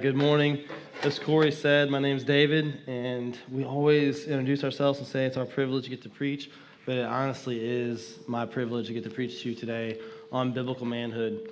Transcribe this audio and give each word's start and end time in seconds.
Good 0.00 0.16
morning. 0.16 0.64
As 1.04 1.20
Corey 1.20 1.52
said, 1.52 1.88
my 1.88 2.00
name's 2.00 2.24
David, 2.24 2.80
and 2.88 3.38
we 3.48 3.64
always 3.64 4.26
introduce 4.26 4.64
ourselves 4.64 4.98
and 4.98 5.06
say 5.06 5.24
it's 5.24 5.36
our 5.36 5.46
privilege 5.46 5.84
to 5.84 5.90
get 5.90 6.02
to 6.02 6.08
preach, 6.08 6.50
but 6.84 6.96
it 6.96 7.04
honestly 7.04 7.60
is 7.64 8.18
my 8.26 8.44
privilege 8.44 8.88
to 8.88 8.92
get 8.92 9.04
to 9.04 9.10
preach 9.10 9.42
to 9.42 9.50
you 9.50 9.54
today 9.54 10.00
on 10.32 10.52
biblical 10.52 10.84
manhood. 10.84 11.48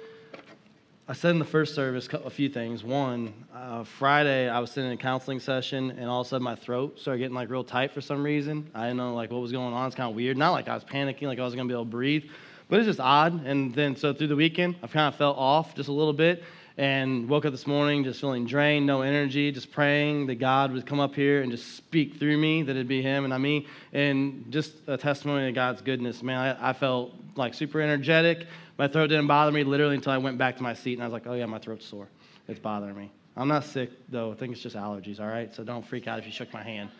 I 1.06 1.12
said 1.12 1.30
in 1.30 1.38
the 1.38 1.44
first 1.44 1.76
service 1.76 2.08
a 2.12 2.30
few 2.30 2.48
things. 2.48 2.82
One, 2.82 3.32
uh, 3.54 3.84
Friday 3.84 4.48
I 4.48 4.58
was 4.58 4.72
sitting 4.72 4.90
in 4.90 4.98
a 4.98 5.00
counseling 5.00 5.38
session, 5.38 5.92
and 5.92 6.10
all 6.10 6.22
of 6.22 6.26
a 6.26 6.30
sudden 6.30 6.42
my 6.42 6.56
throat 6.56 6.98
started 6.98 7.20
getting 7.20 7.36
like 7.36 7.48
real 7.48 7.64
tight 7.64 7.92
for 7.92 8.00
some 8.00 8.24
reason. 8.24 8.68
I 8.74 8.88
didn't 8.88 8.96
know 8.96 9.14
like 9.14 9.30
what 9.30 9.40
was 9.40 9.52
going 9.52 9.72
on. 9.72 9.86
It's 9.86 9.94
kind 9.94 10.10
of 10.10 10.16
weird. 10.16 10.36
Not 10.36 10.50
like 10.50 10.68
I 10.68 10.74
was 10.74 10.84
panicking, 10.84 11.28
like 11.28 11.38
I 11.38 11.42
wasn't 11.42 11.58
gonna 11.58 11.68
be 11.68 11.74
able 11.74 11.84
to 11.84 11.90
breathe, 11.90 12.24
but 12.68 12.80
it's 12.80 12.86
just 12.86 13.00
odd. 13.00 13.46
And 13.46 13.72
then 13.72 13.94
so 13.94 14.12
through 14.12 14.28
the 14.28 14.36
weekend, 14.36 14.74
I've 14.82 14.90
kind 14.90 15.06
of 15.06 15.14
felt 15.16 15.38
off 15.38 15.76
just 15.76 15.88
a 15.88 15.92
little 15.92 16.12
bit 16.12 16.42
and 16.76 17.28
woke 17.28 17.44
up 17.44 17.52
this 17.52 17.66
morning 17.66 18.04
just 18.04 18.20
feeling 18.20 18.46
drained, 18.46 18.86
no 18.86 19.02
energy, 19.02 19.52
just 19.52 19.70
praying 19.70 20.26
that 20.26 20.36
God 20.36 20.72
would 20.72 20.86
come 20.86 21.00
up 21.00 21.14
here 21.14 21.42
and 21.42 21.50
just 21.50 21.76
speak 21.76 22.16
through 22.16 22.38
me, 22.38 22.62
that 22.62 22.70
it'd 22.70 22.88
be 22.88 23.02
Him 23.02 23.24
and 23.24 23.30
not 23.30 23.40
me, 23.40 23.66
and 23.92 24.46
just 24.50 24.72
a 24.86 24.96
testimony 24.96 25.48
of 25.48 25.54
God's 25.54 25.82
goodness. 25.82 26.22
Man, 26.22 26.38
I, 26.38 26.70
I, 26.70 26.72
felt 26.72 27.12
like 27.36 27.54
super 27.54 27.80
energetic. 27.80 28.46
My 28.78 28.88
throat 28.88 29.08
didn't 29.08 29.26
bother 29.26 29.52
me 29.52 29.64
literally 29.64 29.96
until 29.96 30.12
I 30.12 30.18
went 30.18 30.38
back 30.38 30.56
to 30.56 30.62
my 30.62 30.74
seat 30.74 30.94
and 30.94 31.02
I 31.02 31.06
was 31.06 31.12
like, 31.12 31.26
oh 31.26 31.34
yeah, 31.34 31.46
my 31.46 31.58
throat's 31.58 31.86
sore. 31.86 32.08
It's 32.48 32.58
bothering 32.58 32.96
me. 32.96 33.10
I'm 33.36 33.48
not 33.48 33.64
sick 33.64 33.90
though. 34.08 34.32
I 34.32 34.34
think 34.34 34.52
it's 34.52 34.62
just 34.62 34.76
allergies, 34.76 35.20
all 35.20 35.26
right? 35.26 35.54
So 35.54 35.64
don't 35.64 35.86
freak 35.86 36.08
out 36.08 36.18
if 36.18 36.26
you 36.26 36.32
shook 36.32 36.52
my 36.52 36.62
hand. 36.62 36.90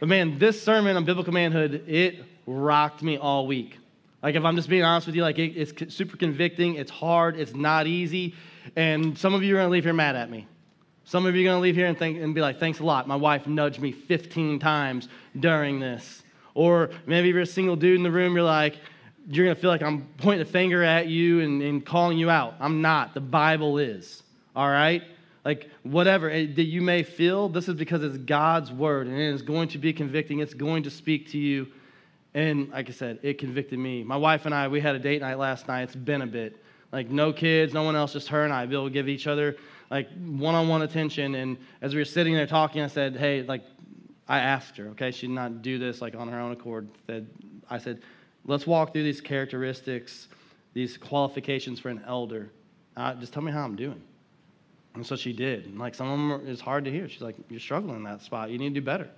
But 0.00 0.08
man, 0.08 0.38
this 0.38 0.60
sermon 0.60 0.96
on 0.96 1.04
biblical 1.04 1.32
manhood, 1.32 1.84
it 1.86 2.24
rocked 2.46 3.02
me 3.02 3.18
all 3.18 3.46
week. 3.46 3.78
Like, 4.22 4.36
if 4.36 4.44
I'm 4.44 4.56
just 4.56 4.68
being 4.68 4.84
honest 4.84 5.06
with 5.06 5.16
you, 5.16 5.22
like, 5.22 5.38
it, 5.38 5.56
it's 5.56 5.94
super 5.94 6.16
convicting. 6.16 6.76
It's 6.76 6.90
hard. 6.90 7.36
It's 7.36 7.54
not 7.54 7.86
easy. 7.86 8.34
And 8.76 9.18
some 9.18 9.34
of 9.34 9.42
you 9.42 9.54
are 9.54 9.58
going 9.58 9.68
to 9.68 9.72
leave 9.72 9.84
here 9.84 9.92
mad 9.92 10.14
at 10.14 10.30
me. 10.30 10.46
Some 11.04 11.26
of 11.26 11.34
you 11.34 11.42
are 11.42 11.44
going 11.44 11.56
to 11.56 11.62
leave 11.62 11.74
here 11.74 11.86
and, 11.86 11.98
think, 11.98 12.20
and 12.20 12.34
be 12.34 12.40
like, 12.40 12.60
thanks 12.60 12.78
a 12.78 12.84
lot. 12.84 13.08
My 13.08 13.16
wife 13.16 13.46
nudged 13.46 13.80
me 13.80 13.90
15 13.90 14.60
times 14.60 15.08
during 15.38 15.80
this. 15.80 16.22
Or 16.54 16.90
maybe 17.06 17.28
you're 17.28 17.40
a 17.40 17.46
single 17.46 17.76
dude 17.76 17.96
in 17.96 18.02
the 18.02 18.10
room, 18.10 18.34
you're 18.34 18.44
like, 18.44 18.76
you're 19.28 19.44
going 19.44 19.54
to 19.54 19.60
feel 19.60 19.70
like 19.70 19.82
I'm 19.82 20.06
pointing 20.18 20.46
a 20.46 20.50
finger 20.50 20.82
at 20.82 21.08
you 21.08 21.40
and, 21.40 21.62
and 21.62 21.84
calling 21.84 22.18
you 22.18 22.30
out. 22.30 22.54
I'm 22.60 22.82
not. 22.82 23.14
The 23.14 23.20
Bible 23.20 23.78
is. 23.78 24.22
All 24.54 24.68
right? 24.68 25.02
Like, 25.44 25.70
whatever 25.82 26.28
that 26.28 26.64
you 26.64 26.82
may 26.82 27.02
feel, 27.02 27.48
this 27.48 27.68
is 27.68 27.74
because 27.74 28.02
it's 28.02 28.16
God's 28.16 28.70
word 28.70 29.06
and 29.08 29.16
it 29.16 29.34
is 29.34 29.42
going 29.42 29.68
to 29.68 29.78
be 29.78 29.92
convicting. 29.92 30.38
It's 30.40 30.54
going 30.54 30.84
to 30.84 30.90
speak 30.90 31.30
to 31.30 31.38
you. 31.38 31.66
And 32.34 32.70
like 32.70 32.88
I 32.88 32.92
said, 32.92 33.18
it 33.22 33.38
convicted 33.38 33.78
me. 33.78 34.02
My 34.02 34.16
wife 34.16 34.46
and 34.46 34.54
I, 34.54 34.68
we 34.68 34.80
had 34.80 34.94
a 34.94 34.98
date 34.98 35.20
night 35.20 35.38
last 35.38 35.68
night. 35.68 35.82
It's 35.82 35.94
been 35.94 36.22
a 36.22 36.26
bit. 36.26 36.56
Like 36.90 37.10
no 37.10 37.32
kids, 37.32 37.74
no 37.74 37.82
one 37.82 37.96
else, 37.96 38.12
just 38.12 38.28
her 38.28 38.44
and 38.44 38.52
I. 38.52 38.66
To 38.66 38.90
give 38.90 39.08
each 39.08 39.26
other 39.26 39.56
like 39.92 40.08
one-on-one 40.16 40.82
attention. 40.82 41.34
And 41.34 41.58
as 41.82 41.94
we 41.94 42.00
were 42.00 42.06
sitting 42.06 42.34
there 42.34 42.46
talking, 42.46 42.82
I 42.82 42.86
said, 42.86 43.14
"Hey, 43.14 43.42
like," 43.42 43.62
I 44.26 44.40
asked 44.40 44.76
her. 44.78 44.88
Okay, 44.88 45.10
she 45.10 45.26
did 45.26 45.34
not 45.34 45.62
do 45.62 45.78
this 45.78 46.00
like 46.00 46.14
on 46.14 46.28
her 46.28 46.40
own 46.40 46.52
accord. 46.52 46.88
I 47.70 47.78
said, 47.78 48.00
"Let's 48.46 48.66
walk 48.66 48.92
through 48.92 49.04
these 49.04 49.20
characteristics, 49.20 50.28
these 50.72 50.96
qualifications 50.96 51.78
for 51.78 51.90
an 51.90 52.02
elder. 52.06 52.50
Uh, 52.96 53.14
just 53.14 53.32
tell 53.34 53.42
me 53.42 53.52
how 53.52 53.62
I'm 53.62 53.76
doing." 53.76 54.02
And 54.94 55.06
so 55.06 55.14
she 55.14 55.32
did. 55.32 55.66
And 55.66 55.78
like 55.78 55.94
some 55.94 56.08
of 56.08 56.40
them 56.40 56.48
is 56.48 56.60
hard 56.60 56.86
to 56.86 56.90
hear. 56.90 57.06
She's 57.08 57.22
like, 57.22 57.36
"You're 57.50 57.60
struggling 57.60 57.96
in 57.96 58.02
that 58.04 58.22
spot. 58.22 58.50
You 58.50 58.58
need 58.58 58.74
to 58.74 58.80
do 58.80 58.84
better." 58.84 59.10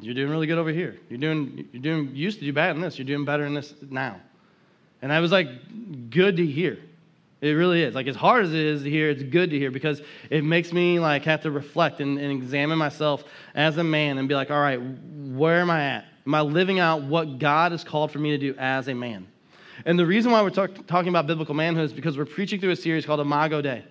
You're 0.00 0.14
doing 0.14 0.30
really 0.30 0.46
good 0.46 0.58
over 0.58 0.70
here. 0.70 0.96
You're 1.08 1.18
doing, 1.18 1.68
you're 1.72 1.82
doing, 1.82 2.08
you 2.14 2.24
used 2.24 2.38
to 2.38 2.44
do 2.44 2.52
bad 2.52 2.76
in 2.76 2.82
this. 2.82 2.98
You're 2.98 3.06
doing 3.06 3.24
better 3.24 3.44
in 3.44 3.54
this 3.54 3.74
now. 3.88 4.20
And 5.02 5.12
I 5.12 5.20
was 5.20 5.32
like, 5.32 5.48
good 6.10 6.36
to 6.36 6.46
hear. 6.46 6.78
It 7.40 7.52
really 7.52 7.82
is. 7.82 7.94
Like, 7.94 8.06
as 8.06 8.16
hard 8.16 8.44
as 8.44 8.52
it 8.52 8.60
is 8.60 8.82
to 8.82 8.90
hear, 8.90 9.08
it's 9.08 9.22
good 9.22 9.50
to 9.50 9.58
hear 9.58 9.70
because 9.70 10.02
it 10.28 10.44
makes 10.44 10.72
me, 10.72 11.00
like, 11.00 11.24
have 11.24 11.40
to 11.42 11.50
reflect 11.50 12.00
and, 12.00 12.18
and 12.18 12.30
examine 12.30 12.78
myself 12.78 13.24
as 13.54 13.78
a 13.78 13.84
man 13.84 14.18
and 14.18 14.28
be 14.28 14.34
like, 14.34 14.50
all 14.50 14.60
right, 14.60 14.76
where 14.76 15.60
am 15.60 15.70
I 15.70 15.82
at? 15.84 16.04
Am 16.26 16.34
I 16.34 16.42
living 16.42 16.78
out 16.78 17.02
what 17.02 17.38
God 17.38 17.72
has 17.72 17.82
called 17.82 18.12
for 18.12 18.18
me 18.18 18.30
to 18.30 18.38
do 18.38 18.54
as 18.58 18.88
a 18.88 18.94
man? 18.94 19.26
And 19.86 19.98
the 19.98 20.04
reason 20.04 20.30
why 20.30 20.42
we're 20.42 20.50
talk- 20.50 20.86
talking 20.86 21.08
about 21.08 21.26
biblical 21.26 21.54
manhood 21.54 21.86
is 21.86 21.92
because 21.94 22.18
we're 22.18 22.26
preaching 22.26 22.60
through 22.60 22.72
a 22.72 22.76
series 22.76 23.06
called 23.06 23.20
Imago 23.20 23.62
Dei. 23.62 23.84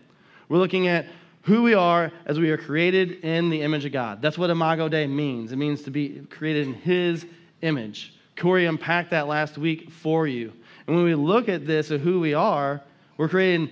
We're 0.48 0.60
looking 0.60 0.88
at 0.88 1.08
who 1.44 1.64
we 1.64 1.74
are 1.74 2.12
as 2.26 2.40
we 2.40 2.50
are 2.52 2.58
created 2.58 3.24
in 3.24 3.50
the 3.50 3.62
image 3.62 3.86
of 3.86 3.92
God. 3.92 4.22
That's 4.22 4.38
what 4.38 4.50
Imago 4.50 4.90
Dei 4.90 5.08
means. 5.08 5.52
It 5.52 5.58
means 5.58 5.84
to 5.84 5.92
be 5.92 6.22
created 6.30 6.68
in 6.68 6.74
His 6.74 7.26
image. 7.62 8.14
Corey 8.36 8.66
unpacked 8.66 9.12
that 9.12 9.28
last 9.28 9.58
week 9.58 9.92
for 9.92 10.28
you. 10.28 10.54
And 10.88 10.96
when 10.96 11.06
we 11.06 11.16
look 11.16 11.50
at 11.50 11.68
this 11.68 11.92
of 11.92 12.02
who 12.02 12.20
we 12.20 12.34
are, 12.34 12.82
we're 13.18 13.30
creating 13.30 13.70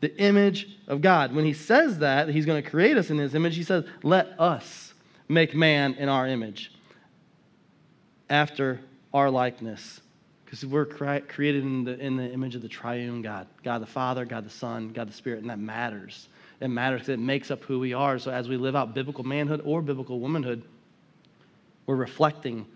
the 0.00 0.14
image 0.20 0.78
of 0.88 1.00
God. 1.00 1.34
When 1.34 1.44
he 1.44 1.52
says 1.52 2.00
that, 2.00 2.28
he's 2.28 2.44
going 2.44 2.62
to 2.62 2.68
create 2.68 2.96
us 2.96 3.08
in 3.10 3.18
his 3.18 3.34
image, 3.34 3.56
he 3.56 3.62
says, 3.62 3.84
let 4.02 4.38
us 4.38 4.94
make 5.28 5.54
man 5.54 5.94
in 5.94 6.08
our 6.08 6.26
image 6.26 6.72
after 8.28 8.80
our 9.14 9.30
likeness. 9.30 10.00
Because 10.44 10.66
we're 10.66 10.86
created 10.86 11.62
in 11.62 11.84
the, 11.84 11.98
in 11.98 12.16
the 12.16 12.30
image 12.30 12.54
of 12.56 12.62
the 12.62 12.68
triune 12.68 13.22
God 13.22 13.46
God 13.62 13.78
the 13.80 13.86
Father, 13.86 14.26
God 14.26 14.44
the 14.44 14.50
Son, 14.50 14.92
God 14.92 15.08
the 15.08 15.14
Spirit, 15.14 15.40
and 15.40 15.48
that 15.48 15.58
matters. 15.58 16.28
It 16.62 16.68
matters 16.68 17.00
because 17.00 17.14
it 17.14 17.18
makes 17.18 17.50
up 17.50 17.62
who 17.64 17.78
we 17.78 17.92
are. 17.92 18.18
So 18.18 18.30
as 18.30 18.48
we 18.48 18.56
live 18.56 18.74
out 18.74 18.94
biblical 18.94 19.24
manhood 19.24 19.60
or 19.64 19.82
biblical 19.82 20.20
womanhood, 20.20 20.62
we're 21.86 21.96
reflecting 21.96 22.66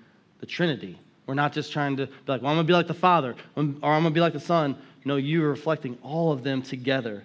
the 0.40 0.46
Trinity 0.46 0.98
we're 1.26 1.34
not 1.34 1.52
just 1.52 1.72
trying 1.72 1.96
to 1.96 2.06
be 2.06 2.12
like, 2.26 2.40
well, 2.40 2.50
I'm 2.50 2.56
going 2.56 2.66
to 2.66 2.70
be 2.70 2.72
like 2.72 2.86
the 2.86 2.94
Father 2.94 3.34
or 3.56 3.62
I'm 3.62 3.80
going 3.80 4.04
to 4.04 4.10
be 4.10 4.20
like 4.20 4.32
the 4.32 4.40
Son. 4.40 4.76
No, 5.04 5.16
you 5.16 5.44
are 5.44 5.48
reflecting 5.48 5.98
all 6.02 6.32
of 6.32 6.42
them 6.42 6.62
together. 6.62 7.24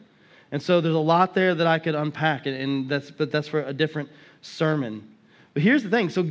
And 0.51 0.61
so 0.61 0.81
there's 0.81 0.95
a 0.95 0.99
lot 0.99 1.33
there 1.33 1.55
that 1.55 1.67
I 1.67 1.79
could 1.79 1.95
unpack, 1.95 2.45
and 2.45 2.89
that's, 2.89 3.09
but 3.09 3.31
that's 3.31 3.47
for 3.47 3.61
a 3.61 3.73
different 3.73 4.09
sermon. 4.41 5.07
But 5.53 5.63
here's 5.63 5.83
the 5.83 5.89
thing. 5.89 6.09
So, 6.09 6.29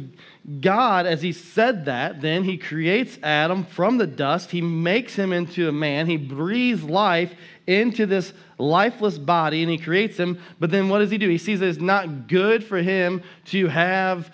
God, 0.60 1.06
as 1.06 1.22
He 1.22 1.32
said 1.32 1.86
that, 1.86 2.20
then 2.20 2.44
He 2.44 2.58
creates 2.58 3.18
Adam 3.22 3.64
from 3.64 3.98
the 3.98 4.06
dust. 4.06 4.50
He 4.50 4.60
makes 4.60 5.14
him 5.14 5.32
into 5.32 5.68
a 5.68 5.72
man. 5.72 6.06
He 6.06 6.16
breathes 6.16 6.82
life 6.82 7.32
into 7.70 8.04
this 8.06 8.32
lifeless 8.58 9.16
body, 9.16 9.62
and 9.62 9.70
He 9.70 9.78
creates 9.78 10.16
him. 10.16 10.38
But 10.58 10.70
then 10.70 10.88
what 10.88 10.98
does 10.98 11.10
He 11.10 11.18
do? 11.18 11.28
He 11.28 11.38
sees 11.38 11.60
that 11.60 11.68
it's 11.68 11.78
not 11.78 12.26
good 12.28 12.64
for 12.64 12.78
him 12.78 13.22
to 13.46 13.68
have 13.68 14.30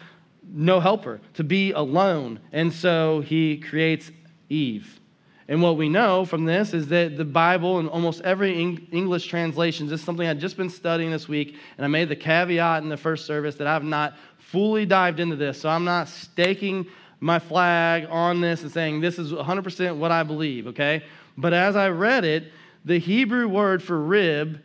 no 0.49 0.81
helper, 0.81 1.21
to 1.35 1.45
be 1.45 1.73
alone. 1.73 2.41
And 2.53 2.73
so 2.73 3.21
he 3.21 3.59
creates 3.59 4.11
Eve. 4.49 5.01
And 5.49 5.63
what 5.63 5.77
we 5.77 5.89
know 5.89 6.25
from 6.25 6.45
this 6.45 6.75
is 6.75 6.89
that 6.89 7.17
the 7.17 7.25
Bible 7.25 7.79
and 7.79 7.89
almost 7.89 8.21
every 8.23 8.61
English 8.91 9.27
translation, 9.27 9.87
this 9.87 10.01
is 10.01 10.07
something 10.07 10.27
I've 10.27 10.39
just 10.39 10.57
been 10.57 10.71
studying 10.71 11.11
this 11.11 11.29
week, 11.29 11.57
and 11.77 11.85
I 11.85 11.89
made 11.89 12.09
the 12.09 12.17
caveat 12.17 12.83
in 12.83 12.89
the 12.89 12.97
first 12.97 13.27
service 13.27 13.55
that 13.57 13.67
I've 13.67 13.85
not 13.85 14.15
fully 14.39 14.87
dived 14.87 15.21
into 15.21 15.37
this. 15.37 15.61
So 15.61 15.69
I'm 15.69 15.85
not 15.85 16.09
staking 16.09 16.87
my 17.21 17.39
flag 17.39 18.06
on 18.11 18.41
this 18.41 18.62
and 18.62 18.73
saying 18.73 19.00
this 19.00 19.19
is 19.19 19.32
100% 19.32 19.97
what 19.97 20.11
I 20.11 20.23
believe, 20.23 20.67
okay? 20.69 21.05
But 21.39 21.53
as 21.53 21.77
I 21.77 21.89
read 21.91 22.25
it, 22.25 22.53
the 22.87 22.99
Hebrew 22.99 23.49
word 23.49 23.83
for 23.83 24.00
rib 24.00 24.62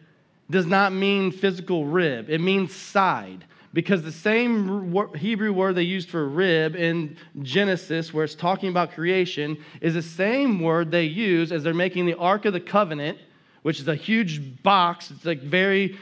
does 0.50 0.66
not 0.66 0.94
mean 0.94 1.32
physical 1.32 1.86
rib, 1.86 2.30
it 2.30 2.40
means 2.40 2.74
side 2.74 3.44
because 3.74 4.04
the 4.04 4.12
same 4.12 4.94
Hebrew 5.16 5.54
word 5.54 5.76
they 5.76 5.84
used 5.84 6.10
for 6.10 6.28
rib 6.28 6.76
in 6.76 7.16
Genesis, 7.42 8.14
where 8.14 8.26
it's 8.26 8.36
talking 8.36 8.70
about 8.70 8.92
creation, 8.92 9.58
is 9.80 9.94
the 9.94 10.02
same 10.02 10.60
word 10.60 10.92
they 10.92 11.06
use 11.06 11.52
as 11.52 11.64
they're 11.64 11.74
making 11.74 12.06
the 12.06 12.16
Ark 12.16 12.46
of 12.46 12.54
the 12.54 12.60
Covenant, 12.60 13.18
which 13.62 13.80
is 13.80 13.88
a 13.88 13.96
huge 13.96 14.62
box. 14.62 15.10
It's 15.12 15.26
like 15.26 15.42
very 15.42 15.98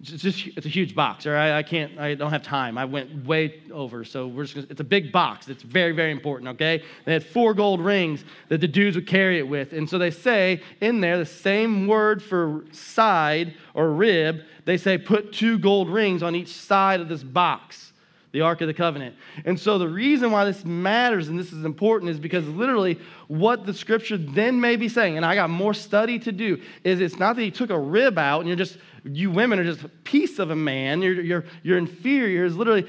it's 0.00 0.22
just 0.22 0.46
it's 0.56 0.64
a 0.64 0.70
huge 0.70 0.94
box, 0.94 1.26
all 1.26 1.32
right? 1.32 1.52
I 1.52 1.62
can't, 1.62 1.98
I 1.98 2.14
don't 2.14 2.30
have 2.30 2.42
time. 2.42 2.78
I 2.78 2.86
went 2.86 3.26
way 3.26 3.62
over, 3.70 4.02
so 4.02 4.26
we're 4.26 4.44
just 4.44 4.54
gonna, 4.54 4.66
it's 4.70 4.80
a 4.80 4.84
big 4.84 5.12
box. 5.12 5.48
It's 5.48 5.62
very, 5.62 5.92
very 5.92 6.10
important, 6.10 6.48
okay? 6.50 6.82
They 7.04 7.12
had 7.12 7.24
four 7.24 7.52
gold 7.52 7.80
rings 7.80 8.24
that 8.48 8.62
the 8.62 8.68
dudes 8.68 8.96
would 8.96 9.06
carry 9.06 9.38
it 9.38 9.46
with. 9.46 9.74
And 9.74 9.88
so 9.88 9.98
they 9.98 10.10
say 10.10 10.62
in 10.80 11.00
there, 11.00 11.18
the 11.18 11.26
same 11.26 11.86
word 11.86 12.22
for 12.22 12.64
side 12.72 13.54
or 13.74 13.92
rib, 13.92 14.40
they 14.64 14.78
say 14.78 14.96
put 14.96 15.32
two 15.34 15.58
gold 15.58 15.90
rings 15.90 16.22
on 16.22 16.34
each 16.34 16.48
side 16.48 17.00
of 17.00 17.08
this 17.08 17.22
box 17.22 17.90
the 18.32 18.42
Ark 18.42 18.60
of 18.60 18.68
the 18.68 18.74
Covenant. 18.74 19.16
And 19.44 19.58
so 19.58 19.78
the 19.78 19.88
reason 19.88 20.30
why 20.30 20.44
this 20.44 20.64
matters 20.64 21.28
and 21.28 21.38
this 21.38 21.52
is 21.52 21.64
important 21.64 22.10
is 22.10 22.20
because 22.20 22.46
literally 22.46 22.98
what 23.26 23.66
the 23.66 23.74
scripture 23.74 24.16
then 24.16 24.60
may 24.60 24.76
be 24.76 24.88
saying, 24.88 25.16
and 25.16 25.26
I 25.26 25.34
got 25.34 25.50
more 25.50 25.74
study 25.74 26.18
to 26.20 26.32
do, 26.32 26.60
is 26.84 27.00
it's 27.00 27.18
not 27.18 27.36
that 27.36 27.42
he 27.42 27.50
took 27.50 27.70
a 27.70 27.78
rib 27.78 28.18
out 28.18 28.40
and 28.40 28.48
you're 28.48 28.56
just, 28.56 28.78
you 29.04 29.30
women 29.30 29.58
are 29.58 29.64
just 29.64 29.82
a 29.82 29.88
piece 29.88 30.38
of 30.38 30.50
a 30.50 30.56
man, 30.56 31.02
you're, 31.02 31.20
you're, 31.20 31.44
you're 31.62 31.78
inferior. 31.78 32.44
It's 32.44 32.56
literally 32.56 32.86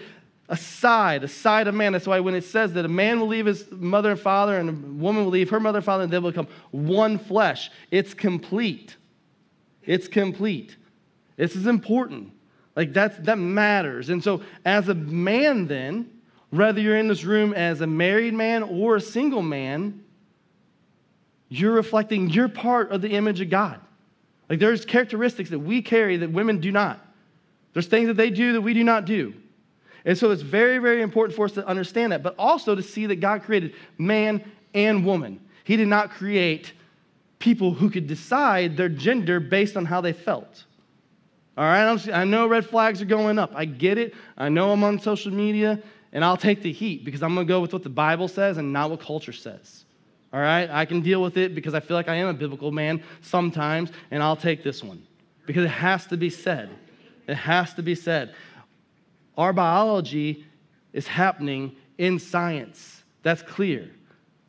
a 0.49 0.57
side, 0.57 1.23
a 1.23 1.27
side 1.27 1.67
of 1.67 1.75
man. 1.75 1.93
That's 1.93 2.05
why 2.05 2.19
when 2.19 2.35
it 2.35 2.43
says 2.43 2.73
that 2.73 2.83
a 2.83 2.89
man 2.89 3.19
will 3.19 3.27
leave 3.27 3.45
his 3.45 3.71
mother 3.71 4.11
and 4.11 4.19
father 4.19 4.57
and 4.57 4.69
a 4.69 4.73
woman 4.73 5.23
will 5.23 5.31
leave 5.31 5.49
her 5.49 5.59
mother 5.59 5.77
and 5.77 5.85
father 5.85 6.03
and 6.03 6.11
they 6.11 6.19
will 6.19 6.31
become 6.31 6.49
one 6.71 7.17
flesh, 7.17 7.71
it's 7.89 8.13
complete. 8.13 8.97
It's 9.83 10.07
complete. 10.07 10.75
This 11.37 11.55
is 11.55 11.67
important. 11.67 12.33
Like 12.75 12.93
that's, 12.93 13.17
that 13.19 13.37
matters. 13.37 14.09
And 14.09 14.23
so, 14.23 14.41
as 14.65 14.89
a 14.89 14.93
man, 14.93 15.67
then, 15.67 16.09
whether 16.49 16.81
you're 16.81 16.97
in 16.97 17.07
this 17.07 17.23
room 17.23 17.53
as 17.53 17.81
a 17.81 17.87
married 17.87 18.33
man 18.33 18.63
or 18.63 18.97
a 18.97 19.01
single 19.01 19.41
man, 19.41 20.03
you're 21.47 21.73
reflecting 21.73 22.29
your 22.29 22.47
part 22.47 22.91
of 22.91 23.01
the 23.01 23.09
image 23.09 23.41
of 23.41 23.49
God. 23.49 23.79
Like 24.51 24.59
there's 24.59 24.83
characteristics 24.83 25.50
that 25.51 25.59
we 25.59 25.81
carry 25.81 26.18
that 26.18 26.33
women 26.33 26.59
do 26.59 26.74
not. 26.74 27.00
There's 27.71 27.88
things 27.88 28.07
that 28.07 28.18
they 28.18 28.30
do 28.30 28.51
that 28.51 28.59
we 28.59 28.74
do 28.74 28.83
not 28.83 29.06
do. 29.06 29.33
And 30.03 30.18
so 30.18 30.30
it's 30.31 30.42
very, 30.42 30.77
very 30.77 31.01
important 31.01 31.38
for 31.38 31.45
us 31.45 31.53
to 31.53 31.65
understand 31.65 32.12
that, 32.12 32.21
but 32.21 32.36
also 32.38 32.75
to 32.75 32.83
see 32.83 33.06
that 33.06 33.21
God 33.21 33.44
created 33.44 33.75
man 33.98 34.44
and 34.74 35.06
woman. 35.06 35.39
He 35.63 35.77
did 35.77 35.88
not 35.88 36.09
create 36.09 36.74
people 37.39 37.74
who 37.74 37.89
could 37.89 38.07
decide 38.07 38.75
their 38.75 38.89
gender 38.89 39.39
based 39.39 39.77
on 39.77 39.86
how 39.86 40.01
they 40.01 40.12
felt. 40.12 40.65
All 41.57 41.63
right, 41.63 42.09
I 42.09 42.25
know 42.25 42.45
red 42.45 42.65
flags 42.65 43.01
are 43.01 43.06
going 43.06 43.39
up. 43.39 43.53
I 43.56 43.63
get 43.63 43.98
it. 43.98 44.13
I 44.38 44.50
know 44.50 44.74
I'm 44.74 44.83
on 44.83 45.00
social 45.00 45.31
media, 45.31 45.81
and 46.12 46.25
I'll 46.25 46.36
take 46.36 46.62
the 46.62 46.74
heat 46.74 47.06
because 47.06 47.24
I'm 47.24 47.36
going 47.36 47.48
to 47.48 47.53
go 47.53 47.62
with 47.62 47.71
what 47.71 47.83
the 47.83 47.89
Bible 47.89 48.27
says 48.27 48.57
and 48.57 48.74
not 48.74 48.89
what 48.89 49.00
culture 49.00 49.31
says. 49.31 49.86
All 50.33 50.39
right, 50.39 50.69
I 50.69 50.85
can 50.85 51.01
deal 51.01 51.21
with 51.21 51.37
it 51.37 51.53
because 51.53 51.73
I 51.73 51.81
feel 51.81 51.97
like 51.97 52.07
I 52.07 52.15
am 52.15 52.27
a 52.27 52.33
biblical 52.33 52.71
man 52.71 53.03
sometimes, 53.21 53.91
and 54.11 54.23
I'll 54.23 54.37
take 54.37 54.63
this 54.63 54.83
one 54.83 55.05
because 55.45 55.65
it 55.65 55.69
has 55.69 56.07
to 56.07 56.17
be 56.17 56.29
said. 56.29 56.69
It 57.27 57.35
has 57.35 57.73
to 57.73 57.81
be 57.81 57.95
said. 57.95 58.33
Our 59.37 59.51
biology 59.51 60.45
is 60.93 61.07
happening 61.07 61.75
in 61.97 62.19
science. 62.19 63.03
That's 63.23 63.41
clear. 63.41 63.89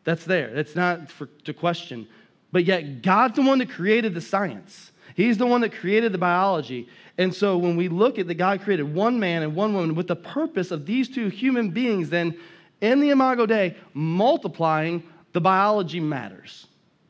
That's 0.04 0.24
there. 0.24 0.52
That's 0.54 0.74
not 0.74 1.10
for, 1.10 1.26
to 1.44 1.52
question. 1.52 2.08
But 2.50 2.64
yet, 2.64 3.02
God's 3.02 3.36
the 3.36 3.42
one 3.42 3.58
that 3.58 3.70
created 3.70 4.14
the 4.14 4.20
science. 4.20 4.92
He's 5.14 5.38
the 5.38 5.46
one 5.46 5.60
that 5.62 5.72
created 5.72 6.12
the 6.12 6.18
biology. 6.18 6.88
And 7.18 7.34
so 7.34 7.58
when 7.58 7.76
we 7.76 7.88
look 7.88 8.18
at 8.18 8.28
that 8.28 8.34
God 8.34 8.62
created 8.62 8.94
one 8.94 9.20
man 9.20 9.42
and 9.42 9.54
one 9.54 9.74
woman 9.74 9.94
with 9.94 10.08
the 10.08 10.16
purpose 10.16 10.70
of 10.70 10.86
these 10.86 11.08
two 11.08 11.28
human 11.28 11.70
beings, 11.70 12.10
then 12.10 12.38
in 12.80 13.00
the 13.00 13.10
Imago 13.10 13.46
Dei, 13.46 13.76
multiplying 13.94 15.02
the 15.32 15.40
biology 15.40 16.00
matters. 16.00 16.66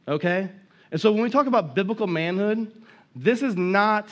Okay? 0.06 0.50
And 0.90 1.00
so 1.00 1.12
when 1.12 1.22
we 1.22 1.30
talk 1.30 1.46
about 1.46 1.74
biblical 1.74 2.06
manhood, 2.06 2.72
this 3.14 3.42
is 3.42 3.56
not 3.56 4.08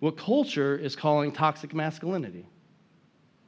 what 0.00 0.16
culture 0.16 0.76
is 0.76 0.94
calling 0.94 1.32
toxic 1.32 1.74
masculinity. 1.74 2.46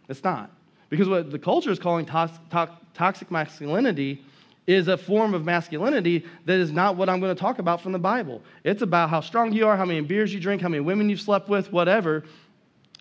It's 0.09 0.25
not. 0.25 0.51
Because 0.89 1.09
what 1.09 1.31
the 1.31 1.39
culture 1.39 1.71
is 1.71 1.79
calling 1.79 2.05
to- 2.07 2.31
to- 2.51 2.71
toxic 2.95 3.31
masculinity 3.31 4.25
is 4.67 4.89
a 4.89 4.97
form 4.97 5.35
of 5.35 5.45
masculinity 5.45 6.25
that 6.45 6.59
is 6.59 6.71
not 6.73 6.97
what 6.97 7.09
I'm 7.09 7.21
going 7.21 7.35
to 7.35 7.41
talk 7.41 7.59
about 7.59 7.81
from 7.81 7.93
the 7.93 7.99
Bible. 7.99 8.43
It's 8.65 8.83
about 8.83 9.11
how 9.11 9.21
strong 9.21 9.53
you 9.53 9.67
are, 9.67 9.77
how 9.77 9.85
many 9.85 10.01
beers 10.01 10.35
you 10.35 10.41
drink, 10.41 10.63
how 10.63 10.69
many 10.69 10.81
women 10.81 11.09
you've 11.09 11.21
slept 11.21 11.49
with, 11.49 11.73
whatever. 11.73 12.25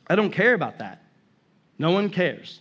I 0.08 0.16
don't 0.16 0.32
care 0.32 0.54
about 0.54 0.80
that. 0.80 1.04
No 1.78 1.92
one 1.92 2.10
cares. 2.10 2.60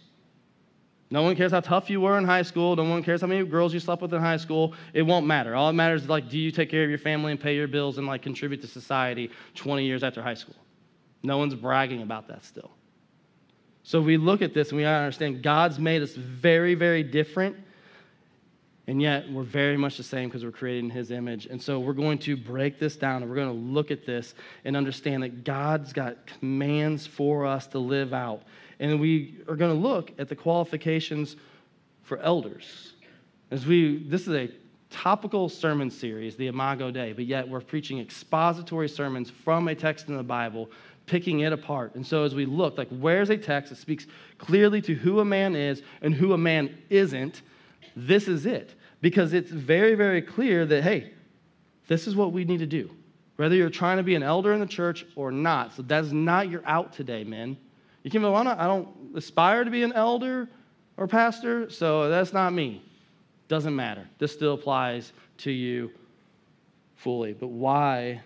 No 1.11 1.23
one 1.23 1.37
cares 1.37 1.53
how 1.53 1.61
tough 1.61 1.89
you 1.89 2.01
were 2.01 2.19
in 2.19 2.25
high 2.25 2.43
school. 2.43 2.77
No 2.77 2.85
one 2.85 3.03
cares 3.03 3.23
how 3.23 3.27
many 3.27 3.45
girls 3.45 3.73
you 3.73 3.81
slept 3.81 4.03
with 4.03 4.13
in 4.13 4.21
high 4.21 4.37
school. 4.37 4.75
It 4.93 5.03
won't 5.03 5.27
matter. 5.27 5.55
All 5.55 5.69
that 5.69 5.73
matters 5.73 6.03
is 6.03 6.09
like, 6.09 6.29
do 6.29 6.39
you 6.39 6.51
take 6.51 6.71
care 6.71 6.85
of 6.85 6.91
your 6.91 6.99
family 6.99 7.33
and 7.33 7.41
pay 7.41 7.55
your 7.55 7.69
bills 7.69 7.97
and 7.97 8.07
like 8.07 8.21
contribute 8.21 8.61
to 8.61 8.67
society 8.67 9.31
20 9.55 9.85
years 9.85 10.03
after 10.03 10.21
high 10.21 10.35
school? 10.35 10.57
No 11.23 11.39
one's 11.39 11.55
bragging 11.55 12.03
about 12.03 12.29
that 12.29 12.45
still. 12.45 12.71
So 13.85 14.03
we 14.03 14.19
look 14.19 14.43
at 14.43 14.53
this 14.53 14.69
and 14.69 14.77
we 14.77 14.85
understand 14.85 15.43
God's 15.43 15.79
made 15.79 16.03
us 16.03 16.15
very, 16.15 16.75
very 16.75 17.03
different 17.03 17.57
and 18.89 19.03
yet, 19.03 19.31
we're 19.31 19.43
very 19.43 19.77
much 19.77 19.99
the 19.99 20.03
same 20.03 20.31
because 20.31 20.47
we're 20.47 20.51
created 20.51 20.85
in 20.85 20.89
His 20.89 21.11
image. 21.11 21.45
And 21.45 21.61
so, 21.61 21.79
we're 21.79 21.93
going 21.93 22.17
to 22.21 22.39
break 22.39 22.79
this 22.79 22.97
down 22.97 23.21
and 23.21 23.31
we're 23.31 23.37
going 23.37 23.53
to 23.53 23.73
look 23.73 23.91
at 23.91 24.07
this 24.07 24.35
and 24.65 24.75
understand 24.75 25.23
that 25.25 25.45
God's 25.45 25.93
got 25.93 26.27
commands 26.27 27.07
for 27.07 27.45
us 27.45 27.67
to 27.69 27.79
live 27.79 28.15
out. 28.15 28.45
And 28.81 29.01
we 29.01 29.39
are 29.49 29.57
going 29.57 29.75
to 29.75 29.89
look 29.89 30.13
at 30.19 30.29
the 30.29 30.37
qualifications 30.37 31.37
for 32.03 32.19
elders. 32.19 32.93
As 33.51 33.67
we, 33.67 34.05
this 34.05 34.23
is 34.29 34.35
a 34.35 34.51
topical 34.91 35.49
sermon 35.49 35.91
series, 35.91 36.37
the 36.37 36.47
Imago 36.47 36.91
Dei, 36.91 37.13
but 37.13 37.27
yet 37.27 37.49
we're 37.49 37.61
preaching 37.61 37.99
expository 37.99 38.89
sermons 38.89 39.31
from 39.31 39.69
a 39.69 39.75
text 39.75 40.09
in 40.09 40.17
the 40.17 40.23
Bible, 40.23 40.71
picking 41.07 41.41
it 41.41 41.53
apart. 41.53 41.95
And 41.95 42.07
so, 42.07 42.25
as 42.25 42.35
we 42.35 42.47
look, 42.47 42.79
like, 42.79 42.89
where's 42.89 43.31
a 43.31 43.37
text 43.37 43.71
that 43.71 43.77
speaks 43.77 44.07
clearly 44.39 44.81
to 44.83 44.95
who 44.95 45.21
a 45.21 45.25
man 45.25 45.57
is 45.57 45.83
and 46.03 46.15
who 46.15 46.33
a 46.33 46.39
man 46.39 46.77
isn't? 46.91 47.43
This 47.97 48.29
is 48.29 48.47
it 48.47 48.75
because 49.01 49.33
it's 49.33 49.51
very, 49.51 49.95
very 49.95 50.23
clear 50.23 50.65
that, 50.67 50.83
hey, 50.83 51.13
this 51.87 52.07
is 52.07 52.15
what 52.15 52.33
we 52.33 52.45
need 52.45 52.59
to 52.59 52.67
do. 52.67 52.91
Whether 53.37 53.55
you're 53.55 53.71
trying 53.71 53.99
to 53.99 54.03
be 54.03 54.15
an 54.15 54.23
elder 54.23 54.53
in 54.53 54.61
the 54.61 54.67
church 54.67 55.07
or 55.17 55.31
not. 55.31 55.75
So 55.75 55.83
that's 55.83 56.11
not 56.11 56.49
your 56.49 56.63
out 56.67 56.93
today, 56.93 57.25
men. 57.25 57.57
You 58.03 58.11
can 58.11 58.23
go, 58.23 58.33
well, 58.33 58.47
I 58.47 58.67
don't 58.67 58.89
aspire 59.17 59.65
to 59.65 59.71
be 59.71 59.83
an 59.83 59.93
elder 59.93 60.49
or 60.97 61.07
pastor, 61.07 61.71
so 61.71 62.09
that's 62.09 62.33
not 62.33 62.53
me. 62.53 62.83
Doesn't 63.49 63.75
matter. 63.75 64.07
This 64.19 64.33
still 64.33 64.55
applies 64.55 65.13
to 65.39 65.51
you 65.51 65.91
fully. 66.97 67.33
But 67.33 67.49
why 67.49 68.21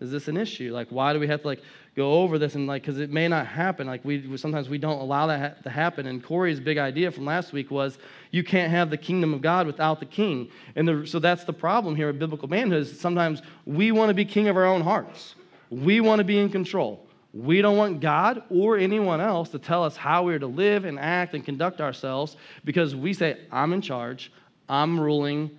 is 0.00 0.10
this 0.10 0.28
an 0.28 0.36
issue? 0.36 0.72
Like, 0.72 0.88
why 0.88 1.12
do 1.12 1.20
we 1.20 1.26
have 1.28 1.42
to 1.42 1.46
like 1.46 1.62
go 1.98 2.22
over 2.22 2.38
this 2.38 2.54
and 2.54 2.68
like 2.68 2.82
because 2.82 3.00
it 3.00 3.10
may 3.10 3.26
not 3.26 3.44
happen 3.44 3.84
like 3.84 4.04
we 4.04 4.36
sometimes 4.36 4.68
we 4.68 4.78
don't 4.78 5.00
allow 5.00 5.26
that 5.26 5.40
ha- 5.40 5.62
to 5.64 5.68
happen 5.68 6.06
and 6.06 6.22
corey's 6.22 6.60
big 6.60 6.78
idea 6.78 7.10
from 7.10 7.24
last 7.24 7.52
week 7.52 7.72
was 7.72 7.98
you 8.30 8.44
can't 8.44 8.70
have 8.70 8.88
the 8.88 8.96
kingdom 8.96 9.34
of 9.34 9.42
god 9.42 9.66
without 9.66 9.98
the 9.98 10.06
king 10.06 10.48
and 10.76 10.86
the, 10.86 11.04
so 11.04 11.18
that's 11.18 11.42
the 11.42 11.52
problem 11.52 11.96
here 11.96 12.06
with 12.06 12.16
biblical 12.16 12.46
manhood 12.46 12.82
is 12.82 13.00
sometimes 13.00 13.42
we 13.66 13.90
want 13.90 14.10
to 14.10 14.14
be 14.14 14.24
king 14.24 14.46
of 14.46 14.56
our 14.56 14.64
own 14.64 14.80
hearts 14.80 15.34
we 15.70 16.00
want 16.00 16.20
to 16.20 16.24
be 16.24 16.38
in 16.38 16.48
control 16.48 17.04
we 17.38 17.62
don't 17.62 17.76
want 17.76 18.00
god 18.00 18.42
or 18.50 18.76
anyone 18.76 19.20
else 19.20 19.48
to 19.48 19.58
tell 19.58 19.84
us 19.84 19.96
how 19.96 20.24
we're 20.24 20.38
to 20.38 20.46
live 20.46 20.84
and 20.84 20.98
act 20.98 21.34
and 21.34 21.44
conduct 21.44 21.80
ourselves 21.80 22.36
because 22.64 22.94
we 22.96 23.12
say 23.12 23.38
i'm 23.52 23.72
in 23.72 23.80
charge 23.80 24.32
i'm 24.68 24.98
ruling 24.98 25.50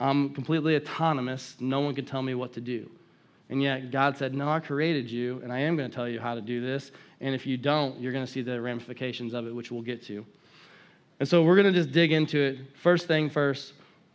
i'm 0.00 0.34
completely 0.34 0.76
autonomous 0.76 1.56
no 1.60 1.80
one 1.80 1.94
can 1.94 2.04
tell 2.04 2.22
me 2.22 2.34
what 2.34 2.52
to 2.52 2.60
do 2.60 2.90
and 3.50 3.62
yet 3.62 3.90
God 3.90 4.16
said, 4.16 4.34
No, 4.34 4.48
I 4.48 4.60
created 4.60 5.10
you, 5.10 5.40
and 5.42 5.52
I 5.52 5.60
am 5.60 5.76
going 5.76 5.90
to 5.90 5.94
tell 5.94 6.08
you 6.08 6.20
how 6.20 6.34
to 6.34 6.40
do 6.40 6.60
this. 6.60 6.92
And 7.20 7.34
if 7.34 7.46
you 7.46 7.56
don't, 7.56 8.00
you're 8.00 8.12
going 8.12 8.24
to 8.24 8.30
see 8.30 8.42
the 8.42 8.60
ramifications 8.60 9.34
of 9.34 9.46
it, 9.46 9.54
which 9.54 9.70
we'll 9.70 9.82
get 9.82 10.02
to. 10.06 10.24
And 11.20 11.28
so 11.28 11.42
we're 11.42 11.56
going 11.56 11.72
to 11.72 11.78
just 11.78 11.92
dig 11.92 12.12
into 12.12 12.38
it. 12.40 12.58
First 12.82 13.06
thing 13.06 13.30
first, 13.30 13.74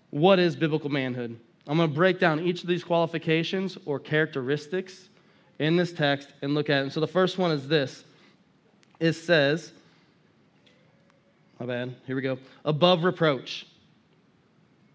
what 0.09 0.39
is 0.39 0.55
biblical 0.55 0.89
manhood? 0.89 1.39
I'm 1.67 1.77
going 1.77 1.89
to 1.89 1.95
break 1.95 2.19
down 2.19 2.39
each 2.39 2.63
of 2.63 2.67
these 2.67 2.83
qualifications 2.83 3.77
or 3.85 3.99
characteristics 3.99 5.08
in 5.59 5.75
this 5.75 5.91
text 5.91 6.29
and 6.41 6.55
look 6.55 6.69
at 6.69 6.79
it. 6.79 6.81
And 6.83 6.93
so 6.93 6.99
the 6.99 7.07
first 7.07 7.37
one 7.37 7.51
is 7.51 7.67
this 7.67 8.03
it 8.99 9.13
says, 9.13 9.71
my 11.59 11.65
bad, 11.65 11.95
here 12.07 12.15
we 12.15 12.21
go, 12.21 12.39
above 12.65 13.03
reproach. 13.03 13.65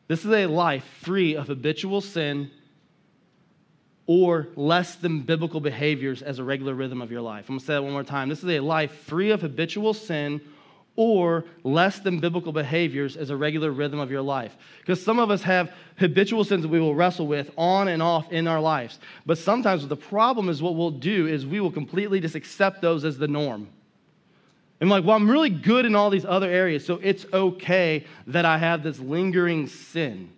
This 0.09 0.25
is 0.25 0.33
a 0.33 0.47
life 0.47 0.85
free 1.02 1.37
of 1.37 1.47
habitual 1.47 2.00
sin 2.00 2.50
or 4.06 4.49
less 4.54 4.97
than 4.97 5.21
biblical 5.21 5.61
behaviors 5.61 6.21
as 6.21 6.38
a 6.38 6.44
regular 6.44 6.75
rhythm 6.75 7.00
of 7.00 7.11
your 7.11 7.23
life. 7.23 7.49
I'm 7.49 7.56
gonna 7.56 7.64
say 7.64 7.75
that 7.75 7.83
one 7.83 7.92
more 7.92 8.04
time. 8.04 8.28
This 8.28 8.42
is 8.42 8.50
a 8.50 8.61
life 8.61 8.92
free 8.92 9.30
of 9.30 9.40
habitual 9.40 9.94
sin 9.94 10.42
or 10.96 11.44
less 11.64 11.98
than 12.00 12.20
biblical 12.20 12.52
behaviors 12.52 13.16
as 13.16 13.30
a 13.30 13.36
regular 13.36 13.70
rhythm 13.70 13.98
of 13.98 14.10
your 14.10 14.22
life. 14.22 14.56
Because 14.80 15.02
some 15.02 15.18
of 15.18 15.30
us 15.30 15.42
have 15.42 15.72
habitual 15.96 16.44
sins 16.44 16.62
that 16.62 16.68
we 16.68 16.80
will 16.80 16.94
wrestle 16.94 17.26
with 17.26 17.50
on 17.56 17.88
and 17.88 18.02
off 18.02 18.30
in 18.30 18.46
our 18.46 18.60
lives. 18.60 18.98
But 19.26 19.38
sometimes 19.38 19.86
the 19.88 19.96
problem 19.96 20.48
is 20.48 20.62
what 20.62 20.76
we'll 20.76 20.90
do 20.90 21.26
is 21.26 21.46
we 21.46 21.60
will 21.60 21.72
completely 21.72 22.20
just 22.20 22.34
accept 22.34 22.80
those 22.80 23.04
as 23.04 23.18
the 23.18 23.28
norm. 23.28 23.68
And 24.80 24.90
like, 24.90 25.04
well, 25.04 25.16
I'm 25.16 25.30
really 25.30 25.50
good 25.50 25.86
in 25.86 25.94
all 25.96 26.10
these 26.10 26.24
other 26.24 26.50
areas, 26.50 26.84
so 26.84 27.00
it's 27.02 27.26
okay 27.32 28.04
that 28.26 28.44
I 28.44 28.58
have 28.58 28.82
this 28.82 28.98
lingering 28.98 29.66
sin 29.66 30.30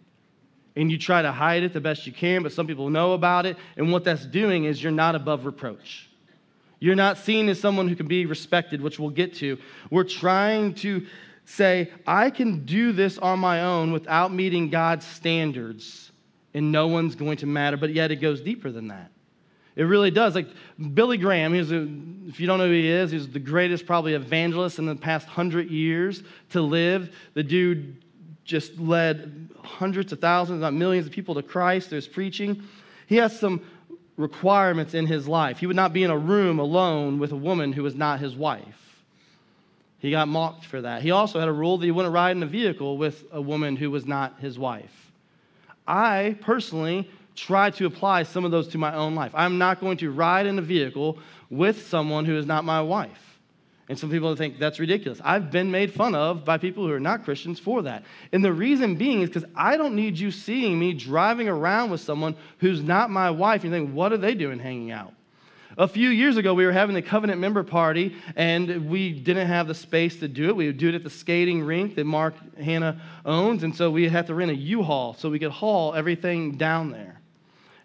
and 0.77 0.91
you 0.91 0.99
try 0.99 1.23
to 1.23 1.33
hide 1.33 1.63
it 1.63 1.73
the 1.73 1.81
best 1.81 2.07
you 2.07 2.13
can, 2.13 2.43
but 2.43 2.53
some 2.53 2.67
people 2.67 2.91
know 2.91 3.15
about 3.15 3.47
it. 3.47 3.57
And 3.77 3.91
what 3.91 4.05
that's 4.05 4.27
doing 4.27 4.65
is 4.65 4.83
you're 4.83 4.93
not 4.93 5.15
above 5.15 5.47
reproach. 5.47 6.06
You're 6.79 6.95
not 6.95 7.19
seen 7.19 7.49
as 7.49 7.61
someone 7.61 7.89
who 7.89 7.97
can 7.97 8.07
be 8.07 8.27
respected, 8.27 8.81
which 8.81 8.99
we'll 8.99 9.11
get 9.11 9.35
to. 9.37 9.59
We're 9.91 10.05
trying 10.05 10.75
to 10.75 11.07
say, 11.45 11.91
I 12.07 12.31
can 12.31 12.65
do 12.65 12.93
this 12.93 13.19
on 13.19 13.39
my 13.39 13.63
own 13.63 13.93
without 13.93 14.33
meeting 14.33 14.69
God's 14.69 15.07
standards, 15.07 16.11
and 16.53 16.73
no 16.73 16.89
one's 16.89 17.15
going 17.15 17.39
to 17.39 17.47
matter. 17.47 17.77
But 17.77 17.95
yet 17.95 18.11
it 18.11 18.17
goes 18.17 18.41
deeper 18.41 18.71
than 18.71 18.89
that. 18.89 19.11
It 19.77 19.85
really 19.85 20.11
does. 20.11 20.35
Like 20.35 20.49
Billy 20.95 21.19
Graham, 21.19 21.55
a, 21.55 21.59
if 22.29 22.41
you 22.41 22.47
don't 22.47 22.59
know 22.59 22.67
who 22.67 22.73
he 22.73 22.89
is, 22.89 23.11
he's 23.11 23.29
the 23.29 23.39
greatest 23.39 23.87
probably 23.87 24.15
evangelist 24.15 24.79
in 24.79 24.87
the 24.87 24.97
past 24.97 25.29
hundred 25.29 25.71
years 25.71 26.23
to 26.51 26.63
live. 26.63 27.15
The 27.35 27.43
dude 27.43 28.03
just 28.45 28.79
led 28.79 29.51
hundreds 29.63 30.13
of 30.13 30.21
thousands, 30.21 30.63
not 30.63 30.73
millions 30.73 31.07
of 31.07 31.13
people 31.13 31.35
to 31.35 31.43
Christ 31.43 31.91
his 31.91 32.09
preaching. 32.09 32.63
He 33.07 33.17
has 33.17 33.39
some 33.39 33.61
requirements 34.17 34.95
in 34.95 35.07
his 35.07 35.29
life. 35.29 35.59
He 35.59 35.67
would 35.67 35.77
not 35.77 35.93
be 35.93 36.03
in 36.03 36.11
a 36.11 36.19
room 36.19 36.59
alone 36.59 37.19
with 37.19 37.33
a 37.33 37.37
woman 37.37 37.73
who 37.73 37.83
was 37.83 37.95
not 37.95 38.21
his 38.21 38.35
wife. 38.35 39.03
He 39.99 40.11
got 40.11 40.29
mocked 40.29 40.65
for 40.65 40.81
that. 40.81 41.03
He 41.03 41.11
also 41.11 41.39
had 41.39 41.49
a 41.49 41.53
rule 41.53 41.79
that 41.79 41.85
he 41.85 41.91
wouldn't 41.91 42.15
ride 42.15 42.37
in 42.37 42.43
a 42.43 42.47
vehicle 42.47 42.97
with 42.97 43.25
a 43.33 43.41
woman 43.41 43.77
who 43.77 43.91
was 43.91 44.07
not 44.07 44.39
his 44.41 44.59
wife. 44.59 45.13
I 45.87 46.37
personally 46.41 47.11
try 47.35 47.71
to 47.71 47.87
apply 47.87 48.23
some 48.23 48.45
of 48.45 48.51
those 48.51 48.69
to 48.69 48.79
my 48.79 48.95
own 48.95 49.15
life. 49.15 49.33
I'm 49.35 49.59
not 49.59 49.81
going 49.81 49.99
to 49.99 50.11
ride 50.11 50.47
in 50.47 50.59
a 50.59 50.63
vehicle 50.63 51.19
with 51.51 51.87
someone 51.87 52.25
who 52.25 52.37
is 52.37 52.47
not 52.47 52.65
my 52.65 52.81
wife. 52.81 53.36
And 53.89 53.97
some 53.97 54.11
people 54.11 54.35
think 54.35 54.59
that's 54.59 54.81
ridiculous. 54.81 55.21
I've 55.23 55.53
been 55.53 55.71
made 55.71 55.93
fun 55.93 56.17
of 56.17 56.45
by 56.45 56.59
people 56.59 56.87
who 56.87 56.93
are 56.93 57.01
not 57.01 57.25
Christians 57.25 57.61
for 57.61 57.83
that. 57.83 58.05
And 58.33 58.45
the 58.45 58.53
reason 58.53 58.97
being 58.97 59.23
is 59.23 59.29
because 59.31 59.49
I 59.55 59.77
don't 59.77 59.95
need 59.95 60.19
you 60.19 60.33
seeing 60.33 60.77
me 60.77 60.93
driving 60.93 61.49
around 61.49 61.91
with 61.91 62.01
someone 62.01 62.35
who's 62.59 62.83
not 62.83 63.11
my 63.11 63.31
wife 63.31 63.63
and 63.63 63.73
think, 63.73 63.93
what 63.93 64.13
are 64.13 64.17
they 64.17 64.35
doing 64.35 64.59
hanging 64.59 64.91
out? 64.91 65.13
A 65.79 65.87
few 65.87 66.09
years 66.09 66.39
ago, 66.39 66.55
we 66.55 66.65
were 66.65 66.73
having 66.73 66.95
the 66.95 67.03
covenant 67.03 67.39
member 67.39 67.63
party, 67.63 68.17
and 68.35 68.89
we 68.89 69.13
didn't 69.13 69.47
have 69.47 69.69
the 69.69 69.75
space 69.75 70.19
to 70.21 70.29
do 70.29 70.49
it. 70.49 70.57
We 70.57 70.69
would 70.69 70.79
do 70.79 70.89
it 70.89 70.95
at 70.95 71.05
the 71.05 71.11
skating 71.11 71.63
rink 71.63 71.97
that 71.97 72.05
Mark 72.05 72.35
Hanna 72.57 73.03
owns, 73.27 73.63
and 73.63 73.77
so 73.77 73.91
we 73.91 74.09
had 74.09 74.27
to 74.29 74.35
rent 74.35 74.51
a 74.51 74.57
U-Haul 74.57 75.15
so 75.15 75.29
we 75.29 75.39
could 75.39 75.51
haul 75.51 75.95
everything 75.95 76.57
down 76.57 76.93
there. 76.93 77.21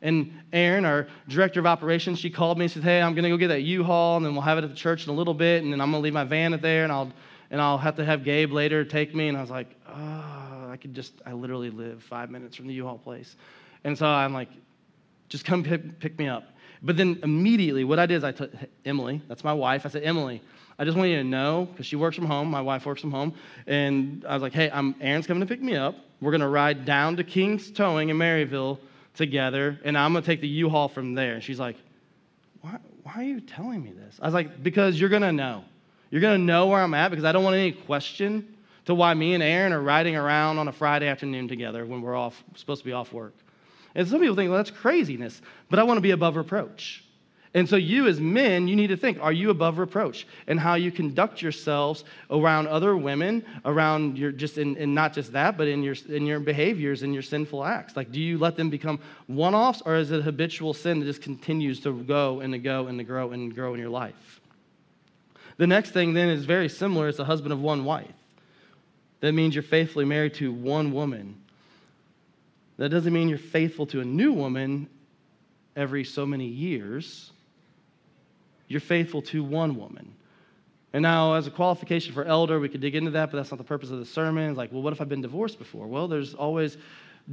And 0.01 0.34
Erin, 0.51 0.84
our 0.84 1.08
director 1.27 1.60
of 1.60 1.67
operations, 1.67 2.20
she 2.20 2.29
called 2.29 2.58
me 2.58 2.65
and 2.65 2.72
said, 2.72 2.84
Hey, 2.84 3.01
I'm 3.01 3.13
going 3.13 3.24
to 3.24 3.29
go 3.29 3.38
get 3.38 3.50
that 3.50 3.62
U 3.62 3.84
Haul, 3.84 4.17
and 4.17 4.25
then 4.25 4.34
we'll 4.34 4.41
have 4.41 4.58
it 4.58 4.63
at 4.63 4.70
the 4.70 4.75
church 4.75 5.05
in 5.05 5.13
a 5.13 5.15
little 5.15 5.34
bit, 5.34 5.63
and 5.63 5.72
then 5.72 5.79
I'm 5.79 5.91
going 5.91 6.01
to 6.01 6.03
leave 6.03 6.13
my 6.13 6.24
van 6.24 6.53
at 6.53 6.62
there, 6.62 6.84
and 6.84 6.91
I'll, 6.91 7.12
and 7.51 7.62
I'll 7.62 7.77
have 7.77 7.96
to 7.98 8.05
have 8.05 8.24
Gabe 8.24 8.51
later 8.51 8.84
take 8.84 9.13
me. 9.13 9.27
And 9.27 9.38
I 9.38 9.41
was 9.41 9.51
like, 9.51 9.75
Oh, 9.88 10.70
I 10.72 10.77
could 10.81 10.96
just, 10.96 11.13
I 11.25 11.34
literally 11.34 11.70
live 11.70 12.01
five 12.03 12.31
minutes 12.31 12.55
from 12.55 12.67
the 12.67 12.74
U 12.75 12.86
Haul 12.86 12.98
place. 12.98 13.36
And 13.84 13.98
so 13.98 14.08
I'm 14.08 14.34
like, 14.34 14.50
Just 15.29 15.46
come 15.46 15.63
pick, 15.63 16.00
pick 16.00 16.17
me 16.17 16.27
up. 16.27 16.46
But 16.81 16.98
then 16.98 17.20
immediately, 17.22 17.84
what 17.84 18.00
I 18.00 18.08
did 18.08 18.15
is 18.15 18.24
I 18.24 18.31
took 18.31 18.51
Emily, 18.86 19.22
that's 19.27 19.43
my 19.43 19.53
wife, 19.53 19.86
I 19.86 19.89
said, 19.89 20.01
Emily, 20.01 20.41
I 20.79 20.84
just 20.84 20.98
want 20.98 21.12
you 21.12 21.17
to 21.17 21.24
know, 21.24 21.67
because 21.72 21.86
she 21.86 21.96
works 21.96 22.15
from 22.15 22.25
home, 22.25 22.50
my 22.50 22.62
wife 22.62 22.88
works 22.88 23.01
from 23.01 23.12
home, 23.12 23.36
and 23.67 24.25
I 24.27 24.34
was 24.34 24.41
like, 24.41 24.53
hey, 24.53 24.72
I'm, 24.72 24.96
Erin's 25.00 25.27
coming 25.27 25.41
to 25.41 25.46
pick 25.46 25.62
me 25.62 25.75
up. 25.75 25.96
We're 26.22 26.31
going 26.31 26.41
to 26.41 26.48
ride 26.48 26.86
down 26.86 27.17
to 27.17 27.24
King's 27.24 27.70
Towing 27.70 28.10
in 28.10 28.17
Maryville 28.17 28.79
together, 29.22 29.80
and 29.84 29.98
I'm 29.98 30.12
going 30.12 30.24
to 30.24 30.25
take 30.25 30.42
the 30.42 30.48
U-Haul 30.48 30.90
from 30.90 31.13
there. 31.13 31.36
And 31.36 31.44
she's 31.44 31.60
like, 31.60 31.78
why, 32.60 32.78
why 33.04 33.13
are 33.16 33.24
you 33.24 33.40
telling 33.40 33.82
me 33.82 33.92
this? 33.92 34.20
I 34.22 34.25
was 34.25 34.34
like, 34.34 34.62
because 34.62 35.00
you're 35.00 35.10
going 35.10 35.22
to 35.22 35.32
know. 35.32 35.63
You're 36.10 36.22
going 36.22 36.40
to 36.40 36.46
know 36.46 36.68
where 36.68 36.82
I'm 36.82 36.94
at 36.94 37.10
because 37.10 37.24
I 37.24 37.32
don't 37.32 37.44
want 37.44 37.56
any 37.56 37.72
question 37.72 38.58
to 38.86 38.94
why 38.94 39.13
me 39.13 39.34
and 39.34 39.42
Erin 39.42 39.72
are 39.72 39.82
riding 39.82 40.16
around 40.16 40.58
on 40.58 40.68
a 40.68 40.72
Friday 40.72 41.08
afternoon 41.08 41.48
together 41.48 41.86
when 41.86 42.01
we're 42.01 42.16
off, 42.16 42.44
supposed 42.56 42.82
to 42.82 42.86
be 42.86 42.92
off 42.92 43.13
work. 43.13 43.34
And 43.96 44.08
some 44.08 44.20
people 44.20 44.36
think, 44.36 44.50
well, 44.50 44.58
that's 44.58 44.72
craziness, 44.72 45.42
but 45.70 45.80
I 45.80 45.84
want 45.84 45.98
to 45.98 46.01
be 46.01 46.12
above 46.12 46.36
reproach. 46.36 47.04
And 47.53 47.67
so, 47.67 47.75
you 47.75 48.08
as 48.08 48.22
men, 48.22 48.70
you 48.70 48.77
need 48.77 48.88
to 48.88 48.98
think 48.98 49.20
are 49.22 49.34
you 49.34 49.50
above 49.50 49.77
reproach? 49.77 50.25
And 50.48 50.58
how 50.58 50.75
you 50.75 50.89
conduct 50.89 51.41
yourselves 51.41 52.05
around 52.29 52.67
other 52.67 52.96
women, 52.96 53.43
around 53.65 54.17
your 54.17 54.31
just 54.31 54.58
in, 54.58 54.77
in 54.77 54.93
not 54.93 55.12
just 55.12 55.34
that, 55.34 55.58
but 55.58 55.67
in 55.67 55.84
your, 55.84 55.96
in 56.08 56.25
your 56.25 56.39
behaviors 56.39 57.03
and 57.03 57.13
your 57.13 57.24
sinful 57.24 57.65
acts. 57.65 57.98
Like, 57.98 58.12
do 58.12 58.22
you 58.22 58.38
let 58.38 58.55
them 58.55 58.70
become 58.70 59.00
one 59.27 59.53
offs, 59.53 59.81
or 59.86 59.98
is 59.98 60.12
it 60.12 60.24
habitual 60.24 60.74
sin 60.74 61.01
that 61.01 61.05
just 61.05 61.22
continues 61.22 61.81
to 61.81 61.93
go 62.03 62.39
and 62.39 62.53
to 62.53 62.60
go 62.60 62.88
and 62.88 62.98
to 63.00 63.03
grow 63.03 63.31
and 63.31 63.53
grow 63.53 63.74
in 63.74 63.81
your 63.81 63.89
life? 63.89 64.39
The 65.58 65.67
next 65.67 65.91
thing 65.91 66.13
then 66.13 66.29
is 66.29 66.46
very 66.46 66.70
similar 66.70 67.10
it's 67.10 67.20
a 67.20 67.25
husband 67.25 67.51
of 67.51 67.62
one 67.62 67.84
wife. 67.84 68.08
That 69.20 69.34
means 69.34 69.55
you're 69.55 69.62
faithfully 69.62 70.05
married 70.05 70.36
to 70.36 70.53
one 70.53 70.93
woman. 70.93 71.36
That 72.77 72.89
doesn't 72.89 73.12
mean 73.12 73.27
you're 73.27 73.38
faithful 73.38 73.86
to 73.88 74.00
a 74.00 74.05
new 74.05 74.31
woman 74.31 74.88
every 75.75 76.05
so 76.05 76.25
many 76.25 76.48
years 76.48 77.31
you're 78.72 78.82
faithful 78.82 79.22
to 79.24 79.44
one 79.44 79.75
woman. 79.75 80.16
And 80.94 81.04
now, 81.04 81.34
as 81.34 81.48
a 81.48 81.51
qualification 81.51 82.13
for 82.13 82.25
elder, 82.25 82.60
we 82.60 82.68
could 82.68 82.82
dig 82.82 82.96
into 82.96 83.12
that, 83.12 83.32
but 83.32 83.38
that's 83.38 83.51
not 83.51 83.58
the 83.58 83.63
purpose 83.63 83.92
of 83.92 84.00
the 84.00 84.06
sermon. 84.06 84.50
It's 84.50 84.58
like, 84.58 84.72
well, 84.72 84.82
what 84.82 84.92
if 84.92 85.00
I've 85.00 85.08
been 85.10 85.22
divorced 85.22 85.58
before? 85.58 85.88
Well, 85.88 86.08
there's 86.08 86.34
always 86.34 86.78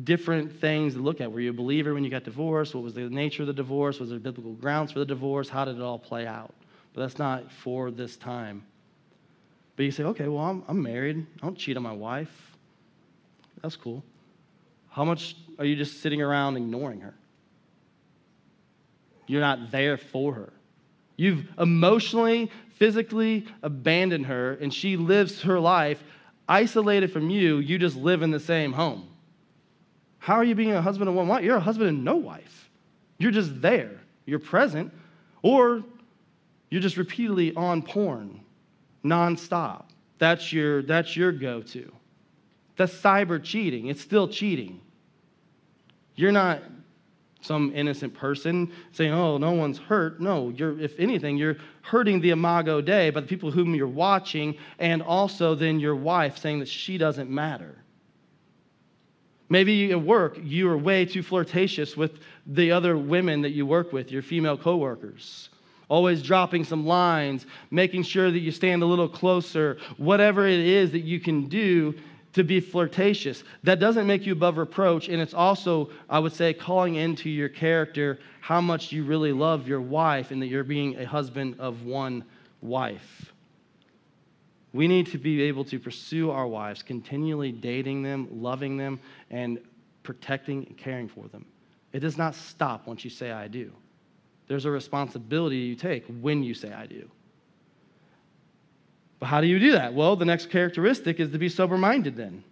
different 0.05 0.61
things 0.61 0.95
to 0.95 1.01
look 1.01 1.21
at. 1.21 1.33
Were 1.33 1.41
you 1.41 1.51
a 1.51 1.55
believer 1.55 1.95
when 1.95 2.05
you 2.05 2.11
got 2.11 2.23
divorced? 2.25 2.75
What 2.75 2.85
was 2.85 2.95
the 2.95 3.09
nature 3.09 3.43
of 3.43 3.49
the 3.49 3.53
divorce? 3.53 3.99
Was 3.99 4.11
there 4.11 4.19
biblical 4.19 4.53
grounds 4.53 4.93
for 4.93 5.01
the 5.01 5.07
divorce? 5.07 5.49
How 5.49 5.65
did 5.65 5.77
it 5.77 5.83
all 5.83 5.99
play 5.99 6.27
out? 6.27 6.55
But 6.93 7.01
that's 7.03 7.19
not 7.19 7.51
for 7.51 7.91
this 7.91 8.17
time. 8.17 8.65
But 9.77 9.85
you 9.85 9.91
say, 9.91 10.05
okay, 10.05 10.29
well, 10.29 10.45
I'm, 10.45 10.63
I'm 10.69 10.83
married. 10.83 11.27
I 11.43 11.47
don't 11.47 11.57
cheat 11.57 11.77
on 11.77 11.83
my 11.83 11.93
wife. 11.93 12.31
That's 13.63 13.77
cool. 13.77 14.05
How 14.91 15.05
much 15.05 15.37
are 15.59 15.65
you 15.65 15.77
just 15.77 16.01
sitting 16.01 16.23
around 16.23 16.57
ignoring 16.57 17.01
her? 17.01 17.15
You're 19.27 19.41
not 19.41 19.71
there 19.71 19.97
for 19.97 20.35
her. 20.35 20.53
You've 21.19 21.49
emotionally, 21.59 22.51
physically 22.77 23.47
abandoned 23.63 24.27
her, 24.27 24.53
and 24.55 24.73
she 24.73 24.97
lives 24.97 25.43
her 25.43 25.59
life 25.59 26.03
isolated 26.49 27.13
from 27.13 27.29
you. 27.29 27.59
You 27.59 27.77
just 27.77 27.97
live 27.97 28.23
in 28.23 28.31
the 28.31 28.41
same 28.41 28.73
home. 28.73 29.09
How 30.21 30.35
are 30.35 30.45
you 30.45 30.55
being 30.55 30.73
a 30.73 30.81
husband 30.81 31.09
and 31.09 31.17
one 31.17 31.27
wife? 31.27 31.43
You're 31.43 31.57
a 31.57 31.61
husband 31.61 31.89
and 31.89 32.05
no 32.05 32.17
wife. 32.17 32.71
You're 33.19 33.33
just 33.33 33.61
there. 33.61 34.01
You're 34.27 34.39
present, 34.39 34.93
or 35.43 35.83
you're 36.71 36.83
just 36.83 36.97
repeatedly 36.97 37.53
on 37.55 37.83
porn, 37.83 38.41
nonstop. 39.05 39.87
That's 40.19 40.53
your, 40.53 40.83
that's 40.83 41.17
your 41.17 41.33
go 41.33 41.63
to. 41.63 41.93
That's 42.77 42.95
cyber 42.95 43.43
cheating. 43.43 43.87
It's 43.87 44.01
still 44.01 44.29
cheating. 44.29 44.81
You're 46.15 46.33
not 46.33 46.63
some 47.41 47.73
innocent 47.75 48.15
person 48.15 48.73
saying, 48.93 49.13
oh, 49.13 49.39
no 49.39 49.53
one's 49.53 49.79
hurt. 49.79 50.21
No, 50.21 50.51
you're, 50.51 50.79
if 50.81 50.99
anything, 50.99 51.37
you're 51.37 51.57
hurting 51.83 52.21
the 52.21 52.31
imago 52.31 52.81
Dei 52.81 53.11
by 53.11 53.21
the 53.21 53.27
people 53.27 53.51
whom 53.51 53.75
you're 53.75 53.87
watching, 53.87 54.57
and 54.79 55.03
also 55.03 55.55
then 55.55 55.79
your 55.79 55.95
wife 55.95 56.39
saying 56.39 56.59
that 56.59 56.69
she 56.69 56.99
doesn't 56.99 57.31
matter. 57.31 57.77
Maybe 59.49 59.93
at 59.93 60.03
work, 60.03 60.39
you 60.43 60.69
are 60.69 60.77
way 60.77 61.07
too 61.07 61.23
flirtatious 61.23 61.97
with 61.97 62.21
the 62.47 62.71
other 62.73 62.99
women 62.99 63.41
that 63.43 63.51
you 63.51 63.65
work 63.65 63.93
with, 63.93 64.13
your 64.13 64.23
female 64.23 64.59
coworkers. 64.59 65.49
Always 65.89 66.23
dropping 66.23 66.65
some 66.65 66.87
lines, 66.87 67.47
making 67.71 68.03
sure 68.03 68.31
that 68.31 68.41
you 68.41 68.51
stand 68.51 68.83
a 68.83 68.87
little 68.87 69.09
closer, 69.09 69.79
whatever 69.97 70.47
it 70.47 70.61
is 70.61 70.93
that 70.93 71.01
you 71.01 71.19
can 71.19 71.47
do 71.47 71.95
to 72.35 72.45
be 72.45 72.61
flirtatious. 72.61 73.43
That 73.65 73.81
doesn't 73.81 74.07
make 74.07 74.27
you 74.27 74.33
above 74.33 74.59
reproach. 74.59 75.09
And 75.09 75.21
it's 75.21 75.35
also, 75.35 75.91
I 76.09 76.19
would 76.19 76.33
say, 76.33 76.53
calling 76.53 76.97
into 76.97 77.31
your 77.31 77.49
character 77.49 78.19
how 78.41 78.61
much 78.61 78.93
you 78.93 79.05
really 79.05 79.33
love 79.33 79.67
your 79.67 79.81
wife 79.81 80.31
and 80.31 80.41
that 80.43 80.47
you're 80.47 80.65
being 80.65 80.99
a 80.99 81.07
husband 81.07 81.57
of 81.59 81.85
one 81.85 82.25
wife. 82.61 83.33
We 84.73 84.87
need 84.87 85.07
to 85.09 85.19
be 85.19 85.43
able 85.43 85.65
to 85.65 85.79
pursue 85.79 86.31
our 86.31 86.47
wives, 86.47 86.83
continually 86.83 87.53
dating 87.53 88.03
them, 88.03 88.29
loving 88.31 88.77
them, 88.77 89.01
and 89.31 89.59
protecting 90.03 90.67
and 90.67 90.77
caring 90.77 91.09
for 91.09 91.27
them. 91.29 91.47
It 91.93 92.01
does 92.01 92.19
not 92.19 92.35
stop 92.35 92.87
once 92.87 93.03
you 93.03 93.11
say, 93.11 93.31
I 93.31 93.49
do. 93.49 93.73
There's 94.47 94.67
a 94.67 94.71
responsibility 94.71 95.57
you 95.57 95.75
take 95.75 96.05
when 96.21 96.43
you 96.43 96.55
say, 96.55 96.73
I 96.73 96.87
do. 96.87 97.11
But 99.19 99.27
how 99.27 99.41
do 99.41 99.47
you 99.47 99.59
do 99.59 99.73
that? 99.73 99.95
Well, 99.95 100.17
the 100.17 100.25
next 100.25 100.51
characteristic 100.51 101.21
is 101.21 101.31
to 101.31 101.39
be 101.39 101.49
sober 101.49 101.77
minded 101.77 102.17
then. 102.17 102.45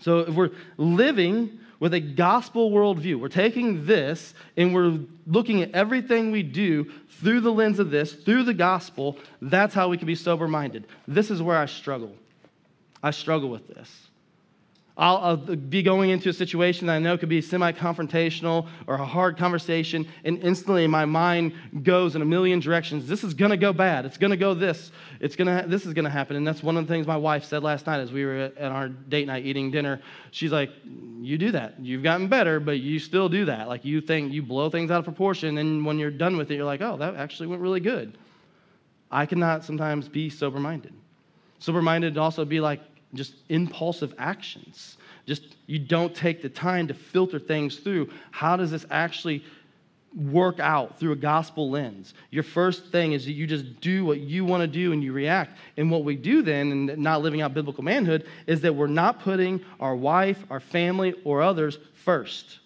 So 0.00 0.20
if 0.20 0.34
we're 0.34 0.50
living 0.76 1.58
with 1.80 1.94
a 1.94 2.00
gospel 2.00 2.70
worldview, 2.70 3.20
we're 3.20 3.28
taking 3.28 3.86
this 3.86 4.34
and 4.56 4.74
we're 4.74 5.00
looking 5.26 5.62
at 5.62 5.72
everything 5.72 6.30
we 6.30 6.42
do 6.42 6.90
through 7.20 7.40
the 7.40 7.52
lens 7.52 7.78
of 7.78 7.90
this, 7.90 8.12
through 8.12 8.44
the 8.44 8.54
gospel, 8.54 9.18
that's 9.42 9.74
how 9.74 9.88
we 9.88 9.98
can 9.98 10.06
be 10.06 10.14
sober 10.14 10.48
minded. 10.48 10.86
This 11.06 11.30
is 11.30 11.42
where 11.42 11.58
I 11.58 11.66
struggle. 11.66 12.14
I 13.02 13.10
struggle 13.10 13.50
with 13.50 13.68
this. 13.68 14.08
I'll, 14.96 15.16
I'll, 15.16 15.36
be 15.36 15.82
going 15.82 16.10
into 16.10 16.28
a 16.28 16.32
situation 16.32 16.86
that 16.86 16.94
I 16.94 16.98
know 17.00 17.18
could 17.18 17.28
be 17.28 17.40
semi 17.40 17.72
confrontational 17.72 18.68
or 18.86 18.94
a 18.94 19.04
hard 19.04 19.36
conversation, 19.36 20.06
and 20.22 20.38
instantly 20.38 20.86
my 20.86 21.04
mind 21.04 21.52
goes 21.82 22.14
in 22.14 22.22
a 22.22 22.24
million 22.24 22.60
directions. 22.60 23.08
This 23.08 23.24
is 23.24 23.34
going 23.34 23.50
to 23.50 23.56
go 23.56 23.72
bad. 23.72 24.04
It's 24.04 24.18
going 24.18 24.30
to 24.30 24.36
go 24.36 24.54
this. 24.54 24.92
It's 25.18 25.34
gonna, 25.34 25.64
this 25.66 25.84
is 25.84 25.94
going 25.94 26.04
to 26.04 26.12
happen. 26.12 26.36
And 26.36 26.46
that's 26.46 26.62
one 26.62 26.76
of 26.76 26.86
the 26.86 26.92
things 26.92 27.08
my 27.08 27.16
wife 27.16 27.44
said 27.44 27.64
last 27.64 27.88
night 27.88 27.98
as 27.98 28.12
we 28.12 28.24
were 28.24 28.36
at, 28.36 28.56
at 28.56 28.70
our 28.70 28.88
date 28.88 29.26
night 29.26 29.44
eating 29.44 29.72
dinner. 29.72 30.00
She's 30.30 30.52
like, 30.52 30.70
You 31.20 31.38
do 31.38 31.50
that. 31.50 31.80
You've 31.80 32.04
gotten 32.04 32.28
better, 32.28 32.60
but 32.60 32.78
you 32.78 33.00
still 33.00 33.28
do 33.28 33.46
that. 33.46 33.66
Like 33.66 33.84
you 33.84 34.00
think 34.00 34.32
you 34.32 34.42
blow 34.42 34.70
things 34.70 34.92
out 34.92 35.00
of 35.00 35.04
proportion, 35.04 35.58
and 35.58 35.84
when 35.84 35.98
you're 35.98 36.12
done 36.12 36.36
with 36.36 36.52
it, 36.52 36.54
you're 36.54 36.64
like, 36.64 36.82
Oh, 36.82 36.96
that 36.98 37.16
actually 37.16 37.48
went 37.48 37.62
really 37.62 37.80
good. 37.80 38.16
I 39.10 39.26
cannot 39.26 39.64
sometimes 39.64 40.08
be 40.08 40.30
sober 40.30 40.60
minded. 40.60 40.94
Sober 41.58 41.82
minded 41.82 42.16
also 42.16 42.44
be 42.44 42.60
like, 42.60 42.80
just 43.14 43.34
impulsive 43.48 44.14
actions. 44.18 44.96
Just 45.26 45.56
you 45.66 45.78
don't 45.78 46.14
take 46.14 46.42
the 46.42 46.48
time 46.48 46.88
to 46.88 46.94
filter 46.94 47.38
things 47.38 47.76
through. 47.76 48.10
How 48.30 48.56
does 48.56 48.70
this 48.70 48.84
actually 48.90 49.44
work 50.14 50.60
out 50.60 50.98
through 50.98 51.12
a 51.12 51.16
gospel 51.16 51.70
lens? 51.70 52.14
Your 52.30 52.42
first 52.42 52.86
thing 52.86 53.12
is 53.12 53.24
that 53.24 53.32
you 53.32 53.46
just 53.46 53.80
do 53.80 54.04
what 54.04 54.20
you 54.20 54.44
want 54.44 54.60
to 54.60 54.66
do 54.66 54.92
and 54.92 55.02
you 55.02 55.12
react. 55.12 55.56
And 55.76 55.90
what 55.90 56.04
we 56.04 56.16
do 56.16 56.42
then, 56.42 56.70
and 56.70 56.98
not 56.98 57.22
living 57.22 57.40
out 57.40 57.54
biblical 57.54 57.82
manhood, 57.82 58.26
is 58.46 58.60
that 58.60 58.74
we're 58.74 58.86
not 58.86 59.20
putting 59.20 59.64
our 59.80 59.96
wife, 59.96 60.38
our 60.50 60.60
family, 60.60 61.14
or 61.24 61.42
others 61.42 61.78
first. 62.04 62.58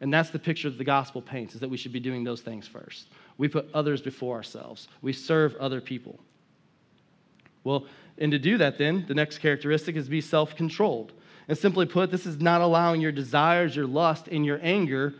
And 0.00 0.12
that's 0.12 0.30
the 0.30 0.38
picture 0.38 0.70
that 0.70 0.78
the 0.78 0.84
gospel 0.84 1.20
paints, 1.20 1.54
is 1.54 1.60
that 1.60 1.70
we 1.70 1.76
should 1.76 1.92
be 1.92 2.00
doing 2.00 2.22
those 2.22 2.42
things 2.42 2.68
first. 2.68 3.08
We 3.38 3.48
put 3.48 3.68
others 3.74 4.00
before 4.00 4.36
ourselves. 4.36 4.88
We 5.02 5.12
serve 5.12 5.56
other 5.56 5.80
people. 5.80 6.20
Well, 7.64 7.86
and 8.18 8.32
to 8.32 8.38
do 8.38 8.58
that, 8.58 8.78
then, 8.78 9.04
the 9.06 9.14
next 9.14 9.38
characteristic 9.38 9.96
is 9.96 10.08
be 10.08 10.20
self 10.20 10.56
controlled. 10.56 11.12
And 11.48 11.56
simply 11.56 11.86
put, 11.86 12.10
this 12.10 12.26
is 12.26 12.40
not 12.40 12.60
allowing 12.60 13.00
your 13.00 13.12
desires, 13.12 13.76
your 13.76 13.86
lust, 13.86 14.26
and 14.28 14.44
your 14.44 14.58
anger 14.62 15.14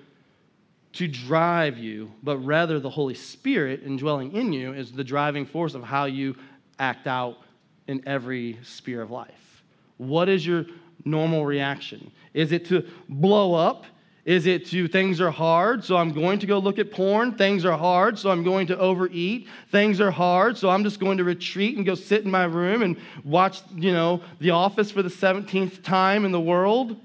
to 0.94 1.06
drive 1.06 1.78
you, 1.78 2.10
but 2.22 2.38
rather 2.38 2.80
the 2.80 2.90
Holy 2.90 3.14
Spirit 3.14 3.82
indwelling 3.84 4.32
in 4.32 4.52
you 4.52 4.72
is 4.72 4.92
the 4.92 5.04
driving 5.04 5.44
force 5.44 5.74
of 5.74 5.84
how 5.84 6.06
you 6.06 6.34
act 6.78 7.06
out 7.06 7.38
in 7.86 8.02
every 8.06 8.58
sphere 8.62 9.02
of 9.02 9.10
life. 9.10 9.62
What 9.98 10.28
is 10.28 10.46
your 10.46 10.66
normal 11.04 11.44
reaction? 11.44 12.10
Is 12.34 12.50
it 12.50 12.64
to 12.66 12.86
blow 13.08 13.54
up 13.54 13.84
is 14.26 14.46
it 14.46 14.66
to 14.66 14.88
things 14.88 15.20
are 15.20 15.30
hard, 15.30 15.84
so 15.84 15.96
I'm 15.96 16.12
going 16.12 16.40
to 16.40 16.48
go 16.48 16.58
look 16.58 16.80
at 16.80 16.90
porn? 16.90 17.36
Things 17.36 17.64
are 17.64 17.78
hard, 17.78 18.18
so 18.18 18.28
I'm 18.28 18.42
going 18.42 18.66
to 18.66 18.76
overeat. 18.76 19.46
Things 19.70 20.00
are 20.00 20.10
hard, 20.10 20.58
so 20.58 20.68
I'm 20.68 20.82
just 20.82 20.98
going 20.98 21.18
to 21.18 21.24
retreat 21.24 21.76
and 21.76 21.86
go 21.86 21.94
sit 21.94 22.24
in 22.24 22.30
my 22.32 22.42
room 22.42 22.82
and 22.82 22.96
watch, 23.22 23.62
you 23.76 23.92
know, 23.92 24.20
The 24.40 24.50
Office 24.50 24.90
for 24.90 25.00
the 25.00 25.08
17th 25.08 25.84
time 25.84 26.24
in 26.24 26.32
the 26.32 26.40
world? 26.40 27.00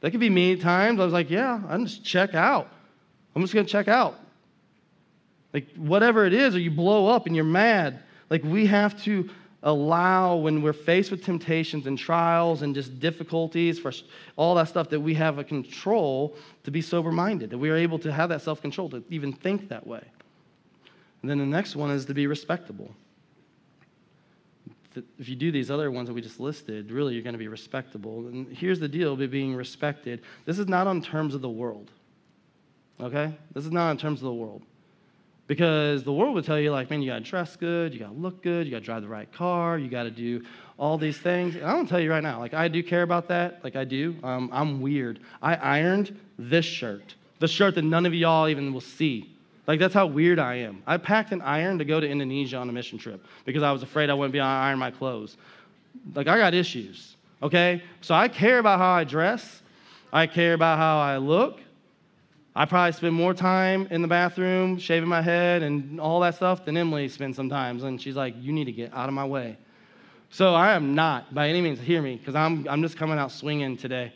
That 0.00 0.10
could 0.10 0.20
be 0.20 0.30
me 0.30 0.54
at 0.54 0.62
times. 0.62 1.00
I 1.00 1.04
was 1.04 1.12
like, 1.12 1.28
yeah, 1.28 1.60
I'm 1.68 1.84
just 1.84 2.02
check 2.02 2.34
out. 2.34 2.70
I'm 3.36 3.42
just 3.42 3.52
going 3.52 3.66
to 3.66 3.70
check 3.70 3.86
out. 3.86 4.18
Like, 5.52 5.70
whatever 5.76 6.24
it 6.24 6.32
is, 6.32 6.56
or 6.56 6.60
you 6.60 6.70
blow 6.70 7.08
up 7.08 7.26
and 7.26 7.36
you're 7.36 7.44
mad. 7.44 8.02
Like, 8.30 8.42
we 8.42 8.64
have 8.66 9.02
to 9.04 9.28
allow 9.64 10.36
when 10.36 10.62
we're 10.62 10.72
faced 10.72 11.10
with 11.10 11.24
temptations 11.24 11.86
and 11.86 11.98
trials 11.98 12.62
and 12.62 12.74
just 12.74 13.00
difficulties 13.00 13.78
for 13.78 13.92
all 14.36 14.54
that 14.54 14.68
stuff 14.68 14.88
that 14.90 15.00
we 15.00 15.14
have 15.14 15.38
a 15.38 15.44
control 15.44 16.36
to 16.62 16.70
be 16.70 16.80
sober 16.80 17.10
minded 17.10 17.50
that 17.50 17.58
we 17.58 17.70
are 17.70 17.76
able 17.76 17.98
to 17.98 18.12
have 18.12 18.28
that 18.28 18.42
self 18.42 18.60
control 18.60 18.88
to 18.90 19.02
even 19.10 19.32
think 19.32 19.68
that 19.68 19.86
way. 19.86 20.04
And 21.22 21.30
then 21.30 21.38
the 21.38 21.46
next 21.46 21.74
one 21.74 21.90
is 21.90 22.04
to 22.04 22.14
be 22.14 22.26
respectable. 22.26 22.94
If 25.18 25.28
you 25.28 25.34
do 25.34 25.50
these 25.50 25.70
other 25.70 25.90
ones 25.90 26.06
that 26.06 26.14
we 26.14 26.20
just 26.20 26.38
listed 26.38 26.92
really 26.92 27.14
you're 27.14 27.22
going 27.24 27.32
to 27.34 27.38
be 27.38 27.48
respectable. 27.48 28.28
And 28.28 28.46
here's 28.56 28.78
the 28.78 28.88
deal 28.88 29.16
be 29.16 29.26
being 29.26 29.56
respected. 29.56 30.22
This 30.44 30.58
is 30.58 30.68
not 30.68 30.86
on 30.86 31.02
terms 31.02 31.34
of 31.34 31.40
the 31.40 31.50
world 31.50 31.90
okay? 33.00 33.32
This 33.52 33.64
is 33.64 33.72
not 33.72 33.90
on 33.90 33.96
terms 33.96 34.20
of 34.20 34.24
the 34.24 34.34
world 34.34 34.62
because 35.46 36.04
the 36.04 36.12
world 36.12 36.34
would 36.34 36.44
tell 36.44 36.58
you, 36.58 36.70
like, 36.70 36.90
man, 36.90 37.02
you 37.02 37.10
got 37.10 37.18
to 37.18 37.30
dress 37.30 37.56
good, 37.56 37.92
you 37.92 38.00
got 38.00 38.08
to 38.08 38.18
look 38.18 38.42
good, 38.42 38.66
you 38.66 38.70
got 38.70 38.78
to 38.78 38.84
drive 38.84 39.02
the 39.02 39.08
right 39.08 39.30
car, 39.32 39.78
you 39.78 39.88
got 39.88 40.04
to 40.04 40.10
do 40.10 40.42
all 40.78 40.96
these 40.96 41.18
things. 41.18 41.54
And 41.54 41.64
I'm 41.64 41.84
to 41.84 41.90
tell 41.90 42.00
you 42.00 42.10
right 42.10 42.22
now, 42.22 42.38
like, 42.38 42.54
I 42.54 42.68
do 42.68 42.82
care 42.82 43.02
about 43.02 43.28
that. 43.28 43.62
Like, 43.62 43.76
I 43.76 43.84
do. 43.84 44.16
Um, 44.22 44.48
I'm 44.52 44.80
weird. 44.80 45.20
I 45.42 45.54
ironed 45.56 46.18
this 46.38 46.64
shirt, 46.64 47.14
the 47.40 47.48
shirt 47.48 47.74
that 47.74 47.82
none 47.82 48.06
of 48.06 48.14
y'all 48.14 48.48
even 48.48 48.72
will 48.72 48.80
see. 48.80 49.30
Like, 49.66 49.80
that's 49.80 49.94
how 49.94 50.06
weird 50.06 50.38
I 50.38 50.56
am. 50.56 50.82
I 50.86 50.96
packed 50.98 51.32
an 51.32 51.40
iron 51.40 51.78
to 51.78 51.84
go 51.84 52.00
to 52.00 52.06
Indonesia 52.08 52.56
on 52.56 52.68
a 52.68 52.72
mission 52.72 52.98
trip 52.98 53.24
because 53.44 53.62
I 53.62 53.72
was 53.72 53.82
afraid 53.82 54.10
I 54.10 54.14
wouldn't 54.14 54.32
be 54.32 54.38
able 54.38 54.46
to 54.46 54.50
iron 54.50 54.78
my 54.78 54.90
clothes. 54.90 55.36
Like, 56.14 56.26
I 56.26 56.38
got 56.38 56.54
issues, 56.54 57.16
okay? 57.42 57.82
So 58.00 58.14
I 58.14 58.28
care 58.28 58.58
about 58.58 58.78
how 58.78 58.92
I 58.92 59.04
dress, 59.04 59.62
I 60.12 60.26
care 60.26 60.54
about 60.54 60.78
how 60.78 60.98
I 60.98 61.16
look. 61.16 61.60
I 62.56 62.66
probably 62.66 62.92
spend 62.92 63.14
more 63.14 63.34
time 63.34 63.88
in 63.90 64.00
the 64.00 64.08
bathroom 64.08 64.78
shaving 64.78 65.08
my 65.08 65.22
head 65.22 65.62
and 65.62 66.00
all 66.00 66.20
that 66.20 66.36
stuff 66.36 66.64
than 66.64 66.76
Emily 66.76 67.08
spends 67.08 67.36
sometimes. 67.36 67.82
And 67.82 68.00
she's 68.00 68.14
like, 68.14 68.34
You 68.38 68.52
need 68.52 68.66
to 68.66 68.72
get 68.72 68.94
out 68.94 69.08
of 69.08 69.14
my 69.14 69.24
way. 69.24 69.58
So 70.30 70.54
I 70.54 70.74
am 70.74 70.94
not, 70.94 71.32
by 71.34 71.48
any 71.48 71.60
means, 71.60 71.80
hear 71.80 72.02
me, 72.02 72.16
because 72.16 72.34
I'm, 72.34 72.66
I'm 72.68 72.82
just 72.82 72.96
coming 72.96 73.18
out 73.18 73.30
swinging 73.30 73.76
today. 73.76 74.12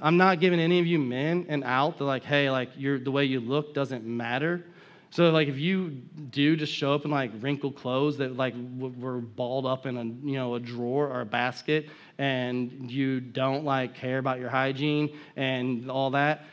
I'm 0.00 0.16
not 0.16 0.40
giving 0.40 0.60
any 0.60 0.78
of 0.80 0.86
you 0.86 0.98
men 0.98 1.46
an 1.48 1.62
out 1.62 1.98
that, 1.98 2.04
like, 2.04 2.24
hey, 2.24 2.50
like, 2.50 2.70
you're 2.76 2.98
the 2.98 3.10
way 3.10 3.24
you 3.24 3.40
look 3.40 3.72
doesn't 3.72 4.04
matter. 4.04 4.66
So 5.10 5.30
like 5.30 5.48
if 5.48 5.58
you 5.58 5.90
do 5.90 6.56
just 6.56 6.72
show 6.72 6.94
up 6.94 7.04
in 7.04 7.10
like 7.10 7.30
wrinkled 7.40 7.76
clothes 7.76 8.18
that 8.18 8.36
like 8.36 8.54
were 8.78 9.20
balled 9.20 9.66
up 9.66 9.86
in 9.86 9.96
a 9.96 10.04
you 10.04 10.34
know 10.36 10.54
a 10.56 10.60
drawer 10.60 11.08
or 11.08 11.22
a 11.22 11.26
basket 11.26 11.88
and 12.18 12.90
you 12.90 13.20
don't 13.20 13.64
like 13.64 13.94
care 13.94 14.18
about 14.18 14.40
your 14.40 14.50
hygiene 14.50 15.16
and 15.36 15.90
all 15.90 16.10
that, 16.10 16.44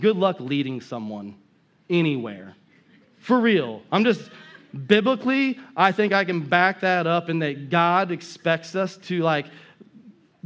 good 0.00 0.16
luck 0.16 0.36
leading 0.40 0.80
someone 0.80 1.36
anywhere. 1.90 2.54
For 3.18 3.38
real. 3.38 3.82
I'm 3.90 4.04
just 4.04 4.30
biblically, 4.86 5.58
I 5.76 5.92
think 5.92 6.12
I 6.12 6.24
can 6.24 6.40
back 6.40 6.80
that 6.80 7.06
up 7.06 7.28
in 7.28 7.38
that 7.40 7.70
God 7.70 8.10
expects 8.10 8.74
us 8.74 8.96
to 8.98 9.22
like 9.22 9.46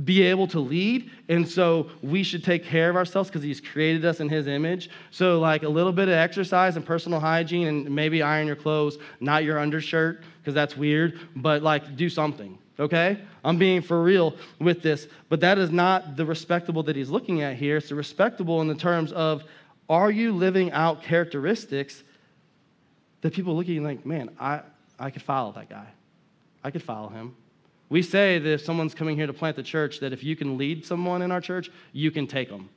be 0.04 0.22
able 0.22 0.46
to 0.48 0.60
lead. 0.60 1.10
And 1.28 1.48
so 1.48 1.90
we 2.02 2.22
should 2.22 2.44
take 2.44 2.64
care 2.64 2.90
of 2.90 2.96
ourselves 2.96 3.28
because 3.28 3.42
He's 3.42 3.60
created 3.60 4.04
us 4.04 4.20
in 4.20 4.28
His 4.28 4.46
image. 4.46 4.90
So, 5.10 5.40
like 5.40 5.62
a 5.62 5.68
little 5.68 5.92
bit 5.92 6.08
of 6.08 6.14
exercise 6.14 6.76
and 6.76 6.84
personal 6.84 7.20
hygiene, 7.20 7.66
and 7.66 7.90
maybe 7.90 8.22
iron 8.22 8.46
your 8.46 8.56
clothes, 8.56 8.98
not 9.20 9.44
your 9.44 9.58
undershirt, 9.58 10.22
because 10.40 10.54
that's 10.54 10.76
weird, 10.76 11.20
but 11.36 11.62
like 11.62 11.96
do 11.96 12.08
something, 12.08 12.58
okay? 12.78 13.20
I'm 13.44 13.58
being 13.58 13.82
for 13.82 14.02
real 14.02 14.36
with 14.58 14.82
this. 14.82 15.06
But 15.28 15.40
that 15.40 15.58
is 15.58 15.70
not 15.70 16.16
the 16.16 16.24
respectable 16.24 16.82
that 16.84 16.96
He's 16.96 17.10
looking 17.10 17.42
at 17.42 17.56
here. 17.56 17.76
It's 17.76 17.88
the 17.88 17.94
respectable 17.94 18.60
in 18.60 18.68
the 18.68 18.74
terms 18.74 19.12
of 19.12 19.44
are 19.88 20.10
you 20.10 20.32
living 20.32 20.70
out 20.70 21.02
characteristics 21.02 22.04
that 23.22 23.34
people 23.34 23.56
look 23.56 23.66
at 23.66 23.70
you 23.70 23.82
like, 23.82 24.06
man, 24.06 24.30
I, 24.38 24.60
I 24.98 25.10
could 25.10 25.22
follow 25.22 25.52
that 25.52 25.68
guy. 25.68 25.86
I 26.62 26.70
could 26.70 26.82
follow 26.82 27.08
him. 27.08 27.34
We 27.90 28.02
say 28.02 28.38
that 28.38 28.48
if 28.48 28.64
someone's 28.64 28.94
coming 28.94 29.16
here 29.16 29.26
to 29.26 29.32
plant 29.32 29.56
the 29.56 29.62
church, 29.62 30.00
that 30.00 30.12
if 30.12 30.22
you 30.22 30.36
can 30.36 30.56
lead 30.56 30.86
someone 30.86 31.22
in 31.22 31.32
our 31.32 31.40
church, 31.40 31.70
you 31.92 32.10
can 32.10 32.26
take 32.26 32.48
them. 32.48 32.70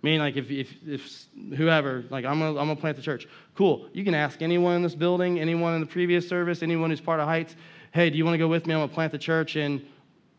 Meaning, 0.00 0.20
like, 0.20 0.36
if, 0.36 0.48
if, 0.48 0.72
if 0.86 1.26
whoever, 1.56 2.04
like, 2.08 2.24
I'm 2.24 2.38
gonna, 2.38 2.50
I'm 2.50 2.68
gonna 2.68 2.76
plant 2.76 2.96
the 2.96 3.02
church. 3.02 3.26
Cool. 3.56 3.88
You 3.92 4.04
can 4.04 4.14
ask 4.14 4.40
anyone 4.40 4.76
in 4.76 4.82
this 4.82 4.94
building, 4.94 5.40
anyone 5.40 5.74
in 5.74 5.80
the 5.80 5.86
previous 5.86 6.28
service, 6.28 6.62
anyone 6.62 6.90
who's 6.90 7.00
part 7.00 7.18
of 7.18 7.26
Heights, 7.26 7.56
hey, 7.90 8.08
do 8.10 8.16
you 8.16 8.24
wanna 8.24 8.38
go 8.38 8.46
with 8.46 8.64
me? 8.66 8.74
I'm 8.74 8.80
gonna 8.80 8.92
plant 8.92 9.10
the 9.10 9.18
church 9.18 9.56
in 9.56 9.84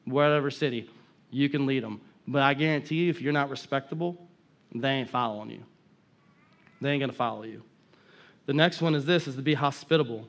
whatever 0.05 0.49
city. 0.49 0.89
You 1.29 1.49
can 1.49 1.65
lead 1.65 1.83
them. 1.83 1.99
But 2.25 2.41
I 2.41 2.53
guarantee 2.53 3.03
you, 3.03 3.09
if 3.09 3.21
you're 3.21 3.33
not 3.33 3.49
respectable, 3.49 4.29
they 4.73 4.89
ain't 4.91 5.09
following 5.09 5.49
you. 5.49 5.63
They 6.79 6.91
ain't 6.91 7.01
gonna 7.01 7.11
follow 7.11 7.43
you. 7.43 7.63
The 8.45 8.53
next 8.53 8.81
one 8.81 8.95
is 8.95 9.05
this, 9.05 9.27
is 9.27 9.35
to 9.35 9.41
be 9.41 9.55
hospitable. 9.55 10.25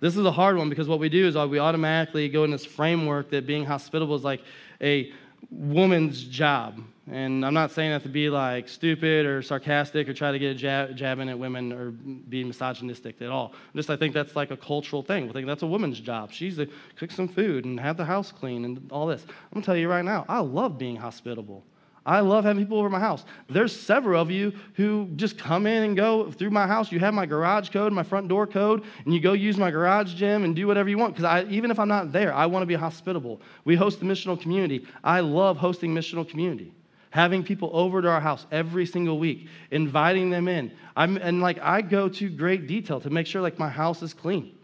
This 0.00 0.16
is 0.16 0.24
a 0.24 0.30
hard 0.30 0.56
one 0.56 0.68
because 0.68 0.88
what 0.88 1.00
we 1.00 1.08
do 1.08 1.26
is 1.26 1.36
uh, 1.36 1.46
we 1.48 1.58
automatically 1.58 2.28
go 2.28 2.44
in 2.44 2.50
this 2.50 2.64
framework 2.64 3.30
that 3.30 3.46
being 3.46 3.64
hospitable 3.64 4.14
is 4.14 4.22
like 4.22 4.42
a 4.80 5.12
woman's 5.50 6.22
job. 6.22 6.80
And 7.10 7.44
I'm 7.44 7.54
not 7.54 7.72
saying 7.72 7.90
that 7.90 8.02
to 8.02 8.08
be 8.08 8.28
like 8.28 8.68
stupid 8.68 9.24
or 9.24 9.40
sarcastic 9.42 10.08
or 10.08 10.14
try 10.14 10.30
to 10.30 10.38
get 10.38 10.50
a 10.50 10.54
jab, 10.54 10.94
jabbing 10.94 11.28
at 11.30 11.38
women 11.38 11.72
or 11.72 11.90
be 11.90 12.44
misogynistic 12.44 13.20
at 13.22 13.30
all. 13.30 13.54
Just 13.74 13.88
I 13.88 13.96
think 13.96 14.12
that's 14.14 14.36
like 14.36 14.50
a 14.50 14.56
cultural 14.56 15.02
thing. 15.02 15.28
I 15.28 15.32
think 15.32 15.46
that's 15.46 15.62
a 15.62 15.66
woman's 15.66 16.00
job. 16.00 16.32
She's 16.32 16.56
to 16.56 16.68
cook 16.96 17.10
some 17.10 17.26
food 17.26 17.64
and 17.64 17.80
have 17.80 17.96
the 17.96 18.04
house 18.04 18.30
clean 18.30 18.64
and 18.64 18.92
all 18.92 19.06
this. 19.06 19.24
I'm 19.26 19.54
gonna 19.54 19.66
tell 19.66 19.76
you 19.76 19.88
right 19.88 20.04
now, 20.04 20.26
I 20.28 20.40
love 20.40 20.78
being 20.78 20.96
hospitable. 20.96 21.64
I 22.08 22.20
love 22.20 22.44
having 22.44 22.64
people 22.64 22.78
over 22.78 22.88
my 22.88 22.98
house. 22.98 23.22
There's 23.50 23.78
several 23.78 24.18
of 24.18 24.30
you 24.30 24.54
who 24.76 25.10
just 25.16 25.36
come 25.36 25.66
in 25.66 25.82
and 25.82 25.94
go 25.94 26.30
through 26.32 26.48
my 26.48 26.66
house. 26.66 26.90
You 26.90 26.98
have 27.00 27.12
my 27.12 27.26
garage 27.26 27.68
code, 27.68 27.92
my 27.92 28.02
front 28.02 28.28
door 28.28 28.46
code, 28.46 28.84
and 29.04 29.12
you 29.12 29.20
go 29.20 29.34
use 29.34 29.58
my 29.58 29.70
garage 29.70 30.14
gym 30.14 30.42
and 30.44 30.56
do 30.56 30.66
whatever 30.66 30.88
you 30.88 30.96
want. 30.96 31.14
Because 31.14 31.46
even 31.50 31.70
if 31.70 31.78
I'm 31.78 31.86
not 31.86 32.10
there, 32.10 32.32
I 32.32 32.46
want 32.46 32.62
to 32.62 32.66
be 32.66 32.76
hospitable. 32.76 33.42
We 33.66 33.76
host 33.76 34.00
the 34.00 34.06
missional 34.06 34.40
community. 34.40 34.86
I 35.04 35.20
love 35.20 35.58
hosting 35.58 35.94
missional 35.94 36.26
community. 36.26 36.72
Having 37.10 37.44
people 37.44 37.68
over 37.74 38.00
to 38.00 38.08
our 38.08 38.22
house 38.22 38.46
every 38.50 38.86
single 38.86 39.18
week, 39.18 39.46
inviting 39.70 40.30
them 40.30 40.48
in. 40.48 40.72
I'm, 40.96 41.18
and 41.18 41.42
like 41.42 41.58
I 41.60 41.82
go 41.82 42.08
to 42.08 42.30
great 42.30 42.66
detail 42.66 43.02
to 43.02 43.10
make 43.10 43.26
sure 43.26 43.42
like 43.42 43.58
my 43.58 43.68
house 43.68 44.02
is 44.02 44.14
clean. 44.14 44.56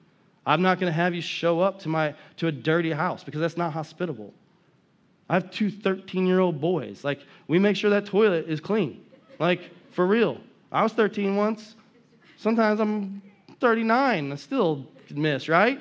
I'm 0.46 0.62
not 0.62 0.80
going 0.80 0.90
to 0.90 0.96
have 0.96 1.14
you 1.14 1.20
show 1.20 1.60
up 1.60 1.80
to 1.80 1.90
my 1.90 2.14
to 2.38 2.46
a 2.46 2.52
dirty 2.52 2.92
house 2.92 3.22
because 3.22 3.42
that's 3.42 3.58
not 3.58 3.74
hospitable. 3.74 4.32
I 5.28 5.34
have 5.34 5.50
two 5.50 5.70
13 5.70 6.26
year 6.26 6.40
old 6.40 6.60
boys. 6.60 7.04
Like, 7.04 7.20
we 7.48 7.58
make 7.58 7.76
sure 7.76 7.90
that 7.90 8.06
toilet 8.06 8.46
is 8.48 8.60
clean. 8.60 9.04
Like, 9.38 9.70
for 9.92 10.06
real. 10.06 10.38
I 10.70 10.82
was 10.82 10.92
13 10.92 11.36
once. 11.36 11.76
Sometimes 12.36 12.80
I'm 12.80 13.22
39. 13.60 14.32
I 14.32 14.34
still 14.36 14.86
miss, 15.10 15.48
right? 15.48 15.80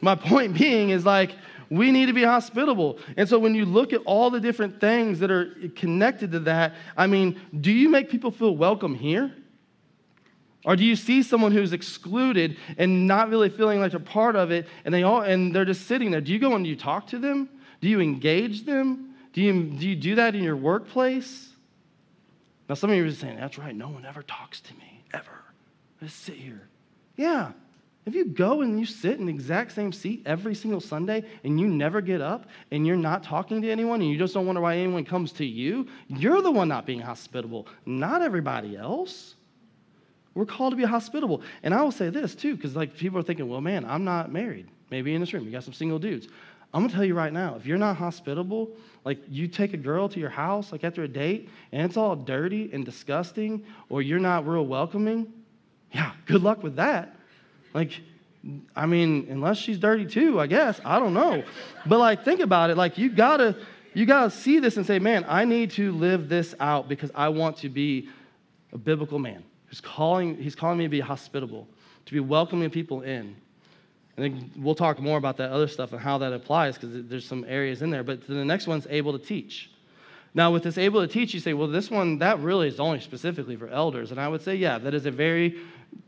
My 0.00 0.14
point 0.14 0.54
being 0.54 0.90
is 0.90 1.04
like, 1.04 1.32
we 1.70 1.92
need 1.92 2.06
to 2.06 2.12
be 2.12 2.24
hospitable. 2.24 2.98
And 3.16 3.28
so 3.28 3.38
when 3.38 3.54
you 3.54 3.64
look 3.64 3.92
at 3.92 4.00
all 4.04 4.30
the 4.30 4.40
different 4.40 4.80
things 4.80 5.20
that 5.20 5.30
are 5.30 5.54
connected 5.76 6.32
to 6.32 6.40
that, 6.40 6.74
I 6.96 7.06
mean, 7.06 7.40
do 7.60 7.70
you 7.70 7.88
make 7.88 8.10
people 8.10 8.30
feel 8.30 8.56
welcome 8.56 8.94
here? 8.94 9.32
Or 10.64 10.76
do 10.76 10.84
you 10.84 10.96
see 10.96 11.22
someone 11.22 11.52
who's 11.52 11.72
excluded 11.72 12.56
and 12.76 13.06
not 13.06 13.30
really 13.30 13.48
feeling 13.48 13.80
like 13.80 13.92
they're 13.92 14.00
part 14.00 14.36
of 14.36 14.50
it 14.50 14.66
and 14.84 14.92
they 14.92 15.04
all 15.04 15.22
and 15.22 15.54
they're 15.54 15.64
just 15.64 15.86
sitting 15.86 16.10
there? 16.10 16.20
Do 16.20 16.32
you 16.32 16.38
go 16.38 16.54
and 16.54 16.66
you 16.66 16.76
talk 16.76 17.06
to 17.08 17.18
them? 17.18 17.48
Do 17.80 17.88
you 17.88 18.00
engage 18.00 18.64
them? 18.64 19.14
Do 19.32 19.40
you 19.40 19.62
do, 19.64 19.88
you 19.88 19.96
do 19.96 20.14
that 20.16 20.34
in 20.34 20.42
your 20.42 20.56
workplace? 20.56 21.48
Now 22.68 22.74
some 22.74 22.90
of 22.90 22.96
you 22.96 23.04
are 23.06 23.10
saying, 23.10 23.36
that's 23.36 23.58
right, 23.58 23.74
no 23.74 23.88
one 23.88 24.04
ever 24.04 24.22
talks 24.22 24.60
to 24.60 24.74
me, 24.74 25.02
ever. 25.12 25.44
Just 26.00 26.22
sit 26.22 26.36
here. 26.36 26.68
Yeah, 27.16 27.52
if 28.06 28.14
you 28.14 28.24
go 28.24 28.62
and 28.62 28.80
you 28.80 28.86
sit 28.86 29.18
in 29.18 29.26
the 29.26 29.32
exact 29.32 29.72
same 29.72 29.92
seat 29.92 30.22
every 30.24 30.54
single 30.54 30.80
Sunday 30.80 31.24
and 31.44 31.60
you 31.60 31.68
never 31.68 32.00
get 32.00 32.20
up 32.20 32.46
and 32.70 32.86
you're 32.86 32.96
not 32.96 33.22
talking 33.22 33.60
to 33.60 33.70
anyone 33.70 34.00
and 34.00 34.10
you 34.10 34.18
just 34.18 34.34
don't 34.34 34.46
wonder 34.46 34.60
why 34.60 34.76
anyone 34.76 35.04
comes 35.04 35.32
to 35.32 35.44
you, 35.44 35.86
you're 36.08 36.42
the 36.42 36.50
one 36.50 36.68
not 36.68 36.86
being 36.86 37.00
hospitable, 37.00 37.68
not 37.84 38.22
everybody 38.22 38.76
else. 38.76 39.34
We're 40.34 40.46
called 40.46 40.72
to 40.72 40.76
be 40.76 40.84
hospitable. 40.84 41.42
And 41.62 41.74
I 41.74 41.82
will 41.82 41.92
say 41.92 42.08
this 42.08 42.34
too, 42.34 42.56
because 42.56 42.74
like 42.74 42.96
people 42.96 43.18
are 43.18 43.22
thinking, 43.22 43.48
well, 43.48 43.60
man, 43.60 43.84
I'm 43.84 44.04
not 44.04 44.32
married. 44.32 44.66
Maybe 44.90 45.14
in 45.14 45.20
this 45.20 45.32
room, 45.32 45.44
you 45.44 45.50
got 45.50 45.64
some 45.64 45.74
single 45.74 45.98
dudes. 45.98 46.28
I'm 46.72 46.82
gonna 46.82 46.92
tell 46.92 47.04
you 47.04 47.14
right 47.14 47.32
now, 47.32 47.56
if 47.56 47.66
you're 47.66 47.78
not 47.78 47.96
hospitable, 47.96 48.70
like 49.04 49.18
you 49.28 49.48
take 49.48 49.74
a 49.74 49.76
girl 49.76 50.08
to 50.08 50.20
your 50.20 50.30
house, 50.30 50.72
like 50.72 50.84
after 50.84 51.02
a 51.02 51.08
date, 51.08 51.48
and 51.72 51.82
it's 51.82 51.96
all 51.96 52.14
dirty 52.14 52.70
and 52.72 52.84
disgusting, 52.84 53.64
or 53.88 54.02
you're 54.02 54.20
not 54.20 54.46
real 54.46 54.66
welcoming, 54.66 55.32
yeah, 55.92 56.12
good 56.26 56.42
luck 56.42 56.62
with 56.62 56.76
that. 56.76 57.16
Like, 57.74 58.00
I 58.74 58.86
mean, 58.86 59.26
unless 59.28 59.58
she's 59.58 59.78
dirty 59.78 60.06
too, 60.06 60.40
I 60.40 60.46
guess. 60.46 60.80
I 60.84 60.98
don't 60.98 61.14
know. 61.14 61.42
But 61.86 61.98
like, 61.98 62.24
think 62.24 62.40
about 62.40 62.70
it. 62.70 62.76
Like, 62.76 62.98
you 62.98 63.10
gotta, 63.10 63.56
you 63.92 64.06
gotta 64.06 64.30
see 64.30 64.60
this 64.60 64.76
and 64.76 64.86
say, 64.86 64.98
man, 64.98 65.24
I 65.28 65.44
need 65.44 65.72
to 65.72 65.92
live 65.92 66.28
this 66.28 66.54
out 66.60 66.88
because 66.88 67.10
I 67.14 67.28
want 67.28 67.58
to 67.58 67.68
be 67.68 68.08
a 68.72 68.78
biblical 68.78 69.18
man 69.18 69.42
who's 69.66 69.80
calling, 69.80 70.36
he's 70.36 70.54
calling 70.54 70.78
me 70.78 70.84
to 70.84 70.90
be 70.90 71.00
hospitable, 71.00 71.66
to 72.06 72.12
be 72.12 72.20
welcoming 72.20 72.70
people 72.70 73.02
in. 73.02 73.36
And 74.20 74.50
we'll 74.56 74.74
talk 74.74 74.98
more 75.00 75.18
about 75.18 75.36
that 75.38 75.50
other 75.50 75.68
stuff 75.68 75.92
and 75.92 76.00
how 76.00 76.18
that 76.18 76.32
applies 76.32 76.76
because 76.76 77.06
there's 77.08 77.26
some 77.26 77.44
areas 77.48 77.82
in 77.82 77.90
there. 77.90 78.02
But 78.02 78.26
the 78.26 78.44
next 78.44 78.66
one's 78.66 78.86
able 78.90 79.18
to 79.18 79.24
teach. 79.24 79.70
Now, 80.32 80.52
with 80.52 80.62
this 80.62 80.78
able 80.78 81.00
to 81.00 81.08
teach, 81.08 81.34
you 81.34 81.40
say, 81.40 81.54
well, 81.54 81.66
this 81.66 81.90
one, 81.90 82.18
that 82.18 82.38
really 82.38 82.68
is 82.68 82.78
only 82.78 83.00
specifically 83.00 83.56
for 83.56 83.68
elders. 83.68 84.12
And 84.12 84.20
I 84.20 84.28
would 84.28 84.42
say, 84.42 84.54
yeah, 84.54 84.78
that 84.78 84.94
is 84.94 85.06
a 85.06 85.10
very 85.10 85.60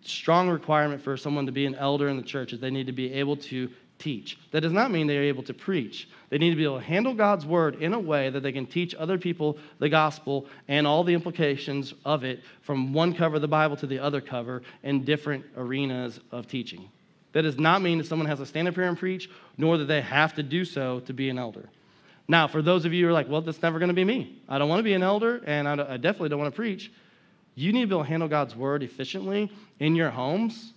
strong 0.03 0.49
requirement 0.49 1.03
for 1.03 1.17
someone 1.17 1.47
to 1.47 1.53
be 1.53 1.67
an 1.67 1.75
elder 1.75 2.09
in 2.09 2.17
the 2.17 2.23
church 2.23 2.53
is 2.53 2.61
they 2.61 2.71
need 2.71 2.87
to 2.87 2.93
be 2.93 3.13
able 3.15 3.37
to 3.37 3.69
teach. 3.99 4.39
That 4.51 4.61
does 4.61 4.73
not 4.73 4.91
mean 4.91 5.07
they're 5.07 5.23
able 5.25 5.43
to 5.45 5.55
preach. 5.55 6.09
They 6.29 6.39
need 6.39 6.51
to 6.51 6.57
be 6.57 6.65
able 6.65 6.81
to 6.81 6.85
handle 6.85 7.15
God's 7.15 7.47
word 7.47 7.83
in 7.83 7.95
a 7.95 7.99
way 7.99 8.31
that 8.31 8.43
they 8.43 8.53
can 8.53 8.67
teach 8.67 8.95
other 8.95 9.19
people 9.19 9.59
the 9.79 9.89
gospel 9.89 10.47
and 10.69 10.87
all 10.87 11.05
the 11.05 11.15
implications 11.15 11.95
of 12.05 12.25
it 12.25 12.43
from 12.63 12.93
one 12.93 13.15
cover 13.15 13.37
of 13.37 13.43
the 13.43 13.49
Bible 13.49 13.77
to 13.77 13.87
the 13.87 13.99
other 13.99 14.21
cover 14.21 14.63
in 14.83 15.05
different 15.05 15.45
arenas 15.57 16.21
of 16.31 16.47
teaching. 16.47 16.89
That 17.33 17.43
does 17.43 17.59
not 17.59 17.83
mean 17.83 17.99
that 17.99 18.07
someone 18.07 18.29
has 18.29 18.39
to 18.39 18.47
stand 18.47 18.69
up 18.69 18.75
here 18.75 18.85
and 18.85 18.99
preach, 18.99 19.31
nor 19.57 19.79
that 19.79 19.87
they 19.87 20.03
have 20.03 20.35
to 20.35 20.43
do 20.43 20.65
so 20.65 21.01
to 21.01 21.13
be 21.13 21.31
an 21.31 21.39
elder. 21.39 21.69
Now, 22.29 22.47
for 22.47 22.63
those 22.63 22.85
of 22.85 22.93
you 22.93 23.05
who 23.05 23.11
are 23.11 23.13
like, 23.13 23.29
well, 23.29 23.41
that's 23.41 23.63
never 23.63 23.79
going 23.79 23.89
to 23.89 23.95
be 23.95 24.05
me. 24.05 24.41
I 24.49 24.59
don't 24.59 24.69
want 24.69 24.79
to 24.81 24.85
be 24.85 24.93
an 24.93 25.03
elder, 25.03 25.43
and 25.47 25.67
I, 25.67 25.73
I 25.73 25.97
definitely 25.97 26.29
don't 26.29 26.39
want 26.39 26.53
to 26.53 26.57
preach. 26.57 26.93
You 27.55 27.73
need 27.73 27.83
to 27.83 27.87
be 27.87 27.95
able 27.95 28.05
to 28.05 28.09
handle 28.09 28.29
God's 28.29 28.55
word 28.55 28.83
efficiently 28.83 29.51
in 29.81 29.95
your 29.95 30.11
homes 30.11 30.73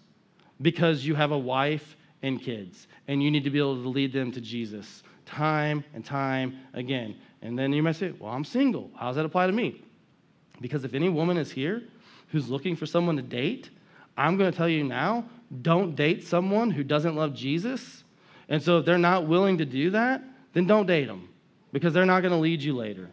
because 0.61 1.05
you 1.05 1.15
have 1.15 1.31
a 1.31 1.37
wife 1.37 1.95
and 2.21 2.41
kids, 2.41 2.87
and 3.07 3.21
you 3.21 3.29
need 3.29 3.43
to 3.43 3.49
be 3.49 3.59
able 3.59 3.81
to 3.81 3.89
lead 3.89 4.11
them 4.11 4.31
to 4.31 4.41
Jesus 4.41 5.03
time 5.25 5.83
and 5.93 6.03
time 6.05 6.57
again. 6.73 7.15
And 7.41 7.57
then 7.57 7.73
you 7.73 7.83
might 7.83 7.95
say, 7.95 8.13
Well, 8.17 8.31
I'm 8.31 8.45
single. 8.45 8.91
How 8.95 9.07
does 9.07 9.15
that 9.17 9.25
apply 9.25 9.47
to 9.47 9.53
me? 9.53 9.81
Because 10.61 10.83
if 10.83 10.93
any 10.93 11.09
woman 11.09 11.37
is 11.37 11.51
here 11.51 11.83
who's 12.29 12.49
looking 12.49 12.75
for 12.75 12.85
someone 12.85 13.15
to 13.17 13.21
date, 13.21 13.69
I'm 14.17 14.37
going 14.37 14.51
to 14.51 14.57
tell 14.57 14.69
you 14.69 14.83
now 14.83 15.25
don't 15.61 15.95
date 15.95 16.25
someone 16.25 16.71
who 16.71 16.83
doesn't 16.83 17.15
love 17.15 17.33
Jesus. 17.33 18.03
And 18.49 18.61
so 18.61 18.79
if 18.79 18.85
they're 18.85 18.97
not 18.97 19.27
willing 19.27 19.57
to 19.59 19.65
do 19.65 19.91
that, 19.91 20.21
then 20.53 20.65
don't 20.67 20.85
date 20.85 21.07
them 21.07 21.29
because 21.71 21.93
they're 21.93 22.05
not 22.05 22.21
going 22.21 22.31
to 22.31 22.39
lead 22.39 22.61
you 22.61 22.75
later. 22.75 23.09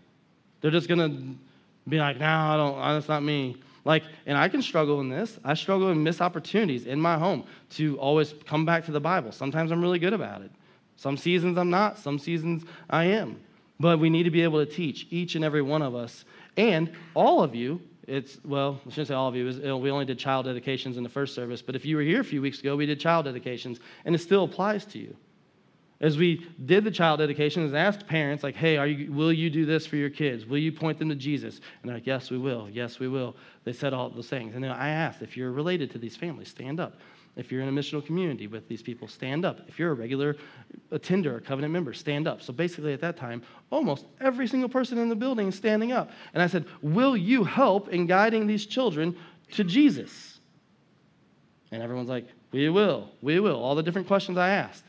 They're 0.60 0.70
just 0.70 0.88
going 0.88 0.98
to 0.98 1.90
be 1.90 1.98
like, 1.98 2.18
no, 2.18 2.26
I 2.26 2.56
don't, 2.56 2.78
that's 2.78 3.08
not 3.08 3.22
me. 3.22 3.56
Like, 3.84 4.04
and 4.26 4.38
I 4.38 4.48
can 4.48 4.62
struggle 4.62 5.00
in 5.00 5.08
this. 5.08 5.38
I 5.44 5.54
struggle 5.54 5.88
and 5.88 6.04
miss 6.04 6.20
opportunities 6.20 6.86
in 6.86 7.00
my 7.00 7.18
home 7.18 7.44
to 7.70 7.98
always 7.98 8.34
come 8.46 8.64
back 8.64 8.84
to 8.86 8.92
the 8.92 9.00
Bible. 9.00 9.32
Sometimes 9.32 9.72
I'm 9.72 9.82
really 9.82 9.98
good 9.98 10.12
about 10.12 10.42
it. 10.42 10.52
Some 10.96 11.16
seasons 11.16 11.58
I'm 11.58 11.70
not, 11.70 11.98
some 11.98 12.18
seasons 12.18 12.64
I 12.88 13.04
am. 13.06 13.40
But 13.80 13.98
we 13.98 14.08
need 14.08 14.22
to 14.22 14.30
be 14.30 14.42
able 14.42 14.64
to 14.64 14.70
teach 14.70 15.08
each 15.10 15.34
and 15.34 15.44
every 15.44 15.62
one 15.62 15.82
of 15.82 15.96
us. 15.96 16.24
And 16.56 16.92
all 17.14 17.42
of 17.42 17.56
you, 17.56 17.80
it's, 18.06 18.38
well, 18.44 18.80
I 18.86 18.90
shouldn't 18.90 19.08
say 19.08 19.14
all 19.14 19.28
of 19.28 19.36
you, 19.36 19.44
was, 19.44 19.58
we 19.58 19.90
only 19.90 20.04
did 20.04 20.18
child 20.18 20.46
dedications 20.46 20.96
in 20.96 21.02
the 21.02 21.08
first 21.08 21.34
service, 21.34 21.62
but 21.62 21.76
if 21.76 21.84
you 21.84 21.96
were 21.96 22.02
here 22.02 22.20
a 22.20 22.24
few 22.24 22.42
weeks 22.42 22.60
ago, 22.60 22.76
we 22.76 22.86
did 22.86 22.98
child 22.98 23.26
dedications, 23.26 23.80
and 24.04 24.14
it 24.14 24.18
still 24.18 24.44
applies 24.44 24.84
to 24.86 24.98
you. 24.98 25.16
As 26.00 26.18
we 26.18 26.44
did 26.66 26.82
the 26.82 26.90
child 26.90 27.20
dedications 27.20 27.70
and 27.70 27.78
asked 27.78 28.08
parents 28.08 28.42
like 28.42 28.56
hey 28.56 28.84
you, 28.88 29.12
will 29.12 29.32
you 29.32 29.48
do 29.48 29.64
this 29.64 29.86
for 29.86 29.94
your 29.94 30.10
kids? 30.10 30.44
Will 30.44 30.58
you 30.58 30.72
point 30.72 30.98
them 30.98 31.08
to 31.10 31.14
jesus? 31.14 31.60
And 31.80 31.88
they're 31.88 31.98
like 31.98 32.08
yes 32.08 32.28
we 32.28 32.38
will. 32.38 32.68
Yes 32.68 32.98
we 32.98 33.06
will. 33.06 33.36
They 33.62 33.72
said 33.72 33.94
all 33.94 34.10
those 34.10 34.28
things 34.28 34.56
and 34.56 34.64
then 34.64 34.72
i 34.72 34.88
asked 34.88 35.22
if 35.22 35.36
you're 35.36 35.52
related 35.52 35.92
to 35.92 35.98
these 35.98 36.16
families 36.16 36.48
stand 36.48 36.80
up 36.80 36.96
if 37.36 37.50
you're 37.50 37.62
in 37.62 37.68
a 37.68 37.72
missional 37.72 38.04
community 38.04 38.46
with 38.46 38.68
these 38.68 38.82
people 38.82 39.08
stand 39.08 39.44
up. 39.44 39.60
If 39.66 39.78
you're 39.78 39.92
a 39.92 39.94
regular 39.94 40.36
attender 40.90 41.36
or 41.36 41.40
covenant 41.40 41.72
member 41.72 41.92
stand 41.94 42.28
up. 42.28 42.42
So 42.42 42.52
basically 42.52 42.92
at 42.92 43.00
that 43.00 43.16
time 43.16 43.42
almost 43.70 44.06
every 44.20 44.46
single 44.46 44.68
person 44.68 44.98
in 44.98 45.08
the 45.08 45.16
building 45.16 45.48
is 45.48 45.54
standing 45.54 45.92
up. 45.92 46.10
And 46.34 46.42
i 46.42 46.46
said 46.46 46.66
will 46.82 47.16
you 47.16 47.44
help 47.44 47.88
in 47.88 48.06
guiding 48.06 48.46
these 48.46 48.66
children 48.66 49.16
to 49.52 49.64
jesus? 49.64 50.40
And 51.70 51.82
everyone's 51.82 52.10
like 52.10 52.26
we 52.50 52.68
will. 52.68 53.08
We 53.22 53.40
will. 53.40 53.56
All 53.56 53.74
the 53.74 53.82
different 53.82 54.08
questions 54.08 54.36
i 54.36 54.50
asked. 54.50 54.84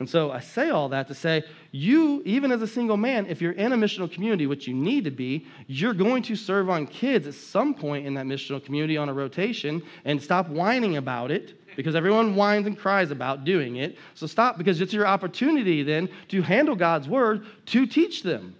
And 0.00 0.08
so 0.08 0.30
I 0.30 0.38
say 0.38 0.70
all 0.70 0.88
that 0.90 1.08
to 1.08 1.14
say, 1.14 1.42
you, 1.72 2.22
even 2.24 2.52
as 2.52 2.62
a 2.62 2.68
single 2.68 2.96
man, 2.96 3.26
if 3.26 3.40
you're 3.40 3.52
in 3.52 3.72
a 3.72 3.76
missional 3.76 4.10
community, 4.10 4.46
which 4.46 4.68
you 4.68 4.74
need 4.74 5.04
to 5.04 5.10
be, 5.10 5.46
you're 5.66 5.94
going 5.94 6.22
to 6.24 6.36
serve 6.36 6.70
on 6.70 6.86
kids 6.86 7.26
at 7.26 7.34
some 7.34 7.74
point 7.74 8.06
in 8.06 8.14
that 8.14 8.24
missional 8.24 8.64
community 8.64 8.96
on 8.96 9.08
a 9.08 9.12
rotation 9.12 9.82
and 10.04 10.22
stop 10.22 10.48
whining 10.48 10.96
about 10.96 11.32
it 11.32 11.57
because 11.78 11.94
everyone 11.94 12.34
whines 12.34 12.66
and 12.66 12.76
cries 12.76 13.12
about 13.12 13.44
doing 13.44 13.76
it. 13.76 13.96
So 14.14 14.26
stop 14.26 14.58
because 14.58 14.80
it's 14.80 14.92
your 14.92 15.06
opportunity 15.06 15.84
then 15.84 16.08
to 16.26 16.42
handle 16.42 16.74
God's 16.74 17.06
word 17.08 17.46
to 17.66 17.86
teach 17.86 18.24
them. 18.24 18.56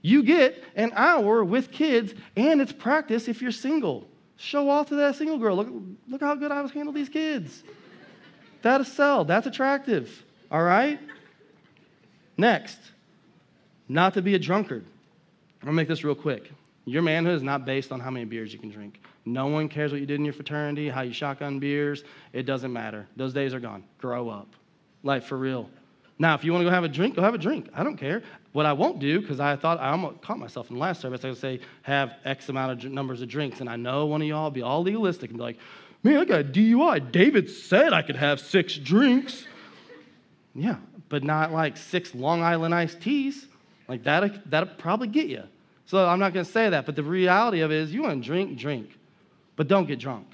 You 0.00 0.22
get 0.22 0.64
an 0.74 0.90
hour 0.96 1.44
with 1.44 1.70
kids 1.70 2.14
and 2.38 2.62
it's 2.62 2.72
practice 2.72 3.28
if 3.28 3.42
you're 3.42 3.52
single. 3.52 4.08
Show 4.38 4.70
off 4.70 4.88
to 4.88 4.94
that 4.94 5.16
single 5.16 5.36
girl. 5.36 5.54
Look, 5.54 5.68
look 6.08 6.22
how 6.22 6.34
good 6.34 6.50
I 6.50 6.62
was 6.62 6.70
handling 6.70 6.96
these 6.96 7.10
kids. 7.10 7.62
That'll 8.62 8.86
sell. 8.86 9.26
That's 9.26 9.46
attractive. 9.46 10.24
All 10.50 10.62
right? 10.62 10.98
Next, 12.38 12.78
not 13.86 14.14
to 14.14 14.22
be 14.22 14.34
a 14.34 14.38
drunkard. 14.38 14.86
I'm 15.60 15.66
gonna 15.66 15.76
make 15.76 15.88
this 15.88 16.04
real 16.04 16.14
quick. 16.14 16.50
Your 16.86 17.02
manhood 17.02 17.34
is 17.34 17.42
not 17.42 17.66
based 17.66 17.92
on 17.92 18.00
how 18.00 18.10
many 18.10 18.24
beers 18.24 18.50
you 18.50 18.58
can 18.58 18.70
drink. 18.70 18.98
No 19.32 19.46
one 19.46 19.68
cares 19.68 19.92
what 19.92 20.00
you 20.00 20.06
did 20.06 20.18
in 20.18 20.24
your 20.24 20.34
fraternity, 20.34 20.88
how 20.88 21.02
you 21.02 21.12
shotgun 21.12 21.58
beers. 21.58 22.04
It 22.32 22.44
doesn't 22.44 22.72
matter. 22.72 23.06
Those 23.16 23.32
days 23.32 23.54
are 23.54 23.60
gone. 23.60 23.84
Grow 23.98 24.28
up. 24.28 24.48
Like, 25.02 25.22
for 25.22 25.38
real. 25.38 25.70
Now, 26.18 26.34
if 26.34 26.44
you 26.44 26.52
want 26.52 26.62
to 26.62 26.68
go 26.68 26.74
have 26.74 26.84
a 26.84 26.88
drink, 26.88 27.16
go 27.16 27.22
have 27.22 27.34
a 27.34 27.38
drink. 27.38 27.70
I 27.74 27.82
don't 27.82 27.96
care. 27.96 28.22
What 28.52 28.66
I 28.66 28.74
won't 28.74 28.98
do, 28.98 29.20
because 29.20 29.40
I 29.40 29.56
thought 29.56 29.80
I 29.80 29.90
almost 29.90 30.20
caught 30.20 30.38
myself 30.38 30.68
in 30.68 30.76
the 30.76 30.80
last 30.80 31.00
service, 31.00 31.24
I 31.24 31.28
would 31.28 31.38
say 31.38 31.60
have 31.82 32.16
X 32.24 32.48
amount 32.48 32.84
of 32.84 32.92
numbers 32.92 33.22
of 33.22 33.28
drinks. 33.28 33.60
And 33.60 33.70
I 33.70 33.76
know 33.76 34.06
one 34.06 34.20
of 34.20 34.28
y'all 34.28 34.50
be 34.50 34.60
all 34.60 34.82
legalistic 34.82 35.30
and 35.30 35.38
be 35.38 35.42
like, 35.42 35.58
man, 36.02 36.18
I 36.18 36.24
got 36.24 36.40
a 36.40 36.44
DUI. 36.44 37.10
David 37.10 37.48
said 37.48 37.92
I 37.92 38.02
could 38.02 38.16
have 38.16 38.40
six 38.40 38.76
drinks. 38.76 39.46
Yeah, 40.54 40.76
but 41.08 41.22
not 41.24 41.52
like 41.52 41.76
six 41.76 42.14
Long 42.14 42.42
Island 42.42 42.74
iced 42.74 43.00
teas. 43.00 43.46
Like 43.88 44.02
that, 44.02 44.50
that'll 44.50 44.74
probably 44.74 45.08
get 45.08 45.28
you. 45.28 45.44
So 45.86 46.06
I'm 46.06 46.18
not 46.18 46.32
going 46.32 46.44
to 46.44 46.52
say 46.52 46.70
that, 46.70 46.86
but 46.86 46.96
the 46.96 47.02
reality 47.02 47.60
of 47.60 47.72
it 47.72 47.78
is 47.78 47.92
you 47.92 48.02
want 48.02 48.22
to 48.22 48.26
drink, 48.26 48.58
drink, 48.58 48.90
but 49.60 49.68
don't 49.68 49.86
get 49.86 49.98
drunk. 49.98 50.26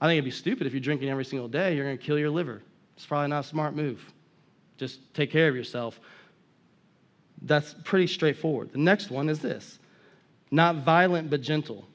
I 0.00 0.08
think 0.08 0.14
it'd 0.14 0.24
be 0.24 0.32
stupid 0.32 0.66
if 0.66 0.72
you're 0.72 0.80
drinking 0.80 1.08
every 1.08 1.24
single 1.24 1.46
day, 1.46 1.76
you're 1.76 1.84
going 1.84 1.96
to 1.96 2.02
kill 2.02 2.18
your 2.18 2.28
liver. 2.28 2.60
It's 2.96 3.06
probably 3.06 3.28
not 3.28 3.44
a 3.44 3.46
smart 3.46 3.76
move. 3.76 4.04
Just 4.78 4.98
take 5.14 5.30
care 5.30 5.48
of 5.48 5.54
yourself. 5.54 6.00
That's 7.42 7.72
pretty 7.84 8.08
straightforward. 8.08 8.72
The 8.72 8.78
next 8.78 9.12
one 9.12 9.28
is 9.28 9.38
this 9.38 9.78
not 10.50 10.78
violent 10.78 11.30
but 11.30 11.40
gentle. 11.40 11.86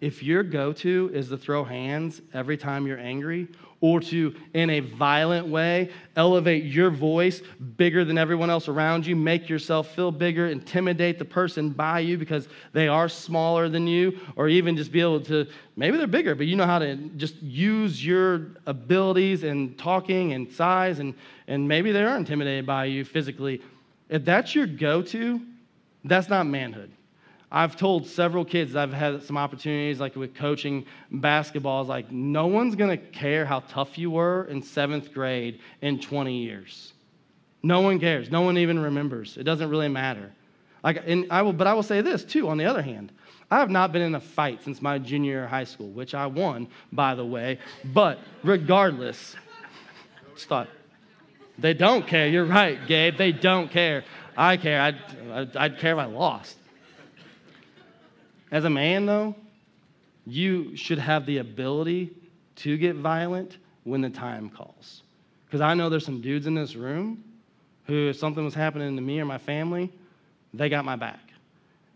if 0.00 0.22
your 0.22 0.42
go 0.42 0.72
to 0.72 1.10
is 1.12 1.28
to 1.28 1.36
throw 1.36 1.62
hands 1.62 2.22
every 2.32 2.56
time 2.56 2.86
you're 2.86 2.98
angry, 2.98 3.46
or 3.80 4.00
to, 4.00 4.34
in 4.52 4.68
a 4.70 4.80
violent 4.80 5.46
way, 5.46 5.90
elevate 6.16 6.64
your 6.64 6.90
voice 6.90 7.40
bigger 7.76 8.04
than 8.04 8.18
everyone 8.18 8.50
else 8.50 8.68
around 8.68 9.06
you, 9.06 9.16
make 9.16 9.48
yourself 9.48 9.94
feel 9.94 10.10
bigger, 10.10 10.48
intimidate 10.48 11.18
the 11.18 11.24
person 11.24 11.70
by 11.70 12.00
you 12.00 12.18
because 12.18 12.46
they 12.72 12.88
are 12.88 13.08
smaller 13.08 13.68
than 13.68 13.86
you, 13.86 14.18
or 14.36 14.48
even 14.48 14.76
just 14.76 14.92
be 14.92 15.00
able 15.00 15.20
to, 15.20 15.46
maybe 15.76 15.96
they're 15.96 16.06
bigger, 16.06 16.34
but 16.34 16.46
you 16.46 16.56
know 16.56 16.66
how 16.66 16.78
to 16.78 16.96
just 17.16 17.40
use 17.42 18.04
your 18.04 18.48
abilities 18.66 19.44
and 19.44 19.78
talking 19.78 20.34
and 20.34 20.52
size, 20.52 20.98
and, 20.98 21.14
and 21.48 21.66
maybe 21.66 21.90
they 21.90 22.02
are 22.02 22.18
intimidated 22.18 22.66
by 22.66 22.84
you 22.84 23.04
physically. 23.04 23.62
If 24.10 24.24
that's 24.24 24.54
your 24.54 24.66
go 24.66 25.00
to, 25.02 25.40
that's 26.04 26.28
not 26.28 26.46
manhood. 26.46 26.90
I've 27.52 27.76
told 27.76 28.06
several 28.06 28.44
kids 28.44 28.76
I've 28.76 28.92
had 28.92 29.24
some 29.24 29.36
opportunities, 29.36 29.98
like 29.98 30.14
with 30.14 30.34
coaching 30.34 30.86
basketball, 31.10 31.82
is 31.82 31.88
like 31.88 32.10
no 32.12 32.46
one's 32.46 32.76
gonna 32.76 32.96
care 32.96 33.44
how 33.44 33.60
tough 33.60 33.98
you 33.98 34.12
were 34.12 34.44
in 34.44 34.62
seventh 34.62 35.12
grade 35.12 35.60
in 35.82 36.00
20 36.00 36.36
years. 36.36 36.92
No 37.62 37.80
one 37.80 37.98
cares. 37.98 38.30
No 38.30 38.42
one 38.42 38.56
even 38.56 38.78
remembers. 38.78 39.36
It 39.36 39.42
doesn't 39.42 39.68
really 39.68 39.88
matter. 39.88 40.32
Like, 40.82 41.02
and 41.06 41.26
I 41.30 41.42
will, 41.42 41.52
but 41.52 41.66
I 41.66 41.74
will 41.74 41.82
say 41.82 42.00
this 42.00 42.24
too. 42.24 42.48
On 42.48 42.56
the 42.56 42.64
other 42.64 42.82
hand, 42.82 43.12
I 43.50 43.58
have 43.58 43.68
not 43.68 43.92
been 43.92 44.02
in 44.02 44.14
a 44.14 44.20
fight 44.20 44.62
since 44.62 44.80
my 44.80 44.98
junior 44.98 45.32
year 45.32 45.44
of 45.44 45.50
high 45.50 45.64
school, 45.64 45.88
which 45.88 46.14
I 46.14 46.26
won, 46.26 46.68
by 46.92 47.14
the 47.14 47.24
way. 47.24 47.58
But 47.84 48.18
regardless, 48.44 49.34
stop. 50.36 50.68
They 51.58 51.74
don't 51.74 52.06
care. 52.06 52.28
You're 52.28 52.46
right, 52.46 52.78
Gabe. 52.86 53.18
They 53.18 53.32
don't 53.32 53.70
care. 53.70 54.04
I 54.36 54.56
care. 54.56 54.80
I'd, 54.80 55.56
I'd 55.56 55.78
care 55.78 55.92
if 55.92 55.98
I 55.98 56.06
lost. 56.06 56.56
As 58.50 58.64
a 58.64 58.70
man, 58.70 59.06
though, 59.06 59.34
you 60.26 60.76
should 60.76 60.98
have 60.98 61.26
the 61.26 61.38
ability 61.38 62.10
to 62.56 62.76
get 62.76 62.96
violent 62.96 63.58
when 63.84 64.00
the 64.00 64.10
time 64.10 64.50
calls. 64.50 65.02
Because 65.46 65.60
I 65.60 65.74
know 65.74 65.88
there's 65.88 66.04
some 66.04 66.20
dudes 66.20 66.46
in 66.46 66.54
this 66.54 66.74
room 66.74 67.24
who, 67.84 68.08
if 68.08 68.16
something 68.16 68.44
was 68.44 68.54
happening 68.54 68.94
to 68.96 69.02
me 69.02 69.20
or 69.20 69.24
my 69.24 69.38
family, 69.38 69.92
they 70.54 70.68
got 70.68 70.84
my 70.84 70.96
back. 70.96 71.20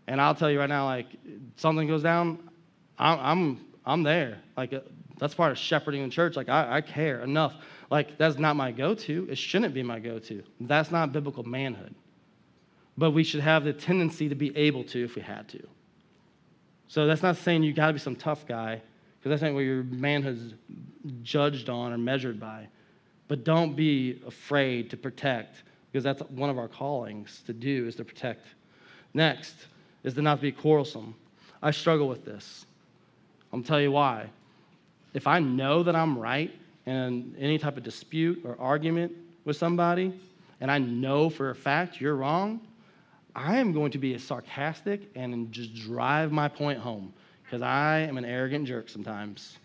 And 0.07 0.19
I'll 0.19 0.35
tell 0.35 0.51
you 0.51 0.59
right 0.59 0.69
now, 0.69 0.85
like, 0.85 1.07
something 1.55 1.87
goes 1.87 2.03
down, 2.03 2.49
I'm, 2.97 3.19
I'm, 3.19 3.65
I'm 3.85 4.03
there. 4.03 4.39
Like, 4.55 4.73
uh, 4.73 4.81
that's 5.17 5.33
part 5.33 5.51
of 5.51 5.57
shepherding 5.57 6.03
in 6.03 6.09
church. 6.09 6.35
Like, 6.35 6.49
I, 6.49 6.77
I 6.77 6.81
care 6.81 7.21
enough. 7.21 7.55
Like, 7.89 8.17
that's 8.17 8.37
not 8.37 8.55
my 8.55 8.71
go 8.71 8.95
to. 8.95 9.27
It 9.29 9.37
shouldn't 9.37 9.73
be 9.73 9.83
my 9.83 9.99
go 9.99 10.19
to. 10.19 10.43
That's 10.59 10.91
not 10.91 11.13
biblical 11.13 11.43
manhood. 11.43 11.95
But 12.97 13.11
we 13.11 13.23
should 13.23 13.41
have 13.41 13.63
the 13.63 13.73
tendency 13.73 14.29
to 14.29 14.35
be 14.35 14.55
able 14.57 14.83
to 14.85 15.03
if 15.03 15.15
we 15.15 15.21
had 15.21 15.47
to. 15.49 15.67
So 16.87 17.07
that's 17.07 17.23
not 17.23 17.37
saying 17.37 17.63
you 17.63 17.73
got 17.73 17.87
to 17.87 17.93
be 17.93 17.99
some 17.99 18.15
tough 18.15 18.45
guy, 18.47 18.81
because 19.19 19.29
that's 19.29 19.41
not 19.41 19.53
what 19.53 19.61
your 19.61 19.83
manhood's 19.83 20.53
judged 21.23 21.69
on 21.69 21.91
or 21.91 21.97
measured 21.97 22.39
by. 22.39 22.67
But 23.27 23.43
don't 23.43 23.75
be 23.75 24.21
afraid 24.27 24.91
to 24.91 24.97
protect, 24.97 25.63
because 25.91 26.03
that's 26.03 26.21
one 26.29 26.49
of 26.49 26.57
our 26.57 26.67
callings 26.67 27.41
to 27.47 27.53
do 27.53 27.87
is 27.87 27.95
to 27.95 28.05
protect. 28.05 28.45
Next 29.13 29.55
is 30.03 30.13
to 30.13 30.21
not 30.21 30.41
be 30.41 30.51
quarrelsome. 30.51 31.15
I 31.63 31.71
struggle 31.71 32.07
with 32.07 32.23
this. 32.25 32.65
I'm 33.51 33.63
tell 33.63 33.81
you 33.81 33.91
why. 33.91 34.29
If 35.13 35.25
I 35.25 35.39
know 35.39 35.81
that 35.83 35.95
I'm 35.95 36.19
right 36.19 36.53
in 36.85 37.35
any 37.39 37.57
type 37.57 37.77
of 37.77 37.83
dispute 37.83 38.41
or 38.45 38.55
argument 38.59 39.13
with 39.45 39.57
somebody, 39.57 40.13
and 40.61 40.69
I 40.69 40.77
know 40.77 41.29
for 41.29 41.49
a 41.49 41.55
fact 41.55 41.99
you're 41.99 42.15
wrong, 42.15 42.59
I 43.35 43.57
am 43.57 43.73
going 43.73 43.91
to 43.91 43.97
be 43.97 44.17
sarcastic 44.17 45.09
and 45.15 45.51
just 45.51 45.75
drive 45.75 46.31
my 46.31 46.47
point 46.47 46.79
home 46.79 47.13
because 47.43 47.61
I 47.61 47.99
am 47.99 48.17
an 48.17 48.25
arrogant 48.25 48.65
jerk 48.65 48.89
sometimes. 48.89 49.57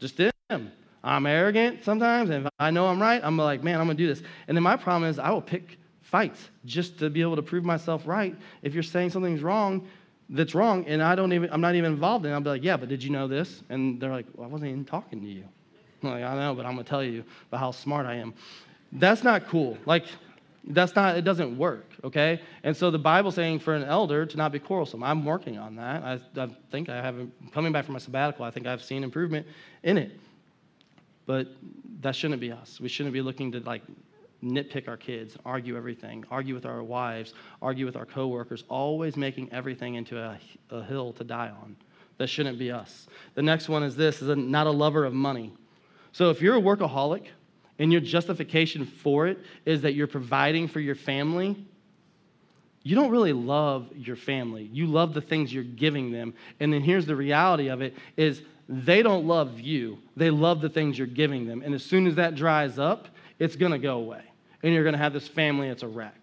Just 0.00 0.18
am. 0.50 0.72
I'm 1.04 1.26
arrogant 1.26 1.84
sometimes, 1.84 2.30
and 2.30 2.46
if 2.46 2.52
I 2.58 2.70
know 2.70 2.86
I'm 2.86 3.00
right, 3.00 3.20
I'm 3.22 3.36
like, 3.36 3.62
man, 3.62 3.80
I'm 3.80 3.86
gonna 3.86 3.98
do 3.98 4.06
this. 4.06 4.22
And 4.48 4.56
then 4.56 4.62
my 4.62 4.76
problem 4.76 5.08
is 5.08 5.18
I 5.18 5.30
will 5.30 5.42
pick 5.42 5.78
fights 6.02 6.48
just 6.64 6.98
to 6.98 7.10
be 7.10 7.20
able 7.20 7.36
to 7.36 7.42
prove 7.42 7.64
myself 7.64 8.06
right. 8.06 8.34
If 8.62 8.74
you're 8.74 8.82
saying 8.82 9.10
something's 9.10 9.42
wrong, 9.42 9.86
that's 10.30 10.54
wrong, 10.54 10.84
and 10.86 11.02
I 11.02 11.14
don't 11.14 11.32
even, 11.32 11.50
I'm 11.52 11.60
not 11.60 11.74
even 11.74 11.92
involved 11.92 12.24
in 12.24 12.32
it, 12.32 12.34
I'll 12.34 12.40
be 12.40 12.50
like, 12.50 12.64
yeah, 12.64 12.76
but 12.76 12.88
did 12.88 13.02
you 13.02 13.10
know 13.10 13.28
this? 13.28 13.62
And 13.68 14.00
they're 14.00 14.10
like, 14.10 14.26
well, 14.34 14.48
I 14.48 14.50
wasn't 14.50 14.70
even 14.70 14.84
talking 14.84 15.20
to 15.20 15.26
you. 15.26 15.44
I'm 16.02 16.10
like, 16.10 16.24
I 16.24 16.34
know, 16.36 16.54
but 16.54 16.66
I'm 16.66 16.72
gonna 16.72 16.84
tell 16.84 17.04
you 17.04 17.24
about 17.48 17.60
how 17.60 17.70
smart 17.70 18.06
I 18.06 18.16
am. 18.16 18.34
That's 18.92 19.22
not 19.22 19.48
cool. 19.48 19.78
Like, 19.86 20.06
that's 20.64 20.94
not, 20.94 21.16
it 21.16 21.22
doesn't 21.22 21.56
work, 21.56 21.86
okay? 22.04 22.40
And 22.62 22.76
so 22.76 22.90
the 22.90 22.98
Bible's 22.98 23.34
saying 23.34 23.60
for 23.60 23.74
an 23.74 23.84
elder 23.84 24.26
to 24.26 24.36
not 24.36 24.52
be 24.52 24.58
quarrelsome. 24.58 25.02
I'm 25.02 25.24
working 25.24 25.58
on 25.58 25.76
that. 25.76 26.02
I, 26.02 26.42
I 26.42 26.48
think 26.70 26.88
I 26.88 27.00
have, 27.00 27.16
coming 27.52 27.72
back 27.72 27.84
from 27.84 27.94
my 27.94 27.98
sabbatical, 27.98 28.44
I 28.44 28.50
think 28.50 28.66
I've 28.66 28.82
seen 28.82 29.02
improvement 29.02 29.46
in 29.82 29.96
it. 29.96 30.18
But 31.26 31.48
that 32.00 32.14
shouldn't 32.16 32.40
be 32.40 32.52
us. 32.52 32.80
We 32.80 32.88
shouldn't 32.88 33.12
be 33.12 33.20
looking 33.22 33.52
to 33.52 33.60
like 33.60 33.82
nitpick 34.42 34.88
our 34.88 34.96
kids, 34.96 35.36
argue 35.44 35.76
everything, 35.76 36.24
argue 36.30 36.54
with 36.54 36.64
our 36.64 36.82
wives, 36.82 37.34
argue 37.60 37.86
with 37.86 37.96
our 37.96 38.06
coworkers, 38.06 38.64
always 38.68 39.16
making 39.16 39.52
everything 39.52 39.94
into 39.94 40.18
a, 40.18 40.38
a 40.70 40.82
hill 40.82 41.12
to 41.14 41.24
die 41.24 41.50
on. 41.62 41.76
That 42.18 42.28
shouldn't 42.28 42.58
be 42.58 42.70
us. 42.70 43.06
The 43.34 43.42
next 43.42 43.68
one 43.68 43.82
is 43.82 43.96
this, 43.96 44.22
is 44.22 44.28
a, 44.28 44.36
not 44.36 44.66
a 44.66 44.70
lover 44.70 45.04
of 45.04 45.12
money. 45.12 45.52
So 46.12 46.30
if 46.30 46.40
you're 46.40 46.56
a 46.56 46.60
workaholic, 46.60 47.26
and 47.78 47.92
your 47.92 48.00
justification 48.00 48.84
for 48.84 49.26
it 49.26 49.38
is 49.64 49.82
that 49.82 49.94
you're 49.94 50.06
providing 50.06 50.68
for 50.68 50.80
your 50.80 50.94
family, 50.94 51.56
you 52.82 52.94
don't 52.94 53.10
really 53.10 53.32
love 53.32 53.88
your 53.94 54.16
family. 54.16 54.68
You 54.72 54.86
love 54.86 55.14
the 55.14 55.20
things 55.20 55.52
you're 55.52 55.64
giving 55.64 56.10
them. 56.10 56.34
And 56.60 56.72
then 56.72 56.80
here's 56.80 57.06
the 57.06 57.16
reality 57.16 57.68
of 57.68 57.82
it 57.82 57.94
is 58.16 58.42
they 58.68 59.02
don't 59.02 59.26
love 59.26 59.60
you. 59.60 59.98
They 60.16 60.30
love 60.30 60.60
the 60.60 60.68
things 60.68 60.98
you're 60.98 61.06
giving 61.06 61.46
them. 61.46 61.62
And 61.64 61.74
as 61.74 61.84
soon 61.84 62.06
as 62.06 62.14
that 62.16 62.34
dries 62.34 62.78
up, 62.78 63.08
it's 63.38 63.56
going 63.56 63.72
to 63.72 63.78
go 63.78 63.98
away. 63.98 64.22
And 64.62 64.74
you're 64.74 64.84
going 64.84 64.94
to 64.94 64.98
have 64.98 65.12
this 65.12 65.28
family 65.28 65.68
that's 65.68 65.82
a 65.82 65.88
wreck. 65.88 66.14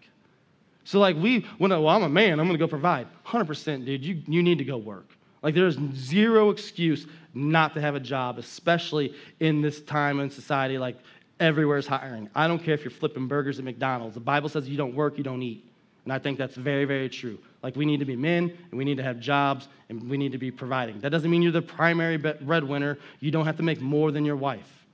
So 0.84 1.00
like 1.00 1.16
we, 1.16 1.42
when 1.58 1.72
well, 1.72 1.88
I'm 1.88 2.04
a 2.04 2.10
man, 2.10 2.40
I'm 2.40 2.46
going 2.46 2.58
to 2.58 2.64
go 2.64 2.68
provide. 2.68 3.08
100%, 3.26 3.86
dude, 3.86 4.06
you, 4.06 4.22
you 4.28 4.44
need 4.44 4.60
to 4.60 4.64
go 4.64 4.78
work. 4.78 5.10
Like 5.42 5.56
there's 5.56 5.78
zero 5.96 6.50
excuse 6.50 7.06
not 7.36 7.74
to 7.76 7.82
have 7.82 7.96
a 7.96 8.00
job, 8.00 8.40
especially 8.40 9.14
in 9.40 9.62
this 9.62 9.82
time 9.82 10.20
in 10.20 10.30
society. 10.30 10.78
Like 10.78 10.98
everywhere's 11.40 11.88
hiring. 11.88 12.30
I 12.36 12.48
don't 12.48 12.60
care 12.60 12.74
if 12.74 12.84
you're 12.84 12.92
flipping 12.92 13.28
burgers 13.28 13.60
at 13.60 13.66
McDonald's. 13.66 14.14
The 14.14 14.22
Bible 14.22 14.50
says 14.50 14.68
you 14.70 14.78
don't 14.78 14.96
work, 14.96 15.18
you 15.18 15.24
don't 15.24 15.42
eat. 15.42 15.66
And 16.04 16.14
I 16.14 16.20
think 16.20 16.38
that's 16.38 16.56
very, 16.56 16.86
very 16.86 17.10
true. 17.10 17.40
Like, 17.64 17.76
we 17.76 17.86
need 17.86 18.00
to 18.00 18.06
be 18.06 18.16
men, 18.16 18.56
and 18.70 18.78
we 18.78 18.86
need 18.86 18.98
to 18.98 19.04
have 19.04 19.20
jobs, 19.20 19.68
and 19.90 20.08
we 20.08 20.18
need 20.18 20.34
to 20.34 20.38
be 20.38 20.52
providing. 20.52 21.00
That 21.00 21.10
doesn't 21.10 21.30
mean 21.30 21.42
you're 21.42 21.52
the 21.52 21.64
primary 21.64 22.18
breadwinner. 22.18 23.00
You 23.20 23.32
don't 23.32 23.46
have 23.46 23.58
to 23.58 23.64
make 23.64 23.82
more 23.82 24.12
than 24.12 24.24
your 24.24 24.36
wife. 24.36 24.86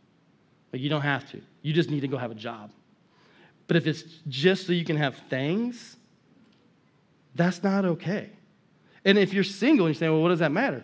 Like, 0.71 0.81
you 0.81 0.89
don't 0.89 1.01
have 1.01 1.29
to. 1.31 1.41
You 1.63 1.73
just 1.73 1.89
need 1.89 1.99
to 1.99 2.07
go 2.07 2.17
have 2.17 2.31
a 2.31 2.35
job. 2.35 2.71
But 3.67 3.75
if 3.75 3.87
it's 3.87 4.03
just 4.29 4.67
so 4.67 4.71
you 4.71 4.85
can 4.85 4.95
have 4.95 5.17
things, 5.29 5.97
that's 7.35 7.61
not 7.61 7.83
okay. 7.83 8.29
And 9.03 9.17
if 9.17 9.33
you're 9.33 9.43
single 9.43 9.87
and 9.87 9.95
you're 9.95 9.99
saying, 9.99 10.11
well, 10.13 10.21
what 10.21 10.29
does 10.29 10.39
that 10.39 10.51
matter? 10.51 10.83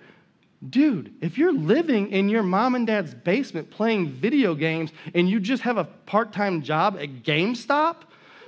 Dude, 0.68 1.14
if 1.22 1.38
you're 1.38 1.54
living 1.54 2.12
in 2.12 2.30
your 2.30 2.42
mom 2.42 2.74
and 2.74 2.88
dad's 2.88 3.14
basement 3.14 3.70
playing 3.70 4.10
video 4.10 4.56
games 4.56 4.92
and 5.14 5.30
you 5.30 5.40
just 5.40 5.62
have 5.64 5.78
a 5.78 5.84
part 5.84 6.34
time 6.34 6.64
job 6.64 6.98
at 7.00 7.24
GameStop, 7.24 7.98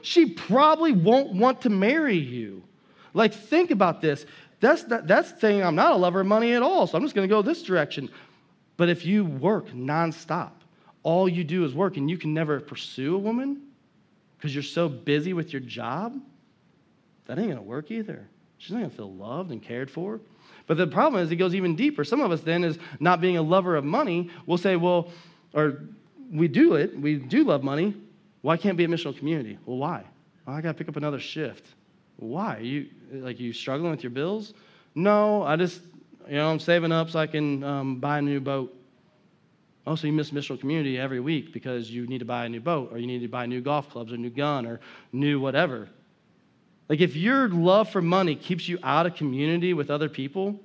she 0.02 0.26
probably 0.26 0.92
won't 0.92 1.34
want 1.34 1.62
to 1.62 1.70
marry 1.70 2.18
you. 2.18 2.64
Like, 3.14 3.34
think 3.34 3.70
about 3.70 4.02
this. 4.02 4.26
That's, 4.60 4.84
that's 4.84 5.40
saying 5.40 5.64
I'm 5.64 5.76
not 5.76 5.94
a 5.94 5.96
lover 5.96 6.22
of 6.22 6.28
money 6.28 6.54
at 6.54 6.64
all, 6.64 6.88
so 6.88 6.98
I'm 6.98 7.04
just 7.04 7.16
to 7.28 7.34
go 7.34 7.42
this 7.42 7.64
direction. 7.64 8.10
But 8.76 8.90
if 8.90 9.06
you 9.06 9.26
work 9.26 9.70
nonstop, 9.70 10.52
all 11.04 11.30
you 11.30 11.44
do 11.44 11.64
is 11.64 11.74
work 11.74 11.98
and 11.98 12.10
you 12.10 12.18
can 12.18 12.34
never 12.34 12.60
pursue 12.60 13.16
a 13.16 13.20
woman 13.20 13.62
because 14.38 14.54
you're 14.54 14.64
so 14.64 14.90
busy 14.90 15.34
with 15.34 15.54
your 15.54 15.60
job, 15.60 16.20
that 17.26 17.38
ain't 17.38 17.56
to 17.56 17.62
work 17.62 17.92
either. 17.92 18.28
She's 18.58 18.72
not 18.72 18.84
to 18.84 18.90
feel 18.90 19.14
loved 19.14 19.52
and 19.52 19.62
cared 19.62 19.92
for. 19.92 20.20
But 20.70 20.78
the 20.78 20.86
problem 20.86 21.24
is, 21.24 21.32
it 21.32 21.38
goes 21.38 21.56
even 21.56 21.76
deeper. 21.76 22.04
Some 22.04 22.22
of 22.22 22.30
us 22.32 22.42
then, 22.42 22.64
is 22.64 22.78
not 23.00 23.20
being 23.20 23.38
a 23.38 23.42
lover 23.42 23.76
of 23.76 23.84
money, 23.84 24.30
will 24.46 24.60
say, 24.60 24.76
well, 24.76 25.10
or 25.52 25.82
we 26.32 26.48
do 26.48 26.76
it, 26.76 26.96
we 26.96 27.16
do 27.16 27.44
love 27.44 27.64
money. 27.64 27.96
Why 28.44 28.56
can't 28.56 28.78
be 28.78 28.84
a 28.84 28.88
missional 28.88 29.18
community? 29.18 29.58
Well, 29.66 29.78
why? 29.78 30.04
Well, 30.46 30.56
I 30.56 30.62
got 30.62 30.74
to 30.74 30.74
pick 30.76 30.88
up 30.88 30.96
another 30.96 31.20
shift. 31.20 31.66
Why? 32.18 32.60
You 32.60 32.86
like 33.12 33.40
you 33.40 33.52
struggling 33.52 33.90
with 33.90 34.04
your 34.04 34.12
bills? 34.12 34.54
No, 34.94 35.42
I 35.42 35.56
just 35.56 35.82
you 36.28 36.36
know 36.36 36.52
I'm 36.52 36.60
saving 36.60 36.92
up 36.92 37.10
so 37.10 37.18
I 37.18 37.26
can 37.26 37.64
um, 37.64 37.96
buy 38.00 38.20
a 38.20 38.22
new 38.22 38.40
boat. 38.40 38.72
Oh, 39.88 39.96
so 39.96 40.06
you 40.06 40.14
miss 40.14 40.30
missional 40.30 40.60
community 40.60 41.00
every 41.00 41.20
week 41.20 41.52
because 41.52 41.90
you 41.90 42.06
need 42.06 42.20
to 42.20 42.26
buy 42.26 42.46
a 42.46 42.50
new 42.50 42.62
boat, 42.62 42.90
or 42.92 43.00
you 43.00 43.08
need 43.08 43.22
to 43.22 43.28
buy 43.28 43.48
new 43.48 43.60
golf 43.62 43.90
clubs, 43.90 44.14
or 44.14 44.18
new 44.18 44.30
gun, 44.30 44.68
or 44.68 44.82
new 45.14 45.40
whatever. 45.40 45.90
Like, 46.90 47.02
if 47.02 47.16
your 47.16 47.48
love 47.48 47.90
for 47.90 48.02
money 48.02 48.36
keeps 48.36 48.68
you 48.68 48.80
out 48.84 49.06
of 49.06 49.16
community 49.16 49.74
with 49.74 49.92
other 49.92 50.10
people, 50.10 50.60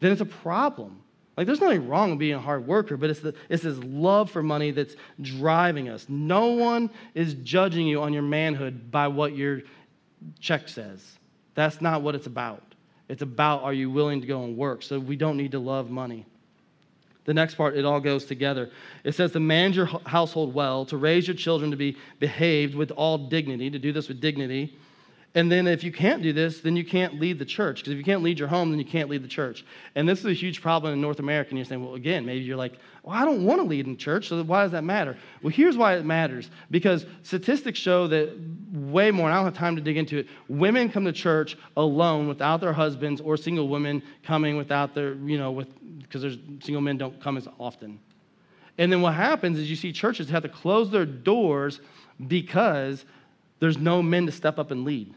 then 0.00 0.10
it's 0.10 0.20
a 0.20 0.26
problem. 0.26 1.00
Like, 1.36 1.46
there's 1.46 1.60
nothing 1.60 1.86
wrong 1.86 2.10
with 2.10 2.18
being 2.18 2.34
a 2.34 2.40
hard 2.40 2.66
worker, 2.66 2.96
but 2.96 3.10
it's, 3.10 3.20
the, 3.20 3.32
it's 3.48 3.62
this 3.62 3.78
love 3.78 4.28
for 4.28 4.42
money 4.42 4.72
that's 4.72 4.96
driving 5.22 5.88
us. 5.88 6.06
No 6.08 6.48
one 6.48 6.90
is 7.14 7.34
judging 7.34 7.86
you 7.86 8.02
on 8.02 8.12
your 8.12 8.22
manhood 8.22 8.90
by 8.90 9.06
what 9.06 9.36
your 9.36 9.62
check 10.40 10.68
says. 10.68 11.18
That's 11.54 11.80
not 11.80 12.02
what 12.02 12.16
it's 12.16 12.26
about. 12.26 12.62
It's 13.08 13.22
about 13.22 13.62
are 13.62 13.72
you 13.72 13.90
willing 13.90 14.20
to 14.20 14.26
go 14.26 14.42
and 14.42 14.56
work? 14.56 14.82
So 14.82 14.98
we 14.98 15.14
don't 15.14 15.36
need 15.36 15.52
to 15.52 15.60
love 15.60 15.90
money. 15.90 16.26
The 17.24 17.34
next 17.34 17.54
part, 17.54 17.76
it 17.76 17.84
all 17.84 18.00
goes 18.00 18.24
together. 18.24 18.70
It 19.04 19.14
says 19.14 19.32
to 19.32 19.40
manage 19.40 19.76
your 19.76 19.86
household 20.06 20.54
well, 20.54 20.86
to 20.86 20.96
raise 20.96 21.28
your 21.28 21.36
children 21.36 21.70
to 21.70 21.76
be 21.76 21.96
behaved 22.18 22.74
with 22.74 22.90
all 22.90 23.28
dignity, 23.28 23.70
to 23.70 23.78
do 23.78 23.92
this 23.92 24.08
with 24.08 24.20
dignity. 24.20 24.76
And 25.34 25.52
then 25.52 25.66
if 25.66 25.84
you 25.84 25.92
can't 25.92 26.22
do 26.22 26.32
this, 26.32 26.60
then 26.60 26.74
you 26.74 26.84
can't 26.84 27.20
lead 27.20 27.38
the 27.38 27.44
church. 27.44 27.80
Because 27.80 27.92
if 27.92 27.98
you 27.98 28.04
can't 28.04 28.22
lead 28.22 28.38
your 28.38 28.48
home, 28.48 28.70
then 28.70 28.78
you 28.78 28.84
can't 28.84 29.10
lead 29.10 29.22
the 29.22 29.28
church. 29.28 29.64
And 29.94 30.08
this 30.08 30.20
is 30.20 30.24
a 30.24 30.32
huge 30.32 30.62
problem 30.62 30.94
in 30.94 31.00
North 31.00 31.18
America. 31.18 31.50
And 31.50 31.58
you're 31.58 31.66
saying, 31.66 31.84
well, 31.84 31.94
again, 31.94 32.24
maybe 32.24 32.44
you're 32.44 32.56
like, 32.56 32.78
well, 33.02 33.14
I 33.14 33.24
don't 33.24 33.44
want 33.44 33.60
to 33.60 33.66
lead 33.66 33.86
in 33.86 33.96
church, 33.96 34.28
so 34.28 34.42
why 34.42 34.62
does 34.62 34.72
that 34.72 34.84
matter? 34.84 35.16
Well, 35.42 35.50
here's 35.50 35.76
why 35.76 35.96
it 35.96 36.04
matters. 36.04 36.50
Because 36.70 37.04
statistics 37.22 37.78
show 37.78 38.06
that 38.08 38.36
way 38.72 39.10
more, 39.10 39.26
and 39.26 39.34
I 39.34 39.36
don't 39.36 39.44
have 39.44 39.54
time 39.54 39.76
to 39.76 39.82
dig 39.82 39.98
into 39.98 40.18
it, 40.18 40.28
women 40.48 40.90
come 40.90 41.04
to 41.04 41.12
church 41.12 41.58
alone 41.76 42.26
without 42.26 42.60
their 42.60 42.72
husbands, 42.72 43.20
or 43.20 43.36
single 43.36 43.68
women 43.68 44.02
coming 44.24 44.56
without 44.56 44.94
their, 44.94 45.14
you 45.14 45.38
know, 45.38 45.52
with 45.52 45.68
because 46.08 46.22
there's 46.22 46.38
single 46.62 46.80
men 46.80 46.96
don't 46.96 47.20
come 47.22 47.36
as 47.36 47.46
often. 47.58 48.00
And 48.78 48.90
then 48.90 49.02
what 49.02 49.14
happens 49.14 49.58
is 49.58 49.68
you 49.68 49.76
see 49.76 49.92
churches 49.92 50.30
have 50.30 50.42
to 50.44 50.48
close 50.48 50.90
their 50.90 51.04
doors 51.04 51.80
because 52.26 53.04
there's 53.60 53.78
no 53.78 54.02
men 54.02 54.26
to 54.26 54.32
step 54.32 54.58
up 54.58 54.70
and 54.70 54.84
lead. 54.84 55.14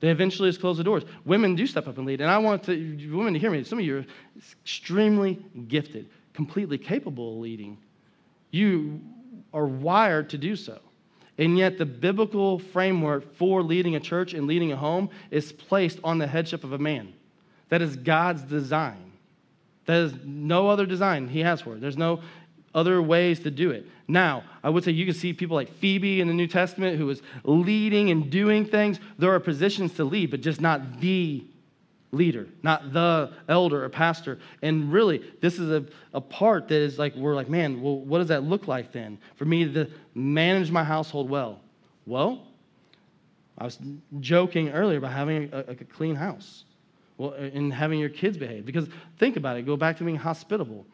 They 0.00 0.10
eventually 0.10 0.48
just 0.48 0.60
close 0.60 0.76
the 0.76 0.84
doors. 0.84 1.04
Women 1.24 1.54
do 1.54 1.66
step 1.66 1.88
up 1.88 1.96
and 1.96 2.06
lead. 2.06 2.20
And 2.20 2.30
I 2.30 2.38
want 2.38 2.64
to, 2.64 3.16
women 3.16 3.32
to 3.32 3.38
hear 3.38 3.50
me. 3.50 3.64
Some 3.64 3.78
of 3.78 3.84
you 3.84 3.98
are 3.98 4.06
extremely 4.62 5.38
gifted, 5.68 6.08
completely 6.34 6.78
capable 6.78 7.34
of 7.34 7.38
leading. 7.38 7.78
You 8.50 9.00
are 9.54 9.66
wired 9.66 10.30
to 10.30 10.38
do 10.38 10.54
so. 10.54 10.80
And 11.38 11.58
yet, 11.58 11.76
the 11.76 11.84
biblical 11.84 12.58
framework 12.58 13.34
for 13.36 13.62
leading 13.62 13.94
a 13.94 14.00
church 14.00 14.32
and 14.32 14.46
leading 14.46 14.72
a 14.72 14.76
home 14.76 15.10
is 15.30 15.52
placed 15.52 15.98
on 16.02 16.16
the 16.16 16.26
headship 16.26 16.64
of 16.64 16.72
a 16.72 16.78
man. 16.78 17.12
That 17.68 17.82
is 17.82 17.96
God's 17.96 18.42
design. 18.42 19.12
That 19.84 19.98
is 19.98 20.14
no 20.24 20.68
other 20.68 20.86
design 20.86 21.28
He 21.28 21.40
has 21.40 21.60
for 21.60 21.74
it. 21.74 21.80
There's 21.80 21.98
no 21.98 22.20
other 22.74 23.00
ways 23.00 23.40
to 23.40 23.50
do 23.50 23.70
it. 23.70 23.86
Now, 24.08 24.44
I 24.62 24.70
would 24.70 24.84
say 24.84 24.92
you 24.92 25.04
can 25.04 25.14
see 25.14 25.32
people 25.32 25.56
like 25.56 25.72
Phoebe 25.74 26.20
in 26.20 26.28
the 26.28 26.34
New 26.34 26.46
Testament 26.46 26.98
who 26.98 27.06
was 27.06 27.22
leading 27.44 28.10
and 28.10 28.30
doing 28.30 28.64
things. 28.64 29.00
There 29.18 29.32
are 29.32 29.40
positions 29.40 29.94
to 29.94 30.04
lead, 30.04 30.30
but 30.30 30.40
just 30.40 30.60
not 30.60 31.00
the 31.00 31.44
leader, 32.12 32.46
not 32.62 32.92
the 32.92 33.32
elder 33.48 33.84
or 33.84 33.88
pastor. 33.88 34.38
And 34.62 34.92
really, 34.92 35.24
this 35.40 35.58
is 35.58 35.70
a, 35.70 35.84
a 36.14 36.20
part 36.20 36.68
that 36.68 36.76
is 36.76 36.98
like, 36.98 37.16
we're 37.16 37.34
like, 37.34 37.48
man, 37.48 37.82
well, 37.82 37.98
what 37.98 38.18
does 38.18 38.28
that 38.28 38.44
look 38.44 38.68
like 38.68 38.92
then? 38.92 39.18
For 39.36 39.44
me 39.44 39.72
to 39.72 39.90
manage 40.14 40.70
my 40.70 40.84
household 40.84 41.28
well. 41.28 41.60
Well, 42.06 42.46
I 43.58 43.64
was 43.64 43.78
joking 44.20 44.68
earlier 44.68 44.98
about 44.98 45.12
having 45.12 45.50
a, 45.52 45.58
a 45.58 45.74
clean 45.74 46.14
house 46.14 46.64
well, 47.18 47.32
and 47.32 47.72
having 47.72 47.98
your 47.98 48.10
kids 48.10 48.36
behave. 48.36 48.64
Because 48.64 48.88
think 49.18 49.36
about 49.36 49.56
it, 49.56 49.62
go 49.66 49.76
back 49.76 49.96
to 49.98 50.04
being 50.04 50.16
hospitable 50.16 50.86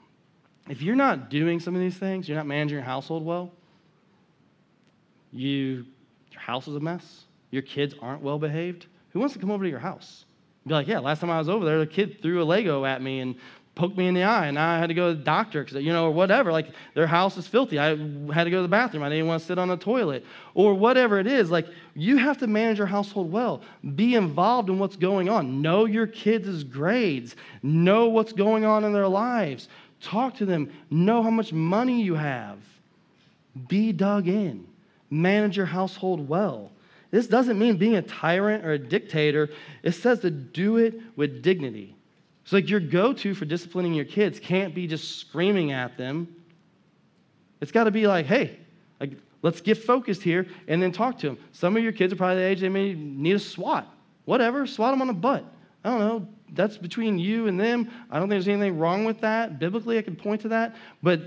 if 0.69 0.83
you're 0.83 0.97
not 0.97 1.29
doing 1.29 1.61
some 1.61 1.75
of 1.75 1.81
these 1.81 1.97
things, 1.97 2.29
you're 2.29 2.37
not 2.37 2.47
managing 2.47 2.77
your 2.77 2.85
household 2.85 3.25
well, 3.25 3.51
you, 5.33 5.85
your 6.31 6.41
house 6.41 6.69
is 6.69 6.77
a 6.77 6.81
mess, 6.81 7.25
your 7.51 7.63
kids 7.63 7.95
aren't 8.01 8.23
well 8.23 8.39
behaved, 8.39 8.87
who 9.11 9.21
wants 9.21 9.35
to 9.35 9.41
come 9.41 9.51
over 9.51 9.65
to 9.65 9.71
your 9.71 9.79
house? 9.79 10.25
Be 10.67 10.75
like, 10.75 10.87
yeah, 10.87 11.01
last 11.01 11.21
time 11.21 11.31
I 11.31 11.39
was 11.39 11.49
over 11.49 11.65
there, 11.65 11.79
the 11.79 11.87
kid 11.87 12.23
threw 12.23 12.43
a 12.43 12.45
Lego 12.45 12.85
at 12.85 13.03
me 13.03 13.21
and 13.21 13.35
poked 13.75 13.97
me 13.97 14.07
in 14.07 14.15
the 14.15 14.23
eye, 14.23 14.47
and 14.47 14.59
I 14.59 14.79
had 14.79 14.89
to 14.89 14.95
go 14.95 15.11
to 15.11 15.19
the 15.19 15.25
doctor, 15.25 15.65
cause, 15.65 15.75
you 15.75 15.93
know, 15.93 16.07
or 16.07 16.11
whatever. 16.11 16.53
Like, 16.53 16.69
their 16.95 17.07
house 17.07 17.39
is 17.39 17.47
filthy. 17.47 17.79
I 17.79 17.97
had 18.33 18.45
to 18.45 18.51
go 18.51 18.59
to 18.59 18.63
the 18.63 18.69
bathroom. 18.69 19.03
I 19.03 19.09
didn't 19.09 19.27
want 19.27 19.41
to 19.41 19.47
sit 19.47 19.59
on 19.59 19.69
the 19.69 19.79
toilet, 19.79 20.27
or 20.55 20.75
whatever 20.75 21.19
it 21.19 21.27
is. 21.27 21.51
Like, 21.51 21.67
you 21.95 22.19
have 22.19 22.37
to 22.39 22.47
manage 22.47 22.79
your 22.79 22.87
household 22.87 23.33
well. 23.33 23.63
Be 23.95 24.15
involved 24.15 24.69
in 24.69 24.79
what's 24.79 24.97
going 24.97 25.31
on. 25.31 25.63
Know 25.63 25.87
your 25.87 26.07
kids' 26.07 26.65
grades. 26.65 27.35
Know 27.63 28.09
what's 28.09 28.35
going 28.35 28.67
on 28.67 28.85
in 28.85 28.93
their 28.93 29.09
lives. 29.09 29.69
Talk 30.03 30.37
to 30.37 30.47
them. 30.47 30.73
Know 30.91 31.23
how 31.23 31.31
much 31.31 31.53
money 31.53 32.03
you 32.03 32.15
have. 32.15 32.59
Be 33.69 33.93
dug 33.93 34.29
in. 34.29 34.67
Manage 35.11 35.57
your 35.57 35.67
household 35.67 36.29
well. 36.29 36.73
This 37.11 37.27
doesn't 37.27 37.59
mean 37.59 37.77
being 37.77 37.97
a 37.97 38.03
tyrant 38.03 38.65
or 38.65 38.73
a 38.73 38.79
dictator. 38.79 39.51
It 39.83 39.93
says 39.93 40.21
to 40.21 40.31
do 40.31 40.79
it 40.79 40.95
with 41.15 41.43
dignity. 41.43 41.95
It's 42.43 42.53
like 42.53 42.69
your 42.69 42.81
go 42.81 43.13
to 43.13 43.35
for 43.35 43.45
disciplining 43.45 43.95
your 43.95 44.07
kids 44.07 44.41
can't 44.41 44.75
be 44.75 44.87
just 44.87 45.19
screaming 45.19 45.73
at 45.73 45.97
them. 45.97 46.35
It's 47.61 47.71
got 47.71 47.85
to 47.85 47.91
be 47.91 48.07
like, 48.07 48.27
hey, 48.27 48.59
like, 48.99 49.13
let's 49.43 49.61
get 49.61 49.79
focused 49.79 50.23
here 50.23 50.49
and 50.67 50.83
then 50.83 50.91
talk 50.91 51.19
to 51.19 51.29
them. 51.29 51.39
Some 51.53 51.77
of 51.77 51.83
your 51.83 51.93
kids 51.93 52.13
are 52.13 52.17
probably 52.17 52.37
the 52.37 52.49
age 52.49 52.61
they 52.61 52.69
may 52.69 52.95
need 52.95 53.37
a 53.37 53.39
swat. 53.39 53.87
Whatever, 54.25 54.67
swat 54.67 54.93
them 54.93 55.01
on 55.01 55.07
the 55.07 55.13
butt. 55.13 55.45
I 55.85 55.91
don't 55.91 55.99
know, 55.99 56.29
that's 56.53 56.77
between 56.77 57.19
you 57.19 57.47
and 57.49 57.59
them. 57.59 57.91
I 58.11 58.19
don't 58.19 58.29
think 58.29 58.45
there's 58.45 58.49
anything 58.49 58.79
wrong 58.79 59.05
with 59.05 59.21
that. 59.21 59.59
Biblically, 59.59 59.99
I 59.99 60.03
can 60.03 60.17
point 60.17 60.43
to 60.43 60.49
that. 60.49 60.77
But 61.03 61.23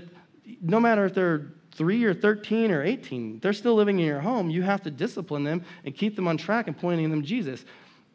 no 0.62 0.80
matter 0.80 1.04
if 1.04 1.14
they're 1.14 1.52
3 1.72 2.04
or 2.04 2.14
13 2.14 2.70
or 2.70 2.82
18, 2.82 3.40
they're 3.40 3.52
still 3.52 3.74
living 3.74 3.98
in 3.98 4.06
your 4.06 4.20
home. 4.20 4.48
You 4.48 4.62
have 4.62 4.82
to 4.84 4.90
discipline 4.90 5.44
them 5.44 5.64
and 5.84 5.94
keep 5.94 6.16
them 6.16 6.26
on 6.26 6.36
track 6.36 6.68
and 6.68 6.78
pointing 6.78 7.10
them 7.10 7.22
Jesus. 7.22 7.64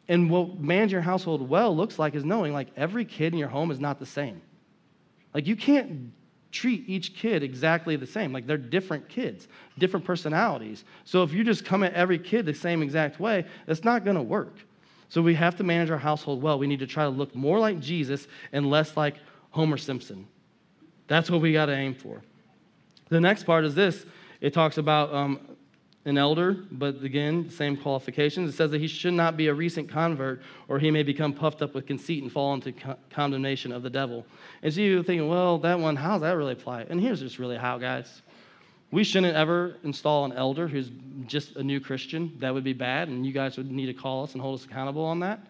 And 0.08 0.28
what 0.30 0.58
manage 0.58 0.92
your 0.92 1.00
household 1.00 1.48
well 1.48 1.74
looks 1.76 1.98
like 1.98 2.14
is 2.14 2.24
knowing 2.24 2.52
like 2.52 2.68
every 2.76 3.04
kid 3.04 3.32
in 3.32 3.38
your 3.38 3.48
home 3.48 3.70
is 3.70 3.78
not 3.78 4.00
the 4.00 4.06
same. 4.06 4.42
Like 5.32 5.46
you 5.46 5.54
can't 5.54 6.12
treat 6.50 6.88
each 6.88 7.14
kid 7.14 7.42
exactly 7.42 7.96
the 7.96 8.06
same. 8.06 8.32
Like 8.32 8.46
they're 8.46 8.58
different 8.58 9.08
kids, 9.08 9.48
different 9.78 10.04
personalities. 10.04 10.84
So 11.04 11.22
if 11.22 11.32
you 11.32 11.44
just 11.44 11.64
come 11.64 11.82
at 11.82 11.94
every 11.94 12.18
kid 12.18 12.46
the 12.46 12.54
same 12.54 12.82
exact 12.82 13.20
way, 13.20 13.46
it's 13.66 13.84
not 13.84 14.04
going 14.04 14.16
to 14.16 14.22
work. 14.22 14.56
So 15.12 15.20
we 15.20 15.34
have 15.34 15.56
to 15.56 15.62
manage 15.62 15.90
our 15.90 15.98
household 15.98 16.40
well. 16.40 16.58
We 16.58 16.66
need 16.66 16.78
to 16.78 16.86
try 16.86 17.04
to 17.04 17.10
look 17.10 17.34
more 17.34 17.58
like 17.58 17.78
Jesus 17.80 18.26
and 18.50 18.70
less 18.70 18.96
like 18.96 19.16
Homer 19.50 19.76
Simpson. 19.76 20.26
That's 21.06 21.30
what 21.30 21.42
we 21.42 21.52
got 21.52 21.66
to 21.66 21.74
aim 21.74 21.94
for. 21.94 22.22
The 23.10 23.20
next 23.20 23.44
part 23.44 23.66
is 23.66 23.74
this 23.74 24.06
it 24.40 24.54
talks 24.54 24.78
about 24.78 25.12
um, 25.12 25.38
an 26.06 26.16
elder, 26.16 26.56
but 26.70 27.02
again, 27.02 27.50
same 27.50 27.76
qualifications. 27.76 28.48
It 28.48 28.56
says 28.56 28.70
that 28.70 28.80
he 28.80 28.86
should 28.86 29.12
not 29.12 29.36
be 29.36 29.48
a 29.48 29.54
recent 29.54 29.86
convert, 29.86 30.40
or 30.66 30.78
he 30.78 30.90
may 30.90 31.02
become 31.02 31.34
puffed 31.34 31.60
up 31.60 31.74
with 31.74 31.86
conceit 31.86 32.22
and 32.22 32.32
fall 32.32 32.54
into 32.54 32.72
co- 32.72 32.96
condemnation 33.10 33.70
of 33.70 33.82
the 33.82 33.90
devil. 33.90 34.24
And 34.62 34.72
so 34.72 34.80
you're 34.80 35.02
thinking, 35.02 35.28
well, 35.28 35.58
that 35.58 35.78
one, 35.78 35.94
how 35.94 36.12
does 36.12 36.22
that 36.22 36.38
really 36.38 36.54
apply? 36.54 36.86
And 36.88 36.98
here's 36.98 37.20
just 37.20 37.38
really 37.38 37.58
how, 37.58 37.76
guys. 37.76 38.22
We 38.92 39.04
shouldn't 39.04 39.34
ever 39.34 39.76
install 39.84 40.26
an 40.26 40.32
elder 40.32 40.68
who's 40.68 40.90
just 41.26 41.56
a 41.56 41.62
new 41.62 41.80
Christian. 41.80 42.36
That 42.40 42.52
would 42.52 42.62
be 42.62 42.74
bad, 42.74 43.08
and 43.08 43.24
you 43.26 43.32
guys 43.32 43.56
would 43.56 43.72
need 43.72 43.86
to 43.86 43.94
call 43.94 44.22
us 44.22 44.34
and 44.34 44.40
hold 44.40 44.60
us 44.60 44.66
accountable 44.66 45.04
on 45.04 45.20
that. 45.20 45.40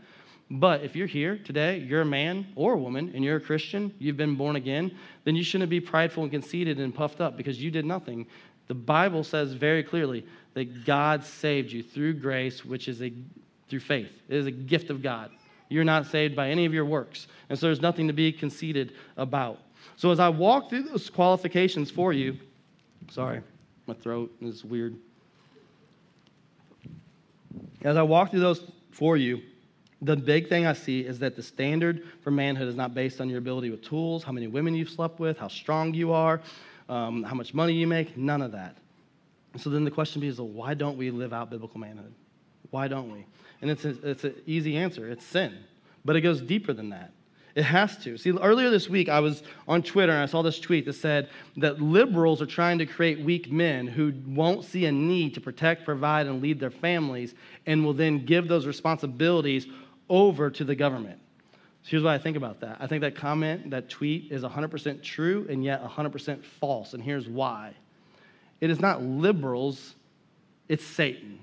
But 0.48 0.84
if 0.84 0.94
you're 0.94 1.08
here 1.08 1.38
today, 1.44 1.78
you're 1.78 2.02
a 2.02 2.06
man 2.06 2.46
or 2.54 2.74
a 2.74 2.78
woman, 2.78 3.10
and 3.14 3.24
you're 3.24 3.36
a 3.36 3.40
Christian, 3.40 3.92
you've 3.98 4.16
been 4.16 4.36
born 4.36 4.54
again, 4.54 4.96
then 5.24 5.34
you 5.34 5.42
shouldn't 5.42 5.70
be 5.70 5.80
prideful 5.80 6.22
and 6.22 6.30
conceited 6.30 6.78
and 6.78 6.94
puffed 6.94 7.20
up 7.20 7.36
because 7.36 7.60
you 7.60 7.70
did 7.70 7.84
nothing. 7.84 8.26
The 8.68 8.74
Bible 8.74 9.24
says 9.24 9.54
very 9.54 9.82
clearly 9.82 10.24
that 10.54 10.84
God 10.84 11.24
saved 11.24 11.72
you 11.72 11.82
through 11.82 12.14
grace, 12.14 12.64
which 12.64 12.86
is 12.86 13.02
a 13.02 13.12
through 13.68 13.80
faith. 13.80 14.10
It 14.28 14.36
is 14.36 14.46
a 14.46 14.50
gift 14.50 14.90
of 14.90 15.02
God. 15.02 15.30
You're 15.70 15.82
not 15.82 16.06
saved 16.06 16.36
by 16.36 16.50
any 16.50 16.66
of 16.66 16.74
your 16.74 16.84
works. 16.84 17.26
And 17.48 17.58
so 17.58 17.66
there's 17.66 17.80
nothing 17.80 18.06
to 18.06 18.12
be 18.12 18.30
conceited 18.30 18.92
about. 19.16 19.58
So 19.96 20.10
as 20.10 20.20
I 20.20 20.28
walk 20.28 20.68
through 20.68 20.82
those 20.82 21.08
qualifications 21.08 21.90
for 21.90 22.12
you, 22.12 22.36
Sorry, 23.12 23.42
my 23.86 23.92
throat 23.92 24.34
is 24.40 24.64
weird. 24.64 24.96
As 27.82 27.98
I 27.98 28.02
walk 28.02 28.30
through 28.30 28.40
those 28.40 28.64
for 28.90 29.18
you, 29.18 29.42
the 30.00 30.16
big 30.16 30.48
thing 30.48 30.64
I 30.64 30.72
see 30.72 31.00
is 31.00 31.18
that 31.18 31.36
the 31.36 31.42
standard 31.42 32.06
for 32.22 32.30
manhood 32.30 32.68
is 32.68 32.74
not 32.74 32.94
based 32.94 33.20
on 33.20 33.28
your 33.28 33.36
ability 33.36 33.68
with 33.68 33.82
tools, 33.82 34.24
how 34.24 34.32
many 34.32 34.46
women 34.46 34.74
you've 34.74 34.88
slept 34.88 35.20
with, 35.20 35.36
how 35.36 35.48
strong 35.48 35.92
you 35.92 36.10
are, 36.10 36.40
um, 36.88 37.22
how 37.22 37.34
much 37.34 37.52
money 37.52 37.74
you 37.74 37.86
make, 37.86 38.16
none 38.16 38.40
of 38.40 38.52
that. 38.52 38.78
So 39.58 39.68
then 39.68 39.84
the 39.84 39.90
question 39.90 40.22
is, 40.22 40.40
why 40.40 40.72
don't 40.72 40.96
we 40.96 41.10
live 41.10 41.34
out 41.34 41.50
biblical 41.50 41.80
manhood? 41.80 42.14
Why 42.70 42.88
don't 42.88 43.12
we? 43.12 43.26
And 43.60 43.70
it's, 43.70 43.84
a, 43.84 43.90
it's 44.08 44.24
an 44.24 44.36
easy 44.46 44.78
answer 44.78 45.10
it's 45.10 45.26
sin. 45.26 45.58
But 46.02 46.16
it 46.16 46.22
goes 46.22 46.40
deeper 46.40 46.72
than 46.72 46.88
that. 46.88 47.12
It 47.54 47.64
has 47.64 47.98
to. 48.04 48.16
See, 48.16 48.30
earlier 48.30 48.70
this 48.70 48.88
week, 48.88 49.08
I 49.08 49.20
was 49.20 49.42
on 49.68 49.82
Twitter 49.82 50.12
and 50.12 50.22
I 50.22 50.26
saw 50.26 50.42
this 50.42 50.58
tweet 50.58 50.86
that 50.86 50.94
said 50.94 51.28
that 51.58 51.82
liberals 51.82 52.40
are 52.40 52.46
trying 52.46 52.78
to 52.78 52.86
create 52.86 53.20
weak 53.20 53.52
men 53.52 53.86
who 53.86 54.14
won't 54.26 54.64
see 54.64 54.86
a 54.86 54.92
need 54.92 55.34
to 55.34 55.40
protect, 55.40 55.84
provide, 55.84 56.26
and 56.26 56.40
lead 56.40 56.58
their 56.58 56.70
families 56.70 57.34
and 57.66 57.84
will 57.84 57.92
then 57.92 58.24
give 58.24 58.48
those 58.48 58.66
responsibilities 58.66 59.66
over 60.08 60.50
to 60.50 60.64
the 60.64 60.74
government. 60.74 61.20
So 61.82 61.90
here's 61.90 62.02
what 62.02 62.14
I 62.14 62.18
think 62.18 62.36
about 62.36 62.60
that. 62.60 62.78
I 62.80 62.86
think 62.86 63.02
that 63.02 63.16
comment, 63.16 63.70
that 63.70 63.90
tweet 63.90 64.30
is 64.30 64.42
100% 64.42 65.02
true 65.02 65.46
and 65.50 65.62
yet 65.62 65.84
100% 65.84 66.44
false. 66.44 66.94
And 66.94 67.02
here's 67.02 67.28
why 67.28 67.74
it 68.60 68.70
is 68.70 68.80
not 68.80 69.02
liberals, 69.02 69.96
it's 70.68 70.84
Satan. 70.84 71.40